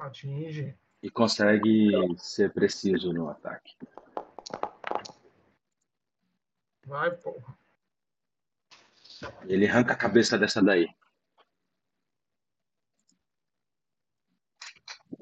[0.00, 0.74] atinge.
[1.02, 3.76] E consegue ser preciso no ataque.
[6.86, 7.63] Vai, porra.
[9.46, 10.88] Ele arranca a cabeça dessa daí.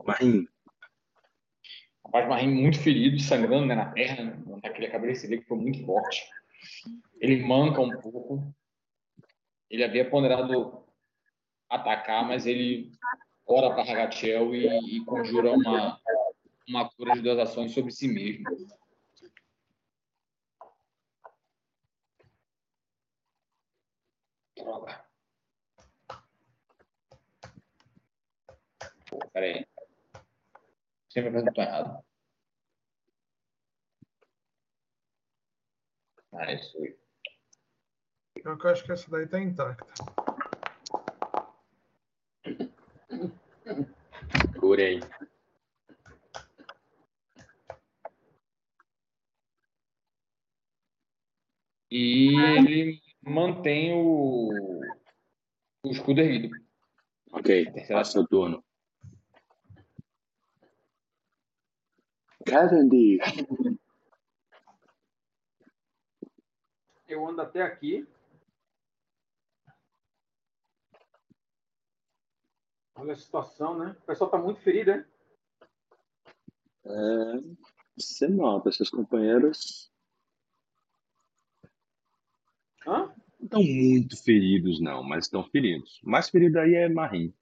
[0.05, 0.47] Marim,
[2.13, 6.23] Rapaz, Marim muito ferido, sangrando né, na perna, naquele cabeça dele que foi muito forte.
[7.19, 8.55] Ele manca um pouco.
[9.71, 10.85] Ele havia ponderado
[11.71, 12.93] atacar, mas ele
[13.47, 15.99] ora para Ragatiel e, e conjura uma,
[16.69, 18.45] uma cura de duas ações sobre si mesmo.
[24.63, 25.05] Droga.
[29.11, 29.67] Pô, peraí.
[31.11, 32.05] Sempre apresentou errado.
[36.33, 36.97] Ah, isso aí.
[38.45, 39.93] Eu acho que essa daí tá intacta.
[44.61, 45.01] curei.
[51.91, 54.51] E ele mantém o,
[55.85, 56.57] o escudo erguido.
[57.33, 58.65] Ok, passa o turno.
[62.45, 63.21] Cavendish.
[67.07, 68.07] Eu ando até aqui.
[72.95, 73.97] Olha a situação, né?
[74.03, 75.07] O pessoal tá muito ferido, né?
[76.85, 76.91] É,
[77.97, 79.92] você nota, seus companheiros
[82.87, 83.13] Hã?
[83.43, 86.01] não estão muito feridos, não, mas estão feridos.
[86.03, 87.35] O mais ferido aí é Marim.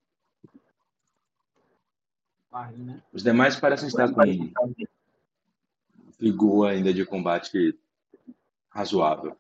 [2.51, 3.03] Marim, né?
[3.13, 4.23] Os demais parecem estar com
[6.19, 7.79] vigor ainda de combate
[8.71, 9.37] razoável.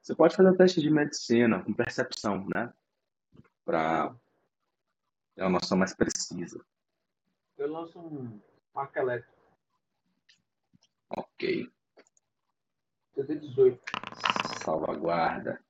[0.00, 2.72] Você pode fazer um teste de medicina com percepção, né?
[3.64, 4.14] Para
[5.34, 6.64] ter uma noção mais precisa.
[7.56, 8.40] Eu lanço um
[8.74, 9.34] marca elétrico.
[11.10, 11.70] Ok.
[13.14, 13.80] CD 18.
[14.64, 15.62] Salvaguarda.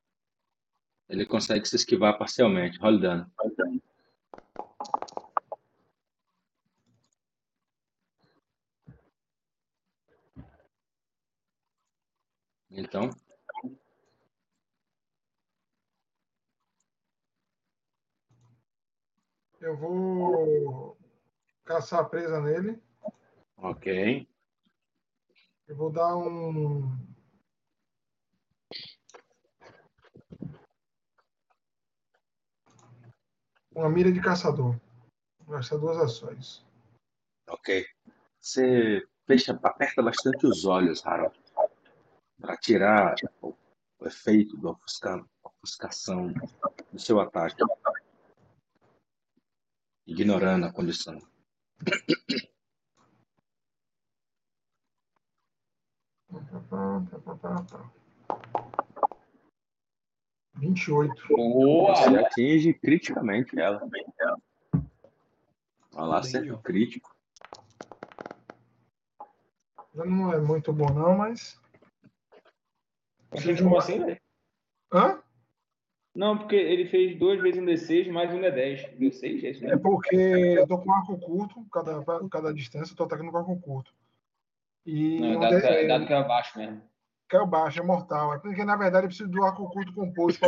[1.08, 2.78] Ele consegue se esquivar parcialmente.
[2.78, 3.32] Rola o dano.
[12.70, 13.10] Então,
[19.60, 20.98] Eu vou
[21.64, 22.78] caçar a presa nele.
[23.56, 24.28] ok.
[25.66, 27.13] Eu vou dar um.
[33.74, 34.78] Uma mira de caçador.
[35.40, 36.64] Vou gastar duas ações.
[37.48, 37.84] Ok.
[38.40, 41.38] Você fecha, aperta bastante os olhos, Harold,
[42.40, 43.54] para tirar o,
[43.98, 46.32] o efeito da ofusca, ofuscação
[46.92, 47.62] do seu ataque,
[50.06, 51.18] ignorando a condição.
[60.54, 60.60] Tá, tá, tá, tá.
[60.60, 61.28] 28.
[61.28, 61.94] Boa!
[61.96, 63.80] Você atinge criticamente ela.
[65.92, 66.56] Olha lá, ó.
[66.58, 67.14] crítico.
[69.94, 71.60] Não é muito bom, não, mas.
[73.32, 74.20] Você como assim, velho?
[74.92, 75.22] Hã?
[76.14, 78.96] Não, porque ele fez duas vezes um D6 mais um D10.
[78.96, 79.80] D6, é isso É mesmo?
[79.82, 83.92] porque eu tô com arco curto, cada, cada distância eu tô atacando com arco curto.
[84.86, 86.82] E Não, um dado, D- que, dado que é abaixo mesmo.
[87.28, 88.34] Caiu baixo, é mortal.
[88.34, 90.40] É porque, na verdade, eu preciso do arco curto composto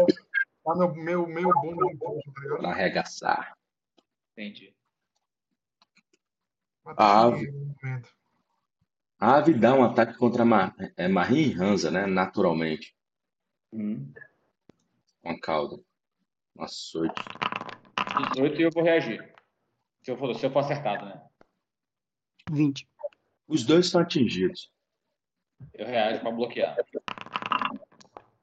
[0.63, 2.59] para meu, meu, meu bom tá ligado?
[2.59, 3.57] Pra arregaçar.
[4.33, 4.75] Entendi.
[6.85, 7.53] A ave,
[9.19, 12.07] a ave dá um ataque contra a é, Marim e Hansa, né?
[12.07, 12.95] Naturalmente.
[13.73, 14.13] Hum.
[15.23, 15.81] Com a cauda.
[16.55, 17.23] Uma açoite.
[18.35, 19.35] 18 e eu vou reagir.
[20.03, 21.21] Se eu for, se eu for acertado, né?
[22.51, 22.89] 20.
[23.49, 24.71] Os dois estão atingidos.
[25.75, 26.77] Eu reajo para bloquear.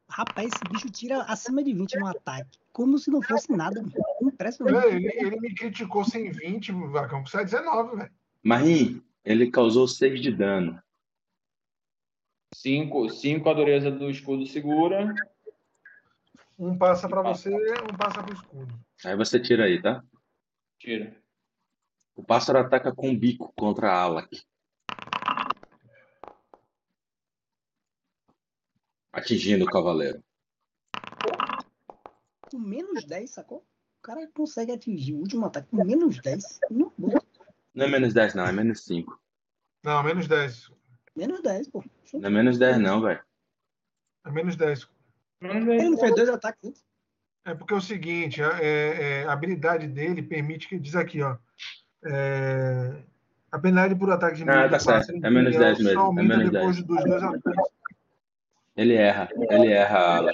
[0.10, 2.60] Rapaz, esse bicho tira acima de 20 no ataque.
[2.72, 3.84] Como se não fosse nada.
[4.22, 4.95] Impressionante.
[4.95, 7.22] Ele, ele me criticou sem 20, Vacão.
[7.22, 8.11] Precisa 19, velho.
[8.44, 10.81] Marim, ele causou 6 de dano.
[12.53, 15.14] 5 cinco, a dureza do escudo segura.
[16.57, 18.80] Um passa para você, um passa pro escudo.
[19.03, 20.03] Aí você tira aí, tá?
[20.77, 21.15] Tira.
[22.15, 24.44] O pássaro ataca com bico contra a Alak.
[29.14, 30.23] Atingindo o cavaleiro.
[32.49, 33.60] Com menos 10, sacou?
[33.60, 36.60] O cara consegue atingir o último ataque com menos 10.
[36.72, 36.91] Não,
[37.73, 39.19] não é menos 10, não, é menos 5.
[39.84, 40.72] Não, menos 10.
[41.15, 41.84] Menos 10, pô.
[42.14, 43.22] Não é menos 10, não, velho.
[44.26, 44.90] É menos 10.
[45.41, 46.84] Ele não fez dois ataques antes.
[47.45, 51.38] É porque é o seguinte, é, é, a habilidade dele permite que diz aqui, ó.
[52.06, 53.03] É,
[53.52, 55.11] a penalidade por ataque de Ah, tá certo.
[55.11, 56.19] É menos 10 mesmo.
[56.19, 56.88] É menos depois 10.
[56.88, 57.73] dos dois ataques.
[58.75, 59.29] Ele erra.
[59.49, 60.31] Ele erra a ala.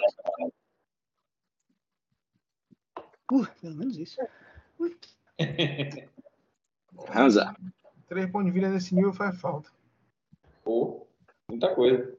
[3.32, 4.18] Uh, pelo menos isso.
[7.14, 7.56] Hansa.
[8.07, 9.70] Três pontos de vida nesse nível faz falta.
[10.64, 11.07] Pô,
[11.49, 12.18] muita coisa.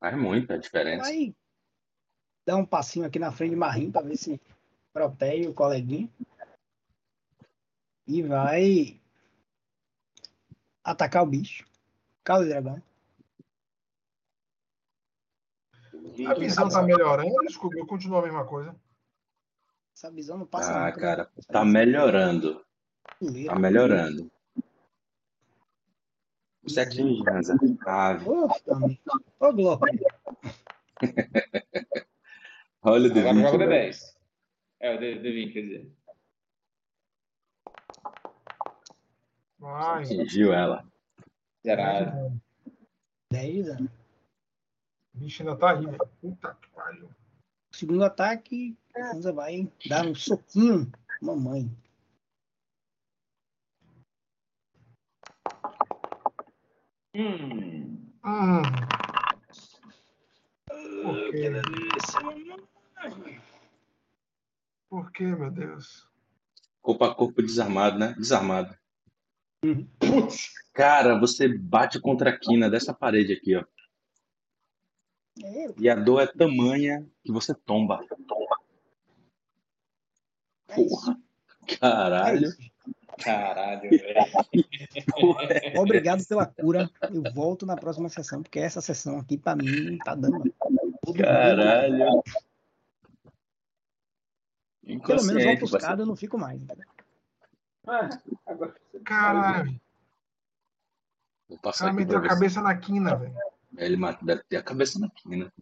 [0.00, 1.02] Faz muita diferença.
[1.02, 1.34] Vai
[2.46, 4.40] dar um passinho aqui na frente de Marim para ver se
[4.92, 6.08] protege o coleguinha.
[8.06, 9.00] E vai
[10.82, 11.64] atacar o bicho.
[12.24, 12.82] Calma, dragão.
[16.26, 18.76] A visão tá melhorando, desculpa, eu continuo a mesma coisa.
[19.96, 21.30] Essa visão não passa Ah, nunca, cara, né?
[21.48, 22.64] tá melhorando.
[23.46, 24.30] Tá melhorando.
[26.62, 27.56] Você atinge, Hansa.
[27.86, 28.26] Ave.
[28.28, 29.84] Ô, Globo.
[32.82, 33.28] Olha o D20.
[33.28, 34.16] Agora joga o D10.
[34.80, 35.92] É, o D20, quer dizer.
[39.62, 40.84] Atingiu ela.
[41.64, 42.40] Zerado.
[43.30, 44.01] 10 anos.
[45.14, 45.98] Bicho ainda tá aí, velho.
[46.20, 47.10] Puta que pariu.
[47.70, 50.90] Segundo ataque, Hansa vai dar um soquinho.
[51.20, 51.70] Mamãe.
[57.14, 58.10] Hum.
[58.24, 58.62] Hum.
[61.02, 62.20] Por que delícia,
[64.88, 66.08] Por que, meu Deus?
[66.80, 68.14] Corpo a corpo desarmado, né?
[68.16, 68.76] Desarmado.
[69.64, 69.86] Uhum.
[69.98, 70.50] Putz.
[70.72, 73.64] Cara, você bate contra a quina dessa parede aqui, ó.
[75.40, 75.72] É.
[75.78, 78.04] E a dor é tamanha que você tomba.
[80.68, 81.18] É Porra.
[81.80, 82.48] Caralho.
[82.48, 82.72] É
[83.22, 85.80] Caralho, velho.
[85.80, 86.90] Obrigado pela cura.
[87.12, 90.52] Eu volto na próxima sessão, porque essa sessão aqui, pra mim, tá dando.
[91.16, 92.22] Caralho.
[94.82, 96.60] Pelo menos ofuscado eu não fico mais.
[97.86, 98.08] Ah,
[98.46, 98.74] agora...
[99.04, 99.80] Caralho.
[101.48, 103.34] Vou O passar cara meteu a cabeça na quina, velho.
[103.76, 105.52] Ele mata- deve ter a cabeça na quina.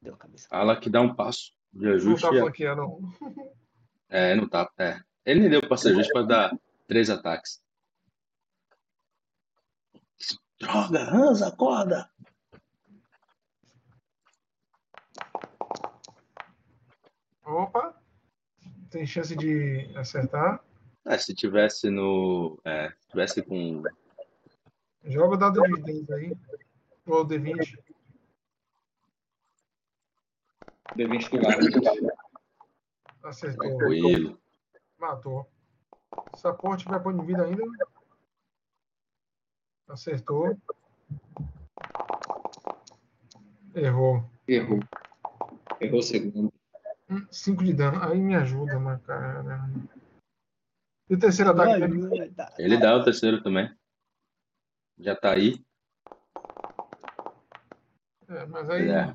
[0.00, 0.48] Deu a cabeça.
[0.48, 2.26] Fala que dá um passo de Não ajuste.
[2.28, 3.12] tá e- flanqueando, não.
[4.08, 4.70] É, não tá.
[4.78, 5.00] É.
[5.24, 7.62] Ele nem deu passo de ajuste pra dar três ataques.
[10.60, 12.08] Droga, Hansa, acorda!
[17.44, 17.94] Opa.
[18.90, 20.62] Tem chance de acertar.
[21.06, 22.60] É, se tivesse no.
[22.64, 23.82] É, se tivesse com.
[25.04, 26.36] Joga o dado de 10 aí.
[27.06, 27.78] Ou D20.
[30.96, 32.12] D20 do lado.
[33.22, 33.78] Acertou.
[33.78, 34.38] Tranquilo.
[34.98, 35.46] Matou.
[36.36, 37.62] Saporte vai pôr de vida ainda.
[39.88, 40.56] Acertou.
[43.74, 44.24] Errou.
[44.46, 44.80] Errou.
[45.80, 46.52] Errou o segundo.
[47.30, 48.02] 5 de dano.
[48.02, 49.68] Aí me ajuda, mas cara.
[51.10, 52.34] E o terceiro ataque dele?
[52.58, 53.74] Ele dá o terceiro também.
[55.02, 55.60] Já tá aí.
[58.28, 58.88] É, mas aí.
[58.88, 59.12] É.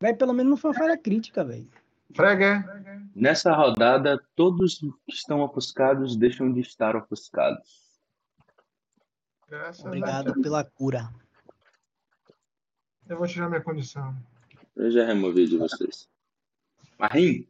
[0.00, 1.68] Véi, pelo menos não foi uma falha crítica, velho.
[2.14, 3.00] Frega, é?
[3.14, 8.00] Nessa rodada, todos que estão ofuscados deixam de estar ofuscados.
[9.48, 11.12] Graças Obrigado pela cura.
[13.08, 14.16] Eu vou tirar minha condição.
[14.76, 16.08] Eu já removi de vocês.
[16.96, 17.46] Marim,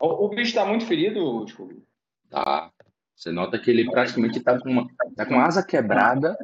[0.00, 1.86] O, o bicho tá muito ferido, Scooby?
[2.30, 2.72] tá.
[3.14, 6.38] Você nota que ele praticamente está com, uma, tá com asa quebrada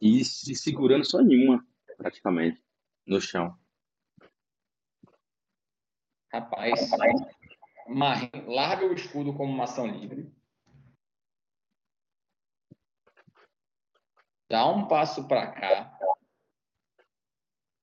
[0.00, 2.62] e se segurando só nenhuma, praticamente,
[3.04, 3.58] no chão.
[6.32, 6.90] Rapaz,
[7.88, 10.32] Marim, larga o escudo como uma ação livre.
[14.48, 15.98] Dá um passo para cá.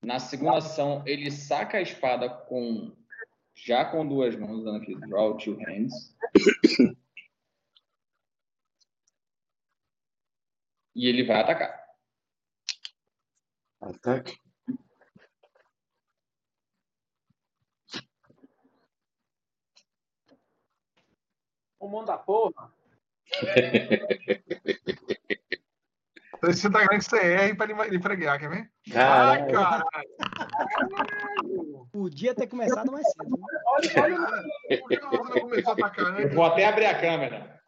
[0.01, 2.95] Na segunda ação, ele saca a espada com
[3.55, 6.15] já com duas mãos, dando aqui draw two hands.
[10.95, 11.81] E ele vai atacar.
[13.81, 14.37] Ataque.
[21.79, 22.73] O mundo da porra.
[26.41, 28.71] Você tá você erre pra ele freguear, quer ver?
[28.91, 29.43] Caralho.
[29.45, 30.09] Ai, caralho.
[31.93, 33.37] Podia ter começado mais cedo.
[33.37, 33.45] né?
[33.67, 36.35] Olha, olha, por que você não começou a atacar Eu antes?
[36.35, 37.61] vou até abrir a câmera.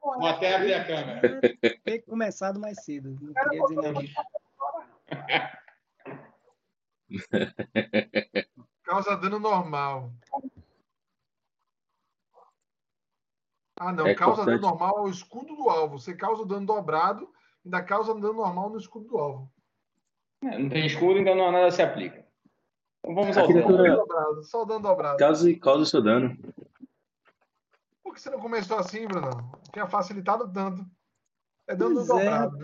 [0.00, 1.40] Vou até abrir a câmera.
[1.82, 3.18] Ter começado mais cedo.
[3.20, 3.98] Não queria dizer nada.
[8.84, 10.12] Causa dano normal.
[13.80, 14.06] Ah, não.
[14.06, 14.80] É causa dano importante.
[14.80, 15.98] normal ao escudo do alvo.
[15.98, 17.28] Você causa dano dobrado,
[17.64, 19.51] ainda causa dano normal no escudo do alvo.
[20.42, 22.26] Não tem escudo, então não, nada se aplica.
[22.98, 23.54] Então vamos ao dano.
[23.62, 25.18] criatura- Dano dobrado, só dano dobrado.
[25.18, 26.36] Cause, cause o seu dano.
[28.02, 29.30] Por que você não começou assim, Bruno?
[29.72, 30.84] Tinha facilitado tanto.
[31.66, 32.58] É dano Pois é, dobrado.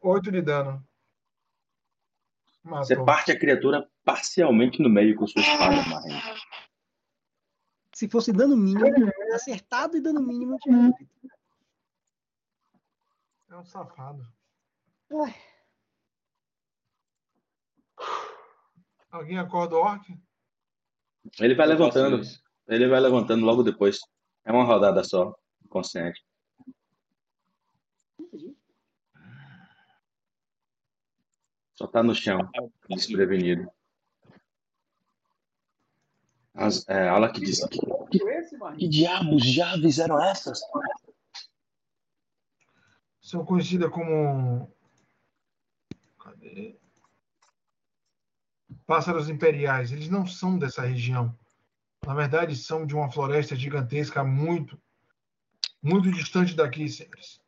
[0.00, 0.84] 8 de dano.
[2.64, 2.84] Matou.
[2.84, 6.20] Você parte a criatura parcialmente no meio com sua espada, Marinho.
[7.94, 10.92] Se fosse dano mínimo, acertado e dano mínimo, eu tinha.
[13.50, 14.26] É um safado.
[15.10, 15.34] Ai.
[19.10, 20.18] Alguém acorda o orc?
[21.40, 22.20] Ele vai Eu levantando.
[22.68, 23.98] Ele vai levantando logo depois.
[24.44, 25.34] É uma rodada só,
[25.68, 26.24] consciente.
[31.74, 32.38] Só tá no chão,
[32.88, 33.70] desprevenido.
[36.52, 37.78] As, é, ela que disse que,
[38.76, 40.60] que diabos de aves eram essas?
[43.20, 44.68] São conhecidas como.
[46.18, 46.76] Cadê?
[48.88, 49.92] Pássaros imperiais.
[49.92, 51.38] Eles não são dessa região.
[52.06, 54.80] Na verdade, são de uma floresta gigantesca muito,
[55.82, 57.38] muito distante daqui, senhores.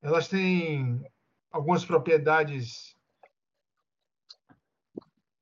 [0.00, 1.04] Elas têm
[1.50, 2.96] algumas propriedades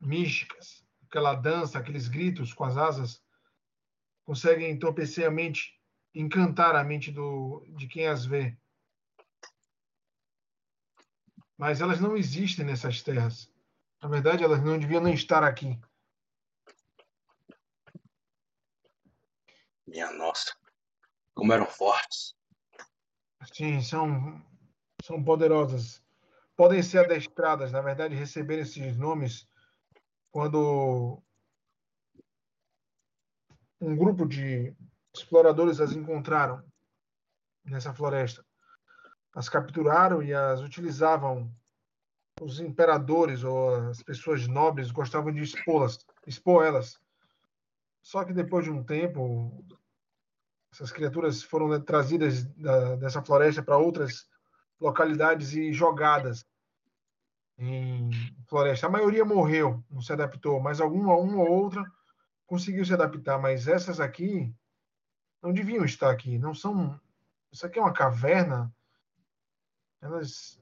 [0.01, 0.85] místicas.
[1.05, 3.23] Aquela dança, aqueles gritos com as asas,
[4.25, 5.81] conseguem entorpecer a mente,
[6.13, 8.59] encantar a mente do, de quem as vê.
[11.57, 13.49] Mas elas não existem nessas terras.
[14.03, 15.79] Na verdade, elas não deviam nem estar aqui.
[19.87, 20.55] Minha nossa,
[21.35, 22.35] como eram fortes.
[23.53, 24.43] Sim, são,
[25.03, 26.03] são poderosas.
[26.57, 29.49] Podem ser adestradas, na verdade, receber esses nomes
[30.31, 31.23] quando
[33.81, 34.75] um grupo de
[35.15, 36.63] exploradores as encontraram
[37.65, 38.45] nessa floresta.
[39.35, 41.53] As capturaram e as utilizavam.
[42.41, 46.99] Os imperadores ou as pessoas nobres gostavam de expô-las, expor elas.
[48.03, 49.65] Só que depois de um tempo,
[50.73, 54.27] essas criaturas foram trazidas da, dessa floresta para outras
[54.81, 56.47] localidades e jogadas
[57.59, 58.11] em
[58.49, 58.87] floresta.
[58.87, 61.85] A maioria morreu, não se adaptou, mas alguma uma ou outra
[62.47, 63.39] conseguiu se adaptar.
[63.39, 64.53] Mas essas aqui
[65.43, 66.39] não deviam estar aqui.
[66.39, 66.99] Não são.
[67.53, 68.73] Isso aqui é uma caverna.
[70.01, 70.60] Elas.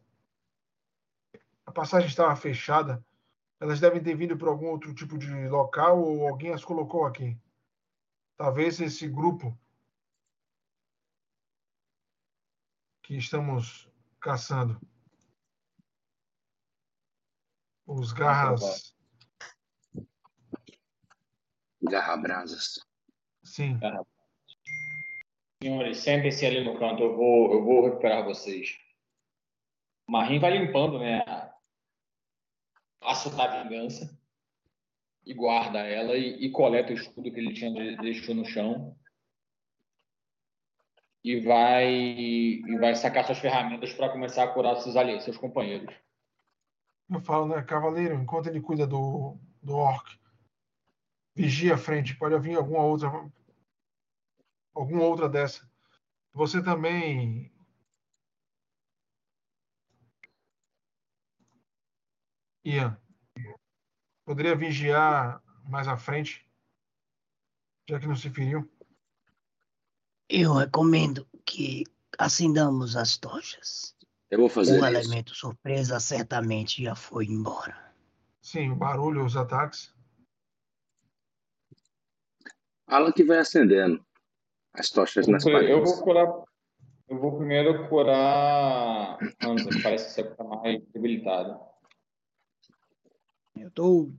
[1.68, 3.04] A passagem estava fechada.
[3.60, 7.38] Elas devem ter vindo por algum outro tipo de local ou alguém as colocou aqui.
[8.38, 9.54] Talvez esse grupo
[13.02, 13.86] que estamos
[14.18, 14.80] caçando.
[17.86, 18.96] Os garras.
[21.82, 22.80] Garrabrasas.
[23.44, 23.78] Sim.
[25.62, 28.78] Senhores, sentem-se ali no canto, eu vou, eu vou recuperar vocês.
[30.08, 31.47] O Marim vai limpando, né?
[33.08, 34.16] A Aço da vingança.
[35.24, 38.96] E guarda ela e, e coleta o escudo que ele tinha de- deixou no chão.
[41.24, 45.94] E vai, e vai sacar suas ferramentas para começar a curar seus aliados, seus companheiros.
[47.10, 50.18] Eu falo, né, cavaleiro, enquanto ele cuida do, do orc,
[51.34, 53.10] vigia a frente, pode vir alguma outra
[54.74, 55.68] alguma outra dessa.
[56.32, 57.52] Você também
[62.68, 63.00] Ian,
[64.26, 66.46] poderia vigiar mais à frente,
[67.88, 68.70] já que não se feriu.
[70.28, 71.84] Eu recomendo que
[72.18, 73.96] acendamos as tochas.
[74.30, 74.84] Eu vou fazer o isso.
[74.86, 77.90] elemento surpresa certamente já foi embora.
[78.42, 79.94] Sim, o barulho, os ataques.
[82.86, 84.04] Alan que vai acendendo
[84.74, 85.90] as tochas nas Eu paredes.
[85.90, 86.44] vou curar.
[87.08, 91.67] Eu vou primeiro curar Hansa, que parece ser tá mais debilitado.
[93.68, 94.10] Eu tô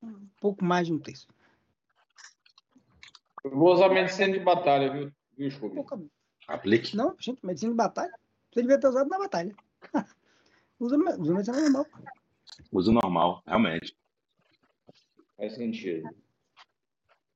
[0.00, 1.26] um pouco mais de um terço.
[3.42, 5.74] Eu vou usar medicina de batalha, viu, viu Scooby?
[5.74, 6.00] Pouca...
[6.46, 6.96] Aplique.
[6.96, 8.12] Não, gente, medicina de batalha.
[8.52, 9.54] Você devia ter usado na batalha.
[10.78, 11.86] usa, usa medicina normal.
[12.70, 13.96] Uso normal, realmente.
[15.36, 16.08] Faz sentido.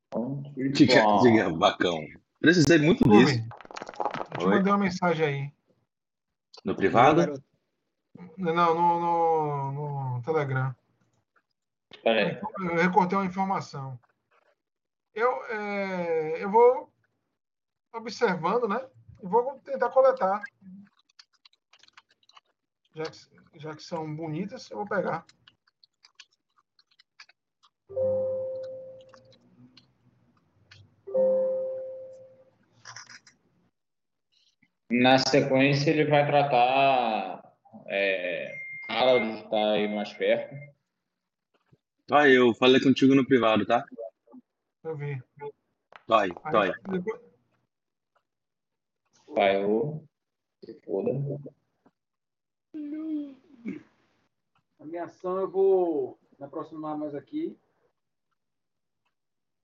[0.07, 1.99] Então, Diga, diga, bacão.
[2.41, 3.33] Precisei muito disso.
[3.33, 3.49] Rubem,
[4.31, 4.51] eu te Oi.
[4.55, 5.53] mandei uma mensagem aí.
[6.65, 7.43] No privado?
[8.37, 9.73] Não, no, no,
[10.17, 10.75] no Telegram.
[12.05, 12.41] Aí.
[12.61, 13.99] Eu recortei uma informação.
[15.15, 16.93] Eu, é, eu vou
[17.93, 18.87] observando, né?
[19.23, 20.43] E vou tentar coletar.
[22.95, 25.25] Já que, já que são bonitas, eu vou pegar.
[34.91, 37.43] Na sequência, ele vai tratar
[37.87, 38.59] é,
[38.89, 40.55] Harold estar aí mais perto.
[42.11, 43.85] Ó, eu falei contigo no privado, tá?
[44.83, 45.23] Eu vi.
[46.07, 46.73] Dói, Aí, dói.
[46.89, 47.21] depois-
[49.29, 50.03] Vai, eu.
[50.65, 51.11] Se foda.
[54.81, 57.57] A minha ação eu vou me aproximar mais aqui.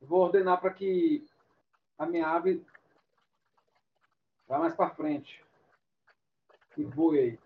[0.01, 1.27] Vou ordenar para que
[1.97, 2.63] a minha ave
[4.47, 5.43] vá mais para frente.
[6.77, 7.39] E voe aí.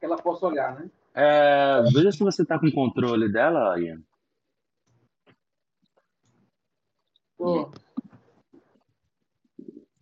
[0.00, 0.90] Que ela possa olhar, né?
[1.14, 4.02] É, veja se você tá com controle dela, Ian.
[7.36, 7.70] Tô.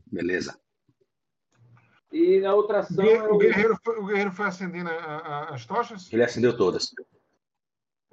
[0.06, 0.58] Beleza.
[2.12, 3.34] E na outra ação eu...
[3.34, 6.10] o guerreiro foi, o guerreiro foi acendendo a- a- as tochas?
[6.12, 6.90] Ele acendeu todas.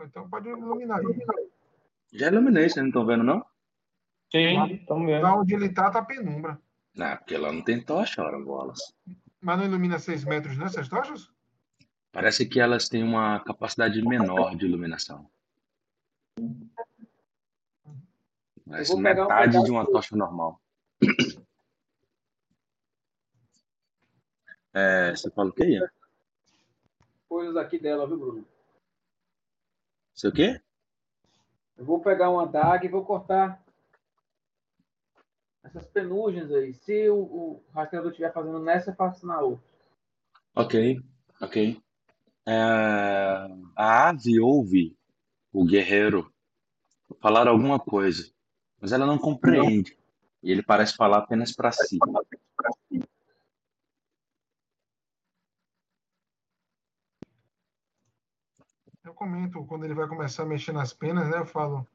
[0.01, 1.01] Então pode iluminar.
[2.11, 3.45] Já iluminei, vocês não estão vendo, não?
[4.31, 5.21] Sim, estamos vendo.
[5.23, 6.59] Lá onde ele tá, tá penumbra.
[6.95, 8.79] Não, porque lá não tem tocha, ora bolas.
[9.41, 11.29] Mas não ilumina 6 metros nessas tochas?
[12.15, 15.29] Parece que elas têm uma capacidade menor de iluminação.
[18.87, 20.61] Vou pegar um metade de uma tocha normal.
[24.77, 25.89] É, você fala o quê, Ian?
[27.29, 28.45] coisas aqui dela, viu, Bruno?
[30.13, 30.61] Sei o quê?
[31.77, 33.63] Eu vou pegar uma daga e vou cortar
[35.63, 36.73] essas penugens aí.
[36.73, 39.63] Se o, o rastreador estiver fazendo nessa, eu faço na outra.
[40.53, 41.01] Ok,
[41.41, 41.81] ok.
[42.47, 42.53] É,
[43.75, 44.95] a ave ouve
[45.51, 46.31] o guerreiro
[47.19, 48.31] falar alguma coisa,
[48.79, 49.97] mas ela não compreende.
[50.43, 51.97] E ele parece falar apenas para si.
[59.03, 61.39] Eu comento quando ele vai começar a mexer nas penas, né?
[61.39, 61.87] Eu falo.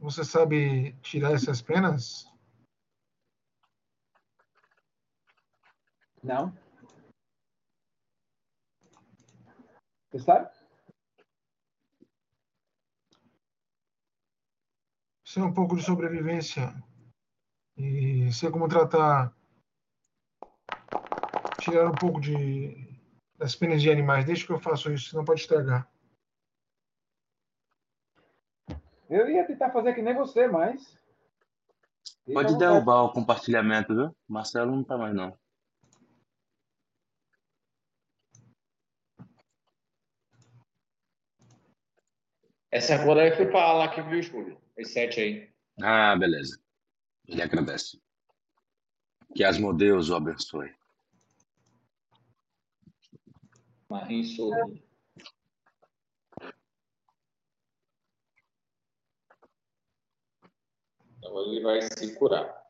[0.00, 2.26] Você sabe tirar essas penas?
[6.22, 6.56] Não?
[10.12, 10.50] Você sabe?
[15.24, 16.74] Sei um pouco de sobrevivência
[17.78, 19.34] e sei como tratar.
[21.60, 23.00] Tirar um pouco de
[23.38, 24.26] das penas de animais.
[24.26, 25.90] Deixa que eu faço isso, senão pode estragar.
[29.08, 30.98] Eu ia tentar fazer que nem você, mas.
[32.34, 34.14] Pode derrubar o compartilhamento, viu?
[34.28, 35.36] Marcelo não tá mais, não.
[42.72, 44.56] Essa cor aí foi para lá que viu, Scooby.
[44.78, 45.54] Esse sete aí.
[45.82, 46.58] Ah, beleza.
[47.28, 48.00] Ele agradece.
[49.34, 50.74] Que Asmodeus o abençoe.
[53.90, 54.82] Marim sorri.
[61.18, 62.62] Então ele vai se curar.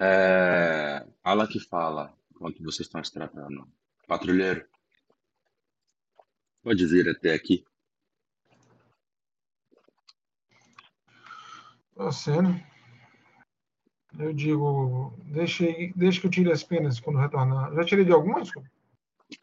[0.00, 1.06] É...
[1.22, 3.68] Ala que fala, enquanto vocês estão se tratando.
[4.08, 4.66] Patrulheiro,
[6.62, 7.64] pode vir até aqui.
[11.94, 12.66] Você, né?
[14.18, 17.72] Eu digo, deixe, deixe que eu tire as penas quando retornar.
[17.74, 18.50] Já tirei de algumas?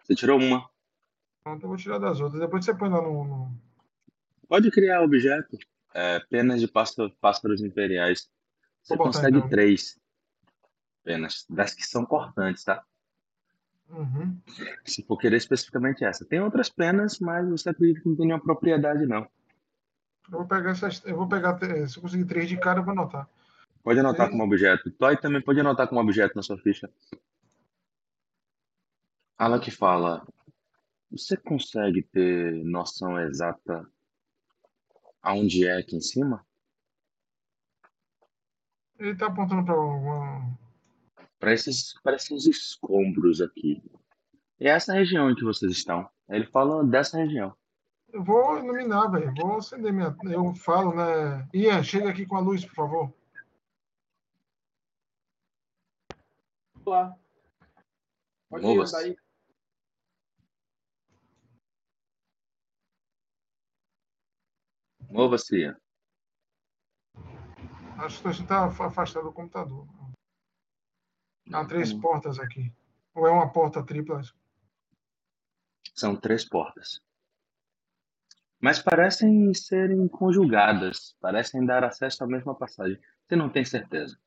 [0.03, 0.69] Você tirou uma.
[1.43, 2.39] Pronto, eu vou tirar das outras.
[2.41, 3.23] Depois você põe lá no.
[3.23, 3.61] no-
[4.47, 5.57] Pode criar objeto.
[5.93, 8.29] é, penas de pássaros imperiais.
[8.83, 9.49] Você consegue então.
[9.49, 9.99] três
[11.03, 12.85] penas, das que são cortantes, tá?
[13.89, 14.39] Uhum.
[14.85, 16.25] Se for querer especificamente essa.
[16.25, 19.27] Tem outras penas, mas você acredita que não tem nenhuma propriedade, não.
[20.31, 21.03] Eu vou pegar essas.
[21.05, 21.57] Eu vou pegar.
[21.87, 23.27] Se eu conseguir três de cara, eu vou anotar.
[23.83, 24.31] Pode anotar três.
[24.31, 24.91] como objeto.
[24.91, 26.89] Toy também pode anotar como objeto na sua ficha.
[29.39, 30.25] Ela que fala.
[31.11, 33.83] Você consegue ter noção exata
[35.23, 36.45] aonde é aqui em cima?
[38.99, 40.55] Ele tá apontando para alguma.
[41.39, 43.81] Para esses, para esses escombros aqui.
[44.59, 46.09] E é essa região em que vocês estão.
[46.27, 47.55] Ele fala dessa região.
[48.11, 49.33] Eu vou iluminar, velho.
[49.35, 50.15] Vou acender minha.
[50.23, 51.47] Eu falo, né?
[51.53, 53.13] Ian, chega aqui com a luz, por favor.
[56.85, 57.15] Olá.
[58.49, 59.17] Pode ir daí.
[65.09, 65.77] Mova-se, Ian.
[67.97, 69.87] Acho que a gente está afastado do computador.
[71.51, 71.99] Há três hum.
[71.99, 72.71] portas aqui.
[73.13, 74.21] Ou é uma porta tripla?
[75.95, 77.01] São três portas.
[78.61, 82.99] Mas parecem serem conjugadas, parecem dar acesso à mesma passagem.
[83.25, 84.17] Você não tem certeza.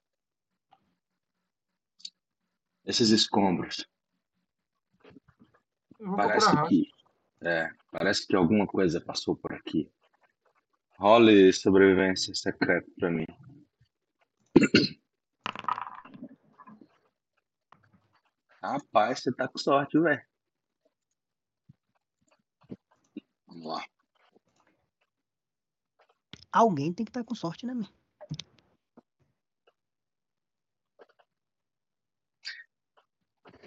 [2.85, 3.87] Esses escombros.
[6.17, 6.89] Parece que.
[7.43, 9.91] É, parece que alguma coisa passou por aqui.
[10.99, 13.27] Role sobrevivência secreta para mim.
[18.63, 20.23] Rapaz, você tá com sorte, velho.
[23.49, 23.85] Vamos lá.
[26.53, 27.89] Alguém tem que estar tá com sorte, né, meu?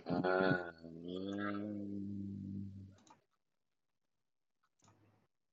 [0.08, 0.74] Ah,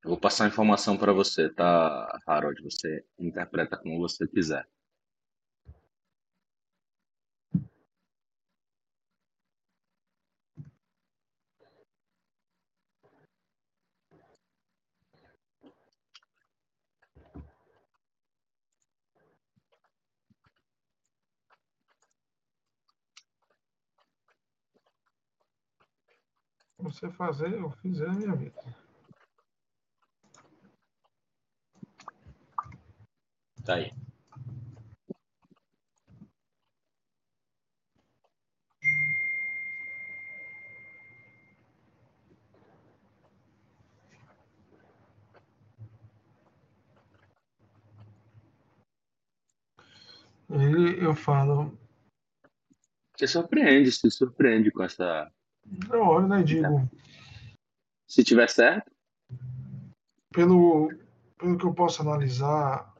[0.04, 2.62] eu vou passar a informação para você, tá, Harold?
[2.62, 4.68] Você interpreta como você quiser.
[26.82, 28.60] Você fazer, eu fizer a minha vida.
[33.64, 33.92] Tá aí.
[50.50, 51.78] Ele, eu falo.
[53.16, 55.30] Você surpreende, se surpreende com essa
[55.90, 56.88] eu olho, né, digo.
[58.06, 58.90] Se tiver certo?
[60.32, 60.90] Pelo,
[61.38, 62.94] pelo que eu posso analisar,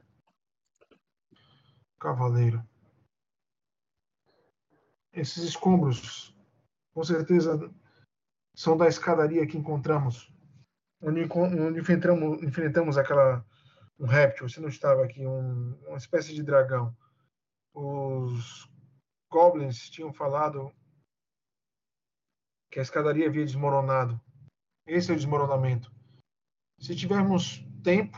[1.99, 2.63] Cavaleiro,
[5.13, 6.35] esses escombros,
[6.93, 7.71] com certeza,
[8.55, 10.31] são da escadaria que encontramos,
[11.01, 13.45] onde, onde enfrentamos, enfrentamos aquela
[13.99, 14.49] um réptil.
[14.49, 16.95] Você não estava aqui, um, uma espécie de dragão.
[17.73, 18.69] Os
[19.31, 20.71] goblins tinham falado
[22.73, 24.19] que a escadaria havia desmoronado.
[24.87, 25.93] Esse é o desmoronamento.
[26.79, 28.17] Se tivermos tempo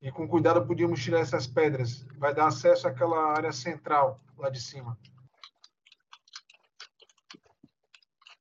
[0.00, 4.58] e com cuidado podíamos tirar essas pedras, vai dar acesso àquela área central lá de
[4.58, 4.98] cima.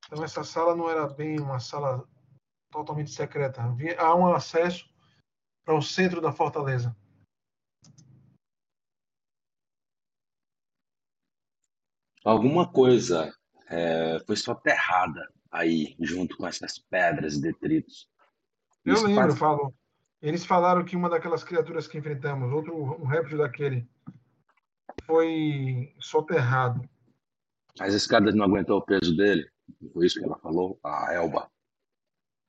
[0.06, 2.08] Então essa sala não era bem uma sala
[2.72, 3.62] totalmente secreta.
[4.00, 4.90] Há um acesso
[5.66, 6.96] para o centro da fortaleza.
[12.24, 13.37] Alguma coisa
[13.69, 18.10] é, foi soterrada aí, junto com essas pedras e detritos.
[18.85, 19.39] Eu Isso lembro, faz...
[19.39, 19.76] falo.
[20.22, 23.88] Eles falaram que uma daquelas criaturas que enfrentamos, outro um réptil daquele,
[25.03, 26.88] foi soterrado.
[27.80, 29.48] As escadas não aguentou o peso dele?
[29.94, 30.80] Foi isso que ela falou?
[30.84, 31.52] A Elba.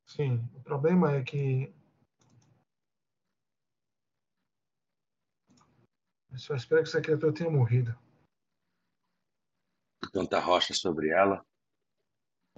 [0.07, 1.75] Sim, o problema é que.
[6.31, 7.95] Eu só espero que essa criatura tenha morrido
[10.19, 11.45] tanta rocha sobre ela.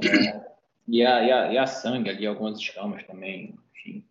[0.02, 0.56] É,
[0.88, 4.08] e, a, e, a, e a sangue ali, algumas escamas também, enfim.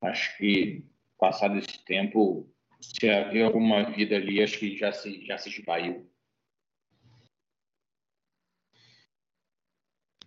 [0.00, 0.84] Acho que,
[1.18, 2.50] passado esse tempo,
[2.80, 6.10] se havia alguma vida ali, acho que já se, já se esvaiu.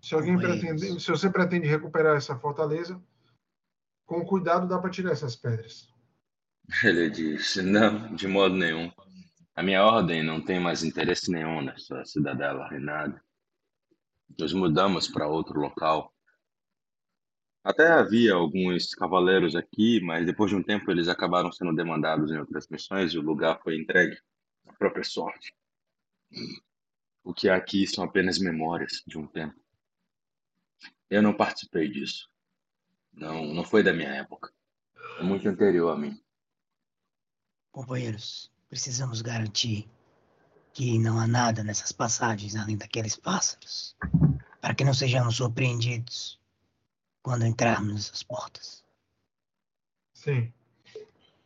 [0.02, 3.02] Se alguém pretende, se você pretende recuperar essa fortaleza,
[4.06, 5.90] com cuidado dá para tirar essas pedras.
[6.84, 8.92] Ele disse: Não, de modo nenhum.
[9.54, 13.22] A minha ordem não tem mais interesse nenhum nessa cidadela reinada.
[14.40, 16.14] Nos mudamos para outro local.
[17.64, 22.38] Até havia alguns cavaleiros aqui, mas depois de um tempo eles acabaram sendo demandados em
[22.38, 24.18] outras missões e o lugar foi entregue
[24.68, 25.54] à própria sorte.
[27.24, 29.60] O que há aqui são apenas memórias de um tempo.
[31.10, 32.28] Eu não participei disso.
[33.14, 34.52] Não, não foi da minha época.
[35.20, 36.20] É muito anterior a mim.
[37.70, 39.88] Companheiros, precisamos garantir
[40.72, 43.98] que não há nada nessas passagens além daqueles pássaros,
[44.62, 46.40] para que não sejamos surpreendidos
[47.22, 48.86] quando entrarmos nessas portas.
[50.14, 50.54] Sim.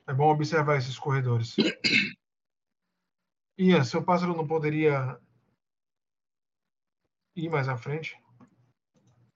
[0.06, 1.56] É bom observar esses corredores.
[3.58, 5.20] Ian, seu pássaro não poderia
[7.36, 8.22] ir mais à frente?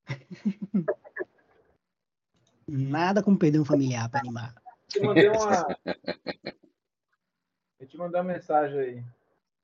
[2.68, 4.54] Nada como perder um familiar para animar.
[4.94, 5.66] Eu mandei uma.
[7.90, 9.04] Te uma mensagem aí.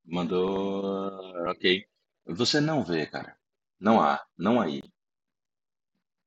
[0.04, 1.48] Mandou.
[1.48, 1.86] Ok.
[2.26, 3.38] Você não vê, cara.
[3.80, 4.26] Não há.
[4.36, 4.82] Não aí.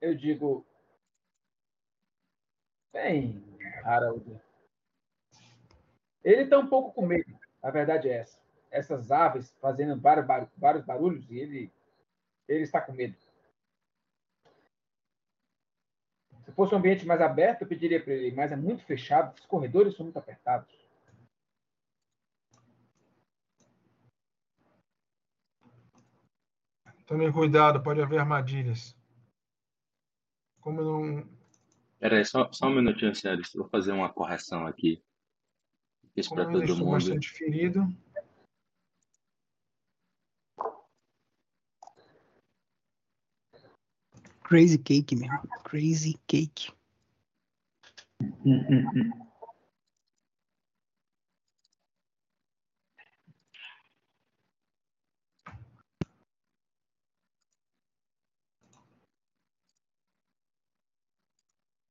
[0.00, 0.64] Eu digo.
[2.92, 3.44] Bem,
[3.82, 4.40] Harold.
[6.22, 7.36] Ele está um pouco com medo.
[7.60, 8.38] A verdade é essa.
[8.70, 10.26] Essas aves fazendo vários,
[10.56, 11.72] vários barulhos e ele,
[12.46, 13.16] ele está com medo.
[16.44, 19.46] Se fosse um ambiente mais aberto, eu pediria para ele, mas é muito fechado, os
[19.46, 20.77] corredores são muito apertados.
[27.08, 28.94] Tome cuidado, pode haver armadilhas.
[30.60, 31.26] Como não.
[31.98, 33.50] Peraí, só, só um minutinho, senhores.
[33.54, 35.02] Vou fazer uma correção aqui.
[36.14, 36.90] Isso para todo mundo.
[36.90, 37.88] bastante ferido.
[44.42, 45.48] Crazy Cake mesmo.
[45.64, 46.70] Crazy Cake.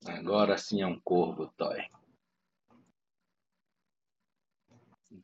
[0.07, 1.81] Agora sim é um corvo, Toy.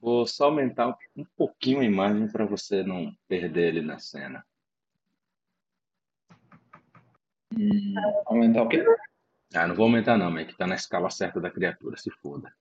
[0.01, 4.45] Vou só aumentar um pouquinho a imagem para você não perder ele na cena.
[7.57, 7.93] Hum,
[8.25, 8.83] aumentar o quê?
[9.53, 12.09] Ah, não vou aumentar não, mas é que tá na escala certa da criatura, se
[12.09, 12.53] foda.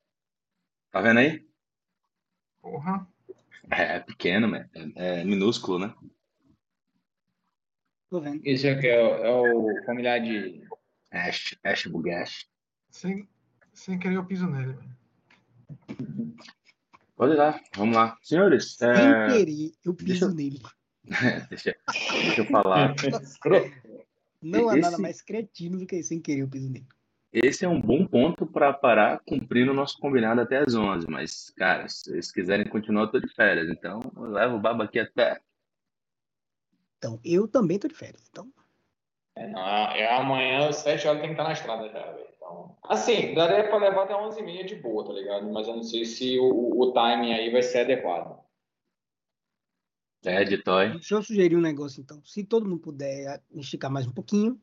[0.91, 1.47] Tá vendo aí?
[2.61, 3.09] Porra.
[3.71, 5.95] É, é pequeno, mas é, é, minúsculo, né?
[8.11, 8.43] Tô vendo.
[8.45, 10.63] Esse aqui é, é o familiar de
[11.13, 12.47] Ash, Ash Bugash.
[12.91, 13.29] Sem,
[13.73, 14.77] sem querer eu piso nele.
[17.17, 18.17] Pode ir lá, vamos lá.
[18.23, 19.27] Senhores, Sem é...
[19.27, 20.63] querer, eu piso deixa- nele.
[21.49, 21.77] deixa,
[22.25, 22.95] deixa eu falar.
[24.43, 26.87] Não há Esse- nada mais cretino do que sem querer eu piso nele.
[27.33, 31.49] Esse é um bom ponto para parar cumprindo o nosso combinado até as 11, mas,
[31.57, 34.99] cara, se vocês quiserem continuar, eu tô de férias, então eu levo o baba aqui
[34.99, 35.41] até.
[36.99, 38.23] Então, eu também tô de férias.
[38.31, 38.53] Então,
[39.37, 42.27] É, não, é amanhã, às 7 horas, tem que estar na estrada já, velho.
[42.37, 45.51] Então, assim, daria pra levar até 11h30 de boa, tá ligado?
[45.53, 48.41] Mas eu não sei se o, o timing aí vai ser adequado.
[50.25, 50.91] É, de toy.
[50.91, 52.23] deixa eu sugerir um negócio, então.
[52.25, 54.61] Se todo mundo puder esticar mais um pouquinho,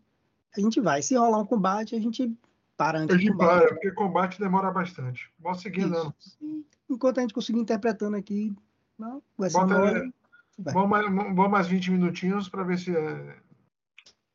[0.55, 1.01] a gente vai.
[1.01, 2.33] Se rolar um combate, a gente
[2.77, 3.59] para A antes do gente combate.
[3.59, 5.29] para, porque combate demora bastante.
[5.45, 6.13] Andando.
[6.17, 6.37] Isso.
[6.41, 8.55] E Enquanto a gente conseguir interpretando aqui,
[8.97, 10.09] não, vai ser Bota- hora.
[10.57, 10.73] Vai.
[10.73, 12.95] Vamos mais, vamos mais 20 minutinhos para ver se.
[12.95, 13.37] é,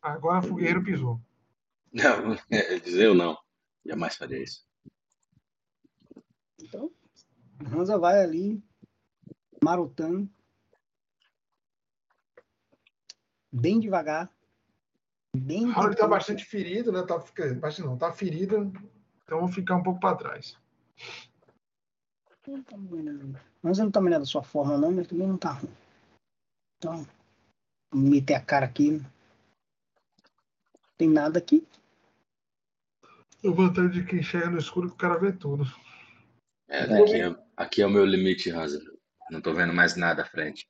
[0.05, 1.19] Agora o fogueiro pisou.
[1.91, 3.39] Não, é, dizer eu não.
[3.87, 4.63] Jamais faria isso.
[6.61, 6.91] Então,
[7.73, 8.63] Hansa vai ali,
[9.63, 10.29] marotando,
[13.51, 14.31] bem devagar,
[15.35, 17.03] bem Harold está bastante ferido, né?
[17.03, 17.19] Tá,
[17.59, 18.73] bastante não, tá ferido.
[19.23, 20.59] Então vou ficar um pouco para trás.
[23.63, 25.75] Mas eu não tá melhor da sua forma, não, mas também não tá ruim.
[26.77, 27.07] Então,
[27.91, 29.03] vou meter a cara aqui.
[30.97, 31.67] Tem nada aqui.
[33.45, 35.65] A vantagem de quem chega no escuro que o cara vê tudo.
[36.69, 38.81] É, aqui, é, aqui é o meu limite, Hansa.
[39.31, 40.67] Não tô vendo mais nada à frente.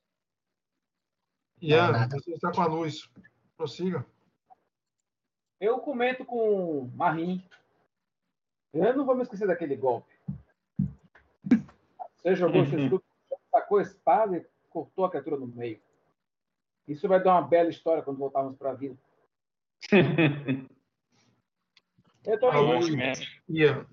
[1.61, 2.17] Ian, nada.
[2.19, 3.09] você está com a luz.
[3.55, 4.05] Prossiga.
[5.59, 7.43] Eu comento com o Marim.
[8.73, 10.13] Eu não vou me esquecer daquele golpe.
[12.17, 13.03] Você jogou seu escudo,
[13.51, 15.79] sacou a espada e cortou a criatura no meio.
[16.87, 18.97] Isso vai dar uma bela história quando voltarmos para a vida.
[23.47, 23.85] Ian,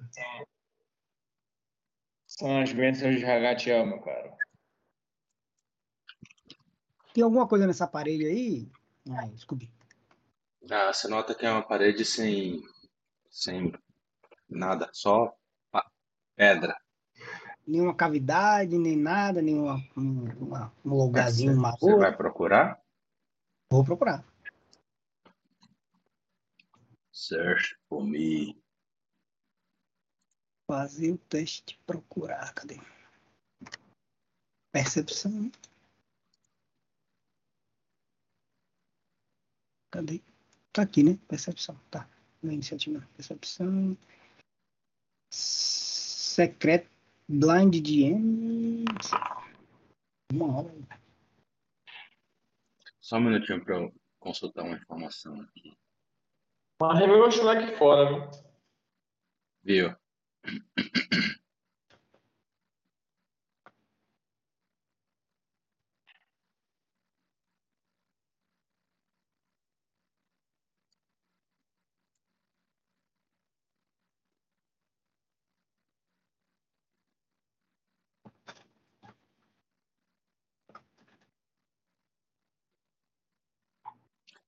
[2.26, 3.24] São as bênçãos de
[3.56, 4.34] te amo, cara.
[7.12, 8.72] Tem alguma coisa nessa parede aí?
[9.10, 9.70] Ai, Scooby.
[10.70, 12.62] Ah, você nota que é uma parede sem,
[13.30, 13.72] sem
[14.48, 15.34] nada, só
[16.34, 16.74] pedra.
[17.66, 21.98] Nenhuma cavidade, nem nada, nenhuma um, uma- um lugarzinho Você maluco.
[21.98, 22.80] vai procurar?
[23.70, 24.24] Vou procurar.
[27.12, 28.56] Search for me.
[30.66, 32.54] Fazer o teste de procurar.
[32.54, 32.80] Cadê?
[34.72, 35.52] Percepção.
[39.90, 40.22] Cadê?
[40.72, 41.18] Tá aqui, né?
[41.28, 41.78] Percepção.
[41.90, 42.08] Tá.
[42.42, 43.06] Na iniciativa.
[43.14, 43.94] Percepção.
[45.30, 46.90] Secreto.
[47.28, 48.84] Blind DM.
[50.32, 51.02] Uma hora.
[53.00, 55.76] Só um minutinho para eu consultar uma informação aqui.
[56.82, 58.28] Mas acho lá aqui fora, viu?
[59.62, 59.96] Viu?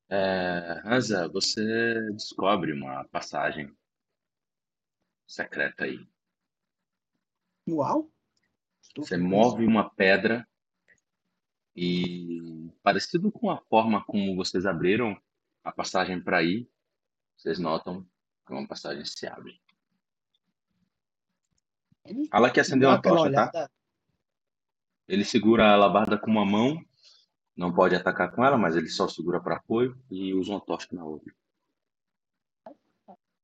[0.08, 0.43] É,
[0.84, 3.74] Hansa, você descobre uma passagem
[5.26, 6.06] secreta aí.
[7.66, 8.10] Uau!
[8.82, 10.46] Estou Você move uma pedra
[11.74, 15.18] e, parecido com a forma como vocês abriram
[15.64, 16.68] a passagem para ir,
[17.34, 18.06] vocês notam
[18.46, 19.58] que uma passagem se abre.
[22.30, 23.70] Ela que acendeu a tocha, tá?
[25.08, 26.84] Ele segura a alabarda com uma mão
[27.56, 30.88] não pode atacar com ela, mas ele só segura para apoio e usa uma tocha
[30.92, 31.34] na outra.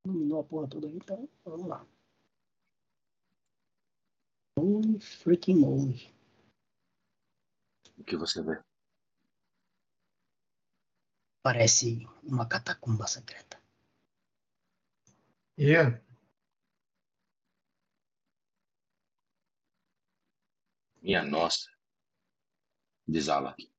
[0.04, 1.86] Dominou a porra toda aí, então vamos lá.
[4.58, 6.12] Holy freaking moly.
[7.96, 8.60] O que você vê?
[11.42, 13.62] Parece uma catacumba secreta.
[15.58, 16.02] Yeah.
[21.02, 21.70] Minha nossa.
[23.06, 23.69] Diz Alak.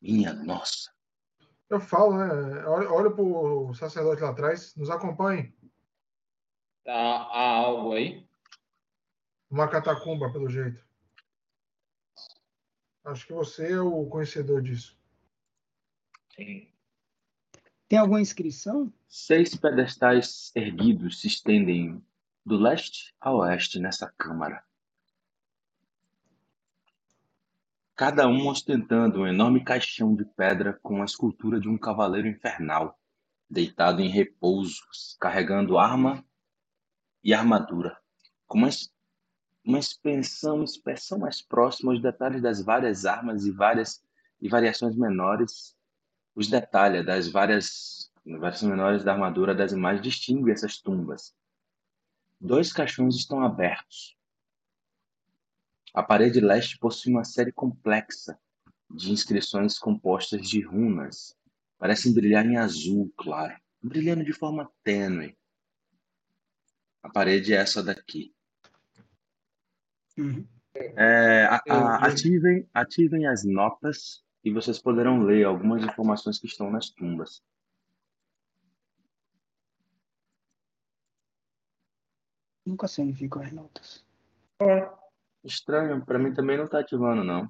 [0.00, 0.90] Minha nossa.
[1.68, 2.64] Eu falo, né?
[2.66, 5.54] Olha, olha para o sacerdote lá atrás, nos acompanhe.
[6.84, 8.26] Tá, há algo aí?
[9.50, 10.84] Uma catacumba, pelo jeito.
[13.04, 14.98] Acho que você é o conhecedor disso.
[16.34, 16.68] Sim.
[17.88, 18.92] Tem alguma inscrição?
[19.08, 22.04] Seis pedestais erguidos se estendem
[22.44, 24.64] do leste a oeste nessa câmara.
[28.00, 32.98] Cada um ostentando um enorme caixão de pedra com a escultura de um cavaleiro infernal,
[33.46, 34.80] deitado em repouso,
[35.20, 36.24] carregando arma
[37.22, 37.94] e armadura,
[38.46, 38.70] com uma,
[39.62, 44.02] uma inspeção, inspeção mais próxima aos detalhes das várias armas e várias
[44.40, 45.76] e variações menores,
[46.34, 51.34] os detalhes das várias variações menores da armadura das imagens distinguem essas tumbas.
[52.40, 54.16] Dois caixões estão abertos,
[55.92, 58.38] a parede leste possui uma série complexa
[58.90, 61.36] de inscrições compostas de runas.
[61.78, 65.36] Parecem brilhar em azul claro, brilhando de forma tênue.
[67.02, 68.34] A parede é essa daqui.
[70.18, 70.46] Uhum.
[70.74, 76.70] É, a, a, ativem, ativem as notas e vocês poderão ler algumas informações que estão
[76.70, 77.42] nas tumbas.
[82.64, 84.04] Nunca sei onde ficam as notas.
[84.60, 84.99] É.
[85.44, 87.48] Estranho, para mim também não tá ativando, não.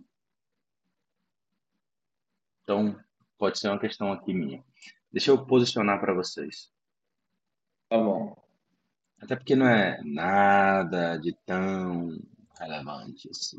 [2.62, 2.98] Então,
[3.36, 4.64] pode ser uma questão aqui minha.
[5.12, 6.72] Deixa eu posicionar para vocês.
[7.88, 8.36] Tá bom.
[9.20, 12.16] Até porque não é nada de tão
[12.58, 13.58] relevante assim.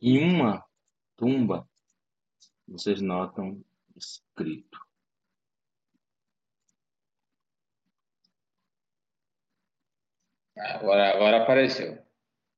[0.00, 0.64] Em uma
[1.16, 1.68] tumba,
[2.66, 3.64] vocês notam
[3.94, 4.85] escrito
[10.56, 12.02] Agora, agora apareceu.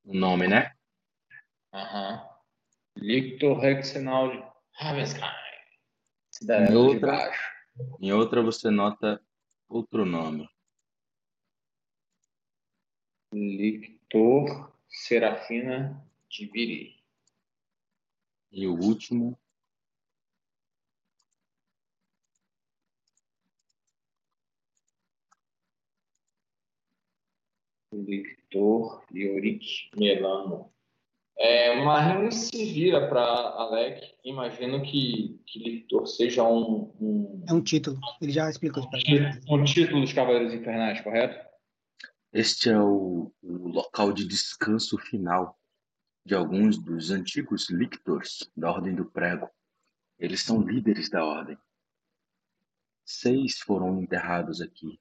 [0.04, 0.72] O nome, né?
[1.72, 2.24] Aham.
[2.96, 3.38] De
[4.78, 5.34] Haveskai.
[6.30, 7.50] Cidade em outra, de baixo.
[8.00, 9.20] Em outra você nota
[9.68, 10.48] outro nome.
[13.32, 17.02] Lictor Serafina de Viri.
[18.50, 19.38] E o último
[28.04, 30.72] Victor Yorick Melano.
[31.40, 34.14] É, Marlene se vira para Alec.
[34.24, 37.98] Imagino que, que Victor seja um, um, É um título.
[38.20, 41.46] Ele já explicou isso para Um título dos Cavaleiros Infernais, correto?
[42.32, 45.56] Este é o, o local de descanso final
[46.26, 49.48] de alguns dos antigos lictors da Ordem do Prego.
[50.18, 51.56] Eles são líderes da Ordem.
[53.06, 55.00] Seis foram enterrados aqui.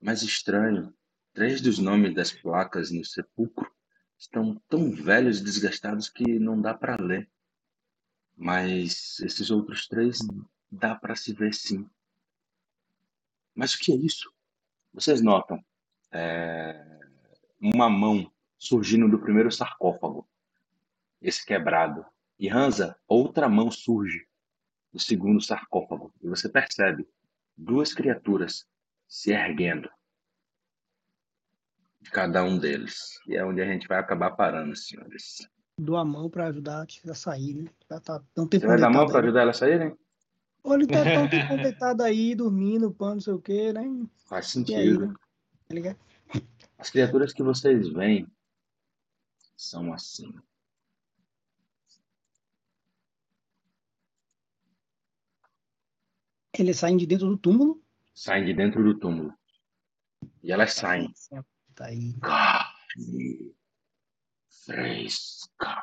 [0.00, 0.94] Mas estranho
[1.32, 3.70] Três dos nomes das placas no sepulcro
[4.18, 7.30] estão tão velhos e desgastados que não dá para ler.
[8.36, 10.18] Mas esses outros três
[10.70, 11.88] dá para se ver sim.
[13.54, 14.32] Mas o que é isso?
[14.92, 15.64] Vocês notam
[16.10, 17.00] é,
[17.60, 20.28] uma mão surgindo do primeiro sarcófago,
[21.22, 22.04] esse quebrado.
[22.38, 24.26] E Hansa, outra mão surge
[24.92, 26.12] do segundo sarcófago.
[26.20, 27.08] E você percebe
[27.56, 28.66] duas criaturas
[29.06, 29.88] se erguendo
[32.00, 33.18] de cada um deles.
[33.26, 35.46] E é onde a gente vai acabar parando, senhores.
[35.78, 37.70] Dou a mão para ajudar a sair, né?
[37.88, 39.96] Já tá tão tempo Você vai dar a mão para ajudar ela a sair, né?
[40.62, 43.82] Ou ele tá tão tempo deitado aí, dormindo, pano, não sei o quê, né?
[44.26, 45.14] Faz sentido.
[45.70, 45.96] Aí, né?
[46.78, 48.26] As criaturas que vocês veem
[49.56, 50.32] são assim.
[56.58, 57.82] Eles saem de dentro do túmulo?
[58.14, 59.32] Saem de dentro do túmulo.
[60.42, 61.10] E elas saem.
[61.80, 62.12] Tá aí.
[62.20, 63.54] Carne
[64.66, 65.82] fresca.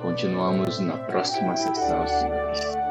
[0.00, 2.87] Continuamos na próxima sessão, senhores.